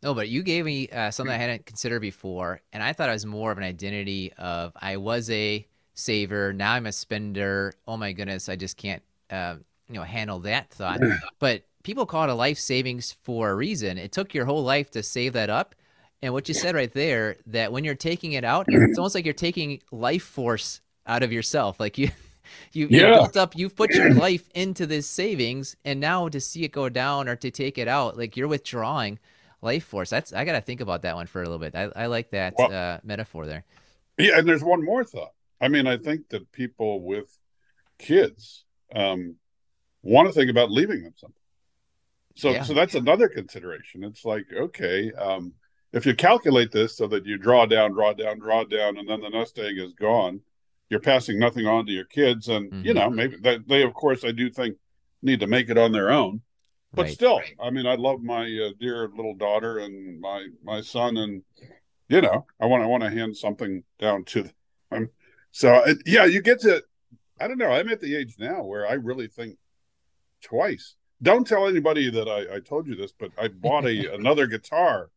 No, 0.03 0.15
but 0.15 0.29
you 0.29 0.43
gave 0.43 0.65
me 0.65 0.89
uh, 0.89 1.11
something 1.11 1.33
I 1.33 1.39
hadn't 1.39 1.65
considered 1.65 2.01
before, 2.01 2.61
and 2.73 2.83
I 2.83 2.93
thought 2.93 3.09
it 3.09 3.13
was 3.13 3.25
more 3.25 3.53
of 3.53 3.59
an 3.59 3.65
identity 3.65 4.33
of 4.37 4.73
I 4.77 4.97
was 4.97 5.31
a 5.31 5.67
saver, 5.95 6.53
now 6.53 6.73
I'm 6.73 6.87
a 6.87 6.93
spender. 6.93 7.73
Oh 7.87 7.97
my 7.97 8.13
goodness, 8.13 8.49
I 8.49 8.57
just 8.57 8.77
can't, 8.77 9.03
uh, 9.31 9.57
you 9.89 9.95
know, 9.95 10.03
handle 10.03 10.41
that 10.41 10.71
thought. 10.71 11.01
but 11.39 11.63
people 11.83 12.07
call 12.07 12.25
it 12.25 12.31
a 12.31 12.35
life 12.35 12.59
savings 12.59 13.13
for 13.23 13.51
a 13.51 13.55
reason. 13.55 13.99
It 13.99 14.13
took 14.13 14.35
your 14.35 14.45
whole 14.45 14.63
life 14.63 14.91
to 14.93 15.03
save 15.03 15.33
that 15.35 15.51
up. 15.51 15.75
And 16.23 16.33
what 16.33 16.47
you 16.49 16.55
said 16.55 16.75
right 16.75 16.93
there, 16.93 17.37
that 17.47 17.73
when 17.73 17.83
you're 17.83 17.95
taking 17.95 18.33
it 18.33 18.45
out, 18.45 18.67
it's 18.69 18.99
almost 18.99 19.15
like 19.15 19.25
you're 19.25 19.35
taking 19.35 19.81
life 19.91 20.23
force 20.23 20.81
out 21.07 21.23
of 21.23 21.33
yourself. 21.33 21.81
Like 21.81 21.99
you, 21.99 22.11
you, 22.73 22.87
you 22.89 23.01
yeah. 23.01 23.13
built 23.13 23.37
up, 23.37 23.57
you've 23.57 23.75
put 23.75 23.93
your 23.93 24.15
life 24.15 24.49
into 24.55 24.87
this 24.87 25.09
savings, 25.09 25.77
and 25.85 26.01
now 26.01 26.29
to 26.29 26.41
see 26.41 26.65
it 26.65 26.73
go 26.73 26.89
down 26.89 27.29
or 27.29 27.37
to 27.37 27.51
take 27.51 27.79
it 27.79 27.89
out, 27.89 28.17
like 28.17 28.37
you're 28.37 28.49
withdrawing 28.49 29.19
life 29.63 29.85
force. 29.85 30.11
That's 30.11 30.33
I 30.33 30.45
got 30.45 30.53
to 30.53 30.61
think 30.61 30.81
about 30.81 31.03
that 31.03 31.17
one 31.17 31.27
for 31.27 31.43
a 31.43 31.45
little 31.45 31.59
bit. 31.59 31.75
I, 31.75 31.91
I 31.97 32.07
like 32.07 32.31
that 32.31 32.55
well, 32.57 32.73
uh, 32.73 32.99
metaphor 33.03 33.47
there. 33.47 33.65
Yeah, 34.19 34.39
and 34.39 34.49
there's 34.49 34.63
one 34.63 34.85
more 34.85 35.05
thought. 35.05 35.33
I 35.61 35.69
mean, 35.69 35.87
I 35.87 35.97
think 35.97 36.29
that 36.31 36.51
people 36.53 37.03
with 37.03 37.37
kids 37.99 38.65
um, 38.95 39.37
want 40.03 40.29
to 40.29 40.35
think 40.35 40.51
about 40.51 40.71
leaving 40.71 41.03
them 41.03 41.15
something. 41.17 41.42
So, 42.35 42.51
yeah. 42.51 42.63
so 42.63 42.75
that's 42.75 42.95
another 42.95 43.29
consideration. 43.29 44.05
It's 44.05 44.25
like, 44.25 44.47
okay, 44.55 45.13
um, 45.13 45.53
if 45.93 46.07
you 46.07 46.15
calculate 46.15 46.73
this 46.73 46.97
so 46.97 47.07
that 47.09 47.27
you 47.27 47.37
draw 47.37 47.67
down, 47.67 47.93
draw 47.93 48.13
down, 48.13 48.39
draw 48.39 48.65
down, 48.65 48.97
and 48.97 49.09
then 49.09 49.21
the 49.21 49.29
nest 49.29 49.59
egg 49.59 49.79
is 49.79 49.93
gone, 49.93 50.41
you're 50.89 51.01
passing 51.01 51.39
nothing 51.39 51.67
on 51.67 51.87
to 51.87 51.93
your 51.93 52.05
kids, 52.05 52.49
and 52.49 52.71
mm-hmm. 52.71 52.87
you 52.87 52.95
know, 52.95 53.11
maybe 53.11 53.37
that 53.43 53.67
they, 53.69 53.83
of 53.83 53.95
course, 53.95 54.25
I 54.25 54.33
do 54.33 54.51
think 54.51 54.77
need 55.23 55.41
to 55.41 55.47
make 55.47 55.71
it 55.71 55.79
on 55.79 55.93
their 55.93 56.11
own. 56.11 56.43
But 56.95 57.05
right, 57.05 57.13
still, 57.13 57.39
right. 57.39 57.57
I 57.63 57.71
mean, 57.71 57.87
I 57.87 57.95
love 57.95 58.23
my 58.23 58.43
uh, 58.45 58.73
dear 58.79 59.09
little 59.09 59.35
daughter 59.35 59.79
and 59.79 60.21
my 60.21 60.47
my 60.63 60.83
son, 60.83 61.17
and 61.17 61.43
you 62.09 62.21
know, 62.21 62.47
I 62.61 62.67
want 62.67 62.83
I 62.83 62.87
want 62.87 63.03
to 63.05 63.11
hand 63.11 63.37
something 63.37 63.85
down 63.99 64.25
to 64.25 64.51
them. 64.91 65.11
So 65.53 65.75
it, 65.85 65.99
yeah, 66.05 66.25
you 66.27 66.43
get 66.43 66.61
to. 66.61 66.83
I 67.41 67.49
don't 67.49 67.59
know. 67.59 67.73
I'm 67.73 67.89
at 67.89 68.01
the 68.01 68.15
age 68.17 68.37
now 68.39 68.63
where 68.63 68.87
I 68.87 68.95
really 68.95 69.29
think 69.29 69.57
twice. 70.43 70.95
Don't 71.23 71.47
tell 71.47 71.69
anybody 71.69 72.11
that 72.11 72.29
I, 72.29 72.57
I 72.57 72.61
told 72.61 72.87
you 72.87 72.95
this, 72.95 73.13
but 73.13 73.31
I 73.39 73.49
bought 73.49 73.87
a 73.87 74.15
another 74.15 74.47
guitar 74.47 75.11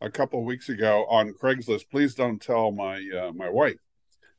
a 0.00 0.10
couple 0.10 0.40
of 0.40 0.46
weeks 0.46 0.68
ago 0.68 1.06
on 1.08 1.34
Craigslist. 1.34 1.90
Please 1.90 2.14
don't 2.14 2.40
tell 2.40 2.70
my 2.72 2.96
uh, 2.96 3.32
my 3.32 3.48
wife. 3.48 3.78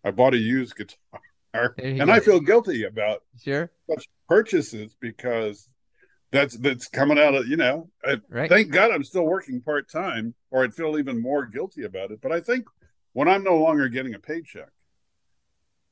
I 0.04 0.12
bought 0.12 0.34
a 0.34 0.38
used 0.38 0.76
guitar, 0.76 1.76
and 1.78 2.08
go. 2.08 2.12
I 2.12 2.20
feel 2.20 2.40
guilty 2.40 2.84
about 2.84 3.24
sure 3.42 3.72
such 3.90 4.08
purchases 4.28 4.96
because 5.00 5.70
that's 6.32 6.58
that's 6.58 6.88
coming 6.88 7.20
out 7.20 7.36
of 7.36 7.48
you 7.48 7.58
know. 7.58 7.90
I, 8.04 8.18
right. 8.30 8.50
Thank 8.50 8.72
God 8.72 8.92
I'm 8.92 9.04
still 9.04 9.26
working 9.26 9.62
part 9.62 9.90
time, 9.90 10.34
or 10.52 10.64
I'd 10.64 10.74
feel 10.74 10.98
even 10.98 11.22
more 11.22 11.46
guilty 11.46 11.84
about 11.84 12.12
it. 12.12 12.20
But 12.22 12.32
I 12.32 12.42
think 12.42 12.66
when 13.14 13.28
I'm 13.28 13.44
no 13.44 13.58
longer 13.58 13.88
getting 13.88 14.16
a 14.16 14.20
paycheck, 14.20 14.72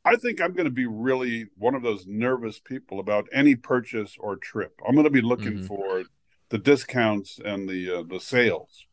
I 0.04 0.16
think 0.16 0.42
I'm 0.42 0.54
going 0.54 0.66
to 0.66 0.72
be 0.72 0.88
really 0.88 1.48
one 1.58 1.76
of 1.76 1.84
those 1.84 2.06
nervous 2.08 2.60
people 2.60 3.00
about 3.00 3.28
any 3.32 3.56
purchase 3.56 4.16
or 4.20 4.36
trip. 4.36 4.80
I'm 4.88 4.96
going 4.96 5.06
to 5.06 5.12
be 5.12 5.22
looking 5.22 5.60
mm-hmm. 5.60 5.66
for 5.66 6.04
the 6.50 6.58
discounts 6.58 7.40
and 7.44 7.70
the 7.70 8.00
uh, 8.00 8.04
the 8.04 8.20
sales 8.20 8.86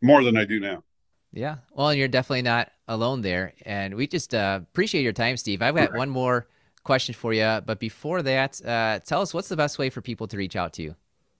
more 0.00 0.22
than 0.22 0.36
I 0.36 0.44
do 0.44 0.60
now. 0.60 0.84
Yeah, 1.32 1.56
well, 1.72 1.92
you're 1.92 2.08
definitely 2.08 2.42
not 2.42 2.70
alone 2.86 3.20
there, 3.20 3.52
and 3.62 3.94
we 3.94 4.06
just 4.06 4.34
uh, 4.34 4.60
appreciate 4.62 5.02
your 5.02 5.12
time, 5.12 5.36
Steve. 5.36 5.60
I've 5.60 5.74
got 5.74 5.94
one 5.94 6.08
more 6.08 6.46
question 6.84 7.14
for 7.14 7.34
you, 7.34 7.60
but 7.66 7.78
before 7.78 8.22
that, 8.22 8.64
uh, 8.64 9.00
tell 9.00 9.20
us 9.20 9.34
what's 9.34 9.48
the 9.48 9.56
best 9.56 9.78
way 9.78 9.90
for 9.90 10.00
people 10.00 10.26
to 10.28 10.38
reach 10.38 10.56
out 10.56 10.72
to 10.74 10.82
you. 10.82 10.96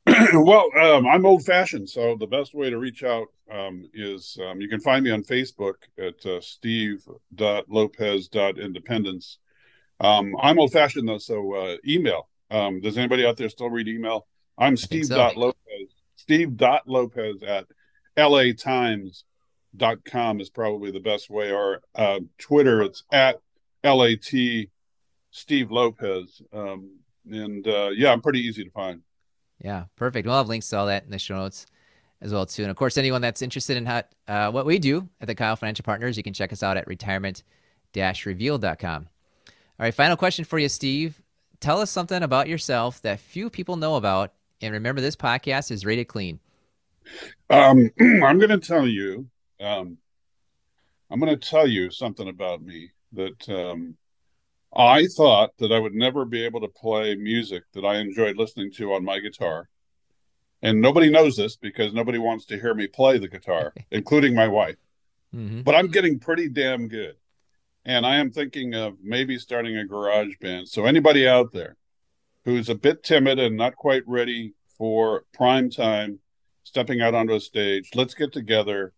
well, 0.34 0.68
um, 0.78 1.06
I'm 1.06 1.24
old 1.24 1.44
fashioned, 1.44 1.88
so 1.88 2.16
the 2.16 2.26
best 2.26 2.54
way 2.54 2.68
to 2.68 2.76
reach 2.76 3.02
out 3.02 3.28
um, 3.50 3.88
is 3.94 4.36
um, 4.46 4.60
you 4.60 4.68
can 4.68 4.80
find 4.80 5.02
me 5.04 5.10
on 5.10 5.22
Facebook 5.22 5.76
at 5.98 6.26
uh, 6.26 6.38
steve.lopez.independence. 6.40 9.38
Um, 10.00 10.34
I'm 10.40 10.58
old 10.58 10.72
fashioned 10.72 11.08
though, 11.08 11.18
so 11.18 11.54
uh, 11.54 11.76
email. 11.86 12.28
Um, 12.50 12.80
does 12.80 12.98
anybody 12.98 13.24
out 13.26 13.36
there 13.36 13.48
still 13.48 13.70
read 13.70 13.86
email? 13.88 14.26
I'm 14.56 14.76
steve.lopez, 14.76 15.34
so. 15.36 15.52
steve.lopez 16.16 17.42
at 17.42 17.66
latimes.com 18.16 20.40
is 20.40 20.50
probably 20.50 20.90
the 20.90 21.00
best 21.00 21.30
way, 21.30 21.52
or 21.52 21.82
uh, 21.94 22.20
Twitter, 22.38 22.82
it's 22.82 23.04
at 23.12 23.40
LAT 23.84 24.32
Steve 25.30 25.70
Lopez. 25.70 26.42
Um, 26.52 26.98
and 27.30 27.66
uh, 27.66 27.90
yeah, 27.94 28.12
I'm 28.12 28.22
pretty 28.22 28.40
easy 28.40 28.64
to 28.64 28.70
find. 28.70 29.02
Yeah, 29.62 29.84
perfect. 29.96 30.26
We'll 30.26 30.36
have 30.36 30.48
links 30.48 30.68
to 30.70 30.78
all 30.78 30.86
that 30.86 31.04
in 31.04 31.10
the 31.10 31.18
show 31.18 31.36
notes 31.36 31.66
as 32.20 32.32
well 32.32 32.46
too. 32.46 32.62
And 32.62 32.70
of 32.70 32.76
course, 32.76 32.96
anyone 32.98 33.20
that's 33.20 33.42
interested 33.42 33.76
in 33.76 33.86
how, 33.86 34.02
uh, 34.26 34.50
what 34.50 34.66
we 34.66 34.78
do 34.78 35.08
at 35.20 35.26
the 35.26 35.34
Keil 35.34 35.58
Financial 35.58 35.82
Partners, 35.82 36.16
you 36.16 36.22
can 36.22 36.32
check 36.32 36.52
us 36.52 36.62
out 36.62 36.76
at 36.76 36.86
retirement-revealed.com. 36.86 39.08
All 39.80 39.84
right, 39.84 39.94
final 39.94 40.16
question 40.16 40.44
for 40.44 40.58
you, 40.58 40.68
Steve. 40.68 41.22
Tell 41.60 41.80
us 41.80 41.90
something 41.90 42.22
about 42.22 42.48
yourself 42.48 43.02
that 43.02 43.20
few 43.20 43.50
people 43.50 43.76
know 43.76 43.96
about. 43.96 44.32
And 44.60 44.72
remember, 44.72 45.00
this 45.00 45.16
podcast 45.16 45.70
is 45.70 45.84
rated 45.84 46.08
clean. 46.08 46.40
Um, 47.50 47.90
I'm 48.00 48.38
going 48.38 48.48
to 48.48 48.58
tell 48.58 48.86
you. 48.86 49.28
Um, 49.60 49.98
I'm 51.10 51.20
going 51.20 51.36
to 51.36 51.48
tell 51.48 51.66
you 51.66 51.90
something 51.90 52.28
about 52.28 52.62
me 52.62 52.90
that 53.12 53.48
um, 53.48 53.96
I 54.76 55.06
thought 55.06 55.52
that 55.58 55.72
I 55.72 55.78
would 55.78 55.94
never 55.94 56.24
be 56.24 56.44
able 56.44 56.60
to 56.60 56.68
play 56.68 57.14
music 57.14 57.64
that 57.72 57.84
I 57.84 57.96
enjoyed 57.96 58.36
listening 58.36 58.70
to 58.72 58.92
on 58.92 59.04
my 59.04 59.18
guitar. 59.18 59.68
And 60.62 60.80
nobody 60.80 61.10
knows 61.10 61.36
this 61.36 61.56
because 61.56 61.94
nobody 61.94 62.18
wants 62.18 62.44
to 62.46 62.58
hear 62.58 62.74
me 62.74 62.86
play 62.86 63.18
the 63.18 63.28
guitar, 63.28 63.72
including 63.90 64.34
my 64.34 64.48
wife. 64.48 64.76
Mm-hmm. 65.34 65.62
But 65.62 65.74
I'm 65.74 65.88
getting 65.88 66.18
pretty 66.18 66.48
damn 66.48 66.88
good. 66.88 67.16
And 67.84 68.04
I 68.04 68.16
am 68.16 68.30
thinking 68.30 68.74
of 68.74 68.96
maybe 69.02 69.38
starting 69.38 69.76
a 69.76 69.86
garage 69.86 70.34
band. 70.40 70.68
So, 70.68 70.84
anybody 70.84 71.28
out 71.28 71.52
there 71.52 71.76
who's 72.44 72.68
a 72.68 72.74
bit 72.74 73.02
timid 73.02 73.38
and 73.38 73.56
not 73.56 73.76
quite 73.76 74.02
ready 74.06 74.54
for 74.76 75.24
prime 75.32 75.70
time, 75.70 76.18
stepping 76.64 77.00
out 77.00 77.14
onto 77.14 77.34
a 77.34 77.40
stage, 77.40 77.90
let's 77.94 78.14
get 78.14 78.32
together. 78.32 78.92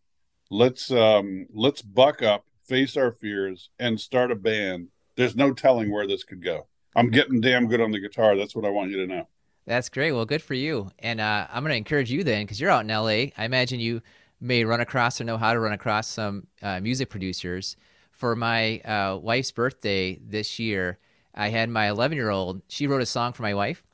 Let's 0.51 0.91
um, 0.91 1.47
let's 1.53 1.83
buck 1.83 2.23
up, 2.23 2.47
face 2.65 2.97
our 2.97 3.13
fears, 3.13 3.71
and 3.79 4.01
start 4.01 4.33
a 4.33 4.37
band 4.37 4.89
there's 5.21 5.37
no 5.37 5.53
telling 5.53 5.91
where 5.91 6.07
this 6.07 6.25
could 6.25 6.43
go. 6.43 6.67
I'm 6.97 7.11
getting 7.11 7.43
damn 7.43 7.69
good 7.69 7.83
on 7.83 7.91
the 7.91 8.01
guitar. 8.01 8.37
That's 8.37 8.57
what 8.57 8.65
I 8.65 8.71
want 8.71 8.91
you 8.91 8.97
to 8.99 9.07
know. 9.07 9.29
That's 9.71 9.89
great. 9.89 10.11
Well, 10.11 10.25
good 10.25 10.43
for 10.43 10.55
you. 10.55 10.91
And 10.99 11.21
uh, 11.21 11.47
I'm 11.49 11.63
going 11.63 11.71
to 11.71 11.77
encourage 11.77 12.11
you 12.11 12.25
then, 12.25 12.43
because 12.43 12.61
you're 12.61 12.71
out 12.71 12.81
in 12.81 12.89
LA. 12.89 13.31
I 13.39 13.45
imagine 13.45 13.79
you 13.79 14.03
may 14.41 14.65
run 14.65 14.81
across 14.81 15.21
or 15.21 15.25
know 15.25 15.37
how 15.37 15.53
to 15.53 15.61
run 15.61 15.73
across 15.73 16.09
some 16.09 16.49
uh, 16.61 16.81
music 16.81 17.09
producers. 17.09 17.77
For 18.11 18.35
my 18.35 18.81
uh, 18.81 19.19
wife's 19.23 19.53
birthday 19.53 20.19
this 20.27 20.59
year, 20.59 20.99
I 21.37 21.51
had 21.51 21.69
my 21.71 21.89
11 21.89 22.17
year 22.17 22.31
old. 22.31 22.63
She 22.67 22.89
wrote 22.89 23.01
a 23.01 23.07
song 23.07 23.33
for 23.33 23.43
my 23.43 23.55
wife. 23.55 23.85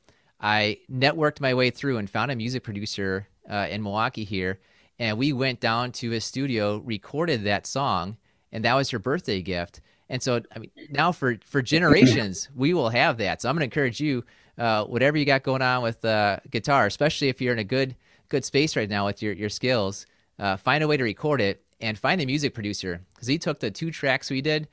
I 0.41 0.79
networked 0.91 1.41
my 1.41 1.53
way 1.53 1.69
through 1.69 1.97
and 1.97 2.09
found 2.09 2.31
a 2.31 2.35
music 2.35 2.63
producer 2.63 3.27
uh, 3.47 3.67
in 3.69 3.83
Milwaukee 3.83 4.23
here, 4.23 4.59
and 4.97 5.15
we 5.15 5.31
went 5.31 5.59
down 5.59 5.91
to 5.91 6.09
his 6.09 6.25
studio, 6.25 6.77
recorded 6.77 7.43
that 7.43 7.67
song, 7.67 8.17
and 8.51 8.65
that 8.65 8.73
was 8.73 8.89
her 8.89 8.99
birthday 8.99 9.43
gift. 9.43 9.81
And 10.09 10.23
so, 10.23 10.41
I 10.55 10.57
mean, 10.57 10.71
now 10.89 11.11
for 11.11 11.37
for 11.45 11.61
generations, 11.61 12.49
we 12.55 12.73
will 12.73 12.89
have 12.89 13.17
that. 13.17 13.43
So 13.43 13.49
I'm 13.49 13.55
going 13.55 13.59
to 13.59 13.65
encourage 13.65 13.99
you, 13.99 14.23
uh, 14.57 14.85
whatever 14.85 15.17
you 15.17 15.25
got 15.25 15.43
going 15.43 15.61
on 15.61 15.83
with 15.83 16.03
uh, 16.03 16.37
guitar, 16.49 16.85
especially 16.85 17.29
if 17.29 17.41
you're 17.41 17.53
in 17.53 17.59
a 17.59 17.63
good 17.63 17.95
good 18.29 18.43
space 18.43 18.75
right 18.75 18.89
now 18.89 19.05
with 19.05 19.21
your 19.21 19.33
your 19.33 19.49
skills, 19.49 20.05
uh, 20.39 20.57
find 20.57 20.83
a 20.83 20.87
way 20.87 20.97
to 20.97 21.03
record 21.03 21.41
it 21.41 21.63
and 21.79 21.97
find 21.97 22.21
a 22.21 22.25
music 22.25 22.53
producer 22.53 23.01
because 23.13 23.27
he 23.27 23.37
took 23.37 23.59
the 23.59 23.71
two 23.71 23.91
tracks 23.91 24.29
we 24.29 24.41
did, 24.41 24.67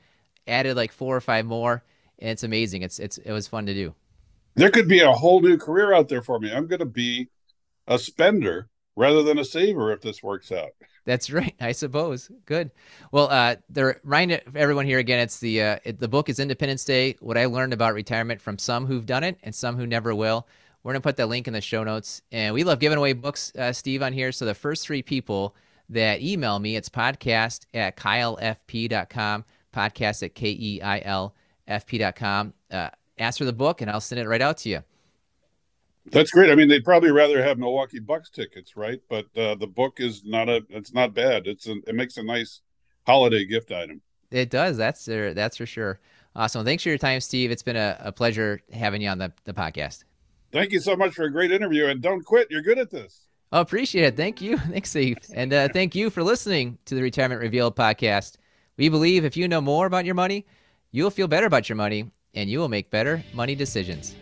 added 0.47 0.75
like 0.75 0.91
four 0.91 1.15
or 1.15 1.21
five 1.21 1.45
more, 1.45 1.83
and 2.19 2.31
it's 2.31 2.43
amazing. 2.43 2.81
It's 2.81 2.99
it's 2.99 3.17
it 3.19 3.31
was 3.31 3.47
fun 3.47 3.65
to 3.67 3.73
do. 3.73 3.93
There 4.55 4.71
could 4.71 4.87
be 4.87 5.01
a 5.01 5.11
whole 5.11 5.41
new 5.41 5.57
career 5.57 5.93
out 5.93 6.07
there 6.07 6.21
for 6.21 6.39
me. 6.39 6.51
I'm 6.51 6.67
going 6.67 6.79
to 6.79 6.85
be 6.85 7.29
a 7.87 7.99
spender 7.99 8.69
rather 8.95 9.21
than 9.21 9.37
a 9.37 9.45
saver 9.45 9.91
if 9.91 10.01
this 10.01 10.23
works 10.23 10.51
out. 10.51 10.71
That's 11.05 11.29
right, 11.31 11.55
I 11.61 11.71
suppose. 11.71 12.29
Good. 12.45 12.71
Well, 13.11 13.29
uh, 13.29 13.55
the 13.69 13.95
remind 14.03 14.41
everyone 14.55 14.85
here 14.85 14.99
again. 14.99 15.19
It's 15.19 15.39
the 15.39 15.61
uh, 15.61 15.79
it, 15.83 15.99
the 15.99 16.07
book 16.07 16.29
is 16.29 16.39
Independence 16.39 16.83
Day. 16.83 17.15
What 17.19 17.37
I 17.37 17.45
learned 17.45 17.73
about 17.73 17.93
retirement 17.93 18.41
from 18.41 18.57
some 18.57 18.85
who've 18.85 19.05
done 19.05 19.23
it 19.23 19.37
and 19.43 19.55
some 19.55 19.77
who 19.77 19.87
never 19.87 20.13
will. 20.13 20.47
We're 20.83 20.93
gonna 20.93 21.01
put 21.01 21.17
that 21.17 21.27
link 21.27 21.47
in 21.47 21.53
the 21.53 21.61
show 21.61 21.83
notes. 21.83 22.21
And 22.31 22.53
we 22.53 22.63
love 22.63 22.79
giving 22.79 22.97
away 22.97 23.13
books, 23.13 23.53
uh, 23.55 23.71
Steve, 23.71 24.03
on 24.03 24.13
here. 24.13 24.31
So 24.31 24.45
the 24.45 24.53
first 24.53 24.85
three 24.85 25.01
people 25.01 25.55
that 25.89 26.21
email 26.21 26.59
me, 26.59 26.75
it's 26.75 26.89
podcast 26.89 27.65
at 27.73 27.95
keilfp.com, 27.95 29.45
podcast 29.73 30.23
at 30.23 30.35
k 30.35 30.49
e 30.49 30.81
i 30.81 30.99
l 31.05 31.33
f 31.67 31.85
p.com. 31.85 32.53
Uh, 32.71 32.89
ask 33.17 33.37
for 33.37 33.45
the 33.45 33.53
book, 33.53 33.81
and 33.81 33.89
I'll 33.89 34.01
send 34.01 34.19
it 34.19 34.27
right 34.27 34.41
out 34.41 34.57
to 34.59 34.69
you. 34.69 34.83
That's 36.11 36.31
great. 36.31 36.51
I 36.51 36.55
mean, 36.55 36.67
they'd 36.67 36.83
probably 36.83 37.11
rather 37.11 37.41
have 37.43 37.57
Milwaukee 37.57 37.99
Bucks 37.99 38.29
tickets, 38.29 38.77
right? 38.77 39.01
But 39.09 39.25
uh, 39.35 39.55
the 39.55 39.67
book 39.67 39.99
is 39.99 40.23
not 40.23 40.49
a. 40.49 40.61
It's 40.69 40.93
not 40.93 41.13
bad. 41.13 41.47
It's 41.47 41.67
a, 41.67 41.75
it 41.87 41.95
makes 41.95 42.17
a 42.17 42.23
nice 42.23 42.61
holiday 43.05 43.45
gift 43.45 43.71
item. 43.71 44.01
It 44.31 44.49
does. 44.49 44.77
That's 44.77 45.07
uh, 45.07 45.33
that's 45.35 45.57
for 45.57 45.65
sure. 45.65 45.99
Awesome. 46.35 46.65
Thanks 46.65 46.83
for 46.83 46.89
your 46.89 46.97
time, 46.97 47.21
Steve. 47.21 47.49
It's 47.49 47.63
been 47.63 47.77
a, 47.77 47.97
a 47.99 48.11
pleasure 48.11 48.59
having 48.73 49.01
you 49.01 49.09
on 49.09 49.17
the, 49.17 49.31
the 49.45 49.53
podcast. 49.53 50.03
Thank 50.51 50.71
you 50.71 50.79
so 50.79 50.95
much 50.95 51.13
for 51.13 51.23
a 51.23 51.31
great 51.31 51.51
interview, 51.51 51.87
and 51.87 52.01
don't 52.01 52.23
quit. 52.23 52.51
You're 52.51 52.61
good 52.61 52.77
at 52.77 52.91
this. 52.91 53.27
Oh, 53.51 53.61
appreciate 53.61 54.03
it. 54.05 54.17
Thank 54.17 54.41
you. 54.41 54.57
Thanks, 54.69 54.89
Steve. 54.89 55.17
And 55.33 55.53
uh, 55.53 55.69
thank 55.69 55.95
you 55.95 56.09
for 56.09 56.23
listening 56.23 56.77
to 56.85 56.95
the 56.95 57.01
Retirement 57.01 57.41
Revealed 57.41 57.75
podcast. 57.75 58.35
We 58.77 58.89
believe 58.89 59.23
if 59.23 59.37
you 59.37 59.47
know 59.47 59.61
more 59.61 59.85
about 59.85 60.03
your 60.03 60.15
money, 60.15 60.45
you'll 60.91 61.09
feel 61.09 61.27
better 61.27 61.45
about 61.45 61.69
your 61.69 61.77
money, 61.77 62.11
and 62.33 62.49
you 62.49 62.59
will 62.59 62.67
make 62.67 62.89
better 62.89 63.23
money 63.33 63.55
decisions. 63.55 64.15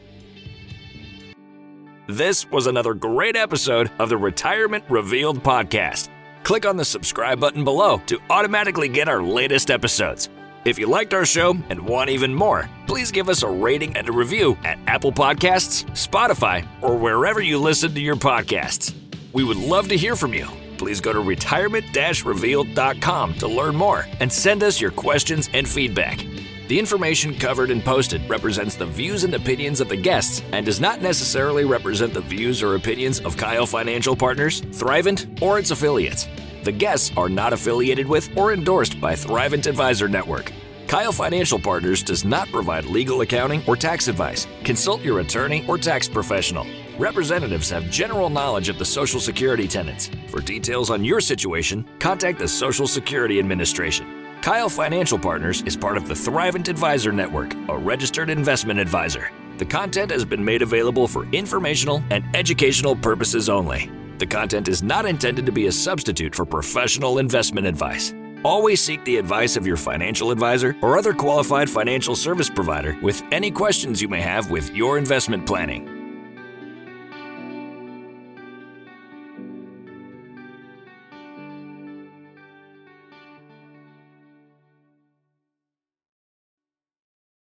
This 2.08 2.52
was 2.52 2.68
another 2.68 2.94
great 2.94 3.38
episode 3.38 3.90
of 3.98 4.10
the 4.10 4.18
Retirement 4.18 4.84
Revealed 4.90 5.42
podcast. 5.42 6.10
Click 6.44 6.66
on 6.66 6.76
the 6.76 6.84
subscribe 6.84 7.40
button 7.40 7.64
below 7.64 8.00
to 8.08 8.20
automatically 8.30 8.90
get 8.90 9.08
our 9.08 9.24
latest 9.24 9.72
episodes. 9.72 10.28
If 10.66 10.78
you 10.78 10.88
liked 10.88 11.14
our 11.14 11.26
show 11.26 11.56
and 11.70 11.80
want 11.80 12.10
even 12.10 12.34
more, 12.34 12.70
please 12.88 13.10
give 13.10 13.30
us 13.30 13.44
a 13.44 13.48
rating 13.48 13.96
and 13.96 14.10
a 14.10 14.12
review 14.12 14.58
at 14.66 14.80
Apple 14.86 15.14
Podcasts, 15.14 15.86
Spotify, 15.92 16.68
or 16.82 16.98
wherever 16.98 17.40
you 17.40 17.58
listen 17.58 17.94
to 17.94 18.02
your 18.02 18.18
podcasts. 18.18 18.94
We 19.32 19.46
would 19.46 19.58
love 19.58 19.88
to 19.88 19.96
hear 19.98 20.18
from 20.18 20.34
you. 20.34 20.48
Please 20.78 21.00
go 21.00 21.14
to 21.14 21.22
retirement 21.22 21.86
revealed.com 22.26 23.34
to 23.36 23.48
learn 23.48 23.78
more 23.78 24.06
and 24.20 24.32
send 24.32 24.62
us 24.62 24.82
your 24.82 24.92
questions 24.92 25.50
and 25.54 25.66
feedback. 25.66 26.26
The 26.70 26.80
information 26.80 27.36
covered 27.36 27.72
and 27.72 27.84
posted 27.84 28.28
represents 28.30 28.76
the 28.76 28.86
views 28.86 29.26
and 29.26 29.34
opinions 29.34 29.82
of 29.82 29.90
the 29.90 29.98
guests 29.98 30.42
and 30.54 30.66
does 30.66 30.80
not 30.80 31.02
necessarily 31.02 31.66
represent 31.66 32.14
the 32.14 32.22
views 32.22 32.64
or 32.64 32.76
opinions 32.76 33.20
of 33.20 33.36
Keil 33.36 33.68
Financial 33.68 34.16
Partners, 34.16 34.62
Thrivent, 34.62 35.42
or 35.42 35.60
its 35.60 35.72
affiliates. 35.72 36.30
The 36.64 36.72
guests 36.72 37.12
are 37.18 37.28
not 37.28 37.52
affiliated 37.52 38.08
with 38.08 38.36
or 38.38 38.54
endorsed 38.54 39.02
by 39.02 39.14
Thrivent 39.14 39.68
Advisor 39.68 40.08
Network. 40.08 40.54
Keil 40.88 41.14
Financial 41.14 41.60
Partners 41.60 42.02
does 42.02 42.24
not 42.24 42.48
provide 42.48 42.86
legal 42.86 43.22
accounting 43.22 43.62
or 43.68 43.76
tax 43.76 44.08
advice. 44.08 44.48
Consult 44.64 45.02
your 45.02 45.20
attorney 45.20 45.66
or 45.68 45.78
tax 45.78 46.08
professional. 46.08 46.66
Representatives 46.98 47.70
have 47.72 47.90
general 47.90 48.30
knowledge 48.30 48.70
of 48.70 48.80
the 48.80 48.86
Social 48.86 49.20
Security 49.20 49.68
tenants. 49.68 50.10
For 50.30 50.40
details 50.40 50.90
on 50.90 51.04
your 51.04 51.20
situation, 51.20 51.86
contact 52.00 52.40
the 52.40 52.48
Social 52.48 52.88
Security 52.88 53.40
Administration. 53.40 54.23
Keil 54.44 54.70
Financial 54.70 55.18
Partners 55.18 55.62
is 55.62 55.78
part 55.78 55.96
of 55.96 56.06
the 56.06 56.14
Thrivent 56.14 56.68
Advisor 56.68 57.14
Network, 57.14 57.54
a 57.70 57.78
registered 57.78 58.30
investment 58.30 58.78
advisor. 58.78 59.32
The 59.58 59.64
content 59.64 60.12
has 60.12 60.26
been 60.26 60.44
made 60.44 60.62
available 60.62 61.08
for 61.08 61.26
informational 61.32 62.04
and 62.10 62.26
educational 62.36 62.94
purposes 62.94 63.48
only. 63.48 63.90
The 64.18 64.28
content 64.28 64.68
is 64.68 64.84
not 64.84 65.06
intended 65.06 65.46
to 65.46 65.54
be 65.54 65.68
a 65.68 65.72
substitute 65.72 66.36
for 66.36 66.44
professional 66.44 67.20
investment 67.20 67.68
advice. 67.68 68.14
Always 68.44 68.82
seek 68.82 69.06
the 69.06 69.16
advice 69.16 69.56
of 69.56 69.66
your 69.66 69.78
financial 69.78 70.30
advisor 70.30 70.76
or 70.82 70.98
other 70.98 71.14
qualified 71.14 71.70
financial 71.70 72.14
service 72.14 72.50
provider 72.50 72.98
with 73.02 73.24
any 73.32 73.50
questions 73.50 74.02
you 74.02 74.10
may 74.10 74.20
have 74.20 74.52
with 74.52 74.76
your 74.76 74.98
investment 74.98 75.48
planning. 75.48 75.93